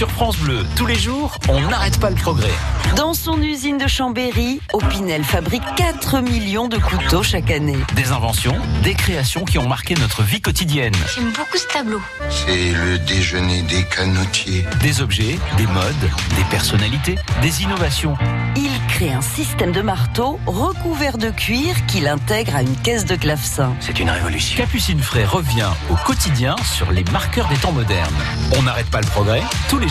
Sur 0.00 0.10
France 0.12 0.38
Bleu, 0.38 0.64
tous 0.76 0.86
les 0.86 0.94
jours, 0.94 1.36
on 1.50 1.60
n'arrête 1.68 2.00
pas 2.00 2.08
le 2.08 2.16
progrès. 2.16 2.48
Dans 2.96 3.12
son 3.12 3.42
usine 3.42 3.76
de 3.76 3.86
Chambéry, 3.86 4.62
Opinel 4.72 5.22
fabrique 5.22 5.62
4 5.76 6.22
millions 6.22 6.68
de 6.68 6.78
couteaux 6.78 7.22
chaque 7.22 7.50
année. 7.50 7.76
Des 7.94 8.10
inventions, 8.10 8.56
des 8.82 8.94
créations 8.94 9.44
qui 9.44 9.58
ont 9.58 9.68
marqué 9.68 9.94
notre 9.96 10.22
vie 10.22 10.40
quotidienne. 10.40 10.94
J'aime 11.14 11.30
beaucoup 11.32 11.58
ce 11.58 11.66
tableau. 11.66 12.00
C'est 12.30 12.72
le 12.72 12.98
déjeuner 13.00 13.60
des 13.60 13.84
canotiers. 13.94 14.64
Des 14.80 15.02
objets, 15.02 15.38
des 15.58 15.66
modes, 15.66 16.10
des 16.34 16.44
personnalités, 16.50 17.16
des 17.42 17.62
innovations. 17.62 18.16
Il 18.56 18.70
crée 18.88 19.12
un 19.12 19.20
système 19.20 19.72
de 19.72 19.82
marteau 19.82 20.40
recouvert 20.46 21.18
de 21.18 21.28
cuir 21.28 21.74
qu'il 21.86 22.08
intègre 22.08 22.56
à 22.56 22.62
une 22.62 22.76
caisse 22.76 23.04
de 23.04 23.16
clavecin. 23.16 23.74
C'est 23.80 24.00
une 24.00 24.08
révolution. 24.08 24.56
Capucine 24.56 25.00
Fray 25.00 25.26
revient 25.26 25.70
au 25.90 25.94
quotidien 25.94 26.56
sur 26.64 26.90
les 26.90 27.04
marqueurs 27.12 27.48
des 27.48 27.56
temps 27.56 27.72
modernes. 27.72 28.14
On 28.58 28.62
n'arrête 28.62 28.88
pas 28.88 29.02
le 29.02 29.06
progrès, 29.06 29.42
tous 29.68 29.78
les 29.78 29.89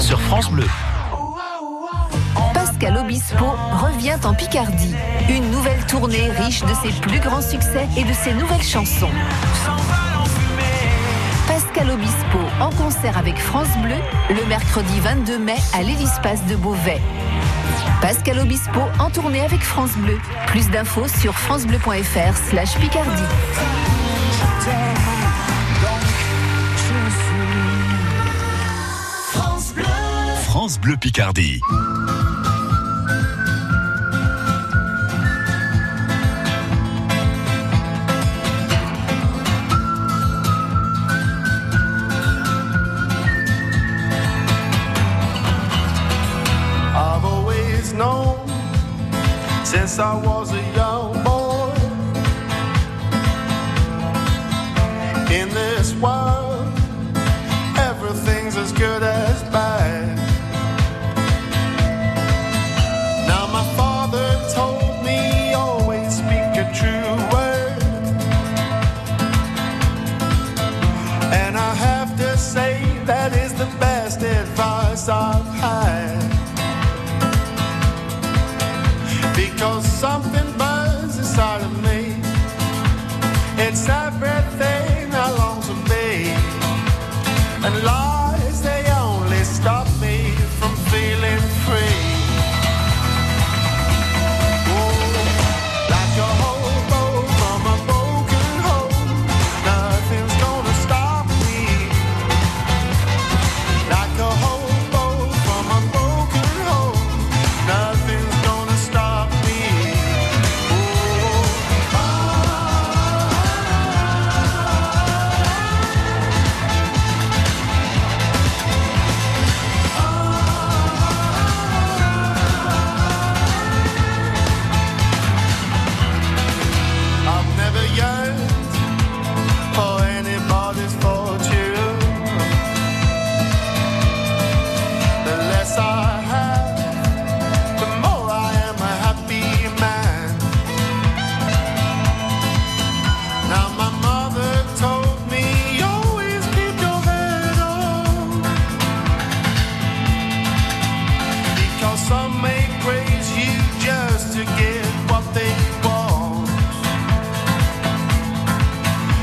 sur 0.00 0.20
France 0.20 0.48
Bleu. 0.50 0.66
Pascal 2.54 2.96
Obispo 2.98 3.46
revient 3.82 4.16
en 4.24 4.32
Picardie. 4.32 4.94
Une 5.28 5.50
nouvelle 5.50 5.84
tournée 5.86 6.30
riche 6.30 6.62
de 6.62 6.72
ses 6.82 6.92
plus 7.00 7.18
grands 7.18 7.42
succès 7.42 7.88
et 7.96 8.04
de 8.04 8.12
ses 8.12 8.32
nouvelles 8.32 8.62
chansons. 8.62 9.10
Pascal 11.48 11.90
Obispo 11.90 12.38
en 12.60 12.70
concert 12.70 13.18
avec 13.18 13.36
France 13.38 13.76
Bleu 13.82 13.96
le 14.30 14.46
mercredi 14.46 15.00
22 15.00 15.38
mai 15.38 15.56
à 15.74 15.82
l'Hélispace 15.82 16.46
de 16.46 16.54
Beauvais. 16.54 17.00
Pascal 18.00 18.38
Obispo 18.38 18.80
en 19.00 19.10
tournée 19.10 19.40
avec 19.40 19.62
France 19.62 19.96
Bleu. 19.96 20.18
Plus 20.46 20.70
d'infos 20.70 21.08
sur 21.08 21.34
francebleu.fr 21.34 22.36
slash 22.50 22.76
Picardie. 22.76 23.22
France 30.70 30.78
Bleu 30.78 30.96
Picardie. 30.96 31.60
Since 49.64 49.98
I 50.00 50.16
was 50.24 50.52
a 50.52 50.62
young 50.74 51.22
boy 51.22 51.72
in 55.32 55.48
this 55.50 55.94
world 55.94 56.66
everything's 57.78 58.56
as 58.56 58.72
good 58.72 59.02
as 59.02 59.29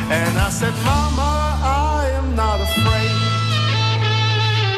And 0.09 0.37
I 0.37 0.49
said, 0.49 0.73
Mama, 0.85 1.59
I 1.61 2.09
am 2.15 2.33
not 2.33 2.61
afraid. 2.61 3.19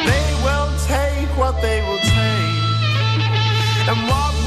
They 0.10 0.28
will 0.46 0.70
take 0.90 1.30
what 1.38 1.62
they 1.62 1.82
will 1.88 2.02
take. 2.02 3.90
And 3.90 4.00
while 4.10 4.39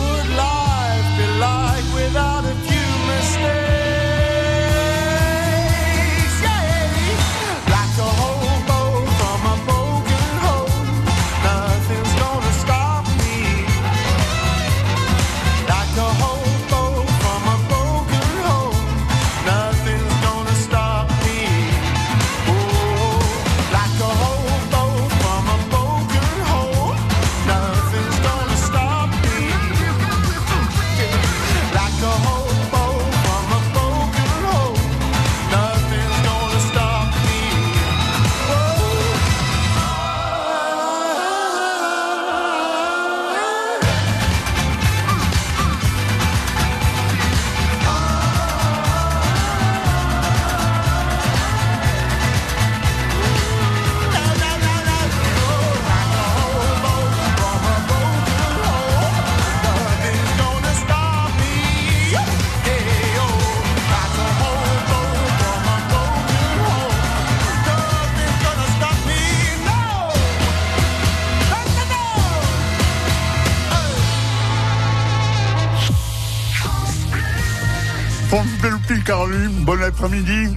après-midi. 80.02 80.54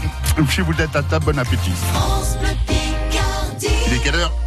Si 0.49 0.61
vous 0.61 0.73
êtes 0.81 0.95
à 0.95 1.03
table, 1.03 1.25
bon 1.25 1.37
appétit. 1.37 1.71
France, 1.93 2.37
Picardie. 2.65 3.67
Il 3.87 3.93
est 3.93 3.99
quelle 3.99 4.15
heure? 4.15 4.44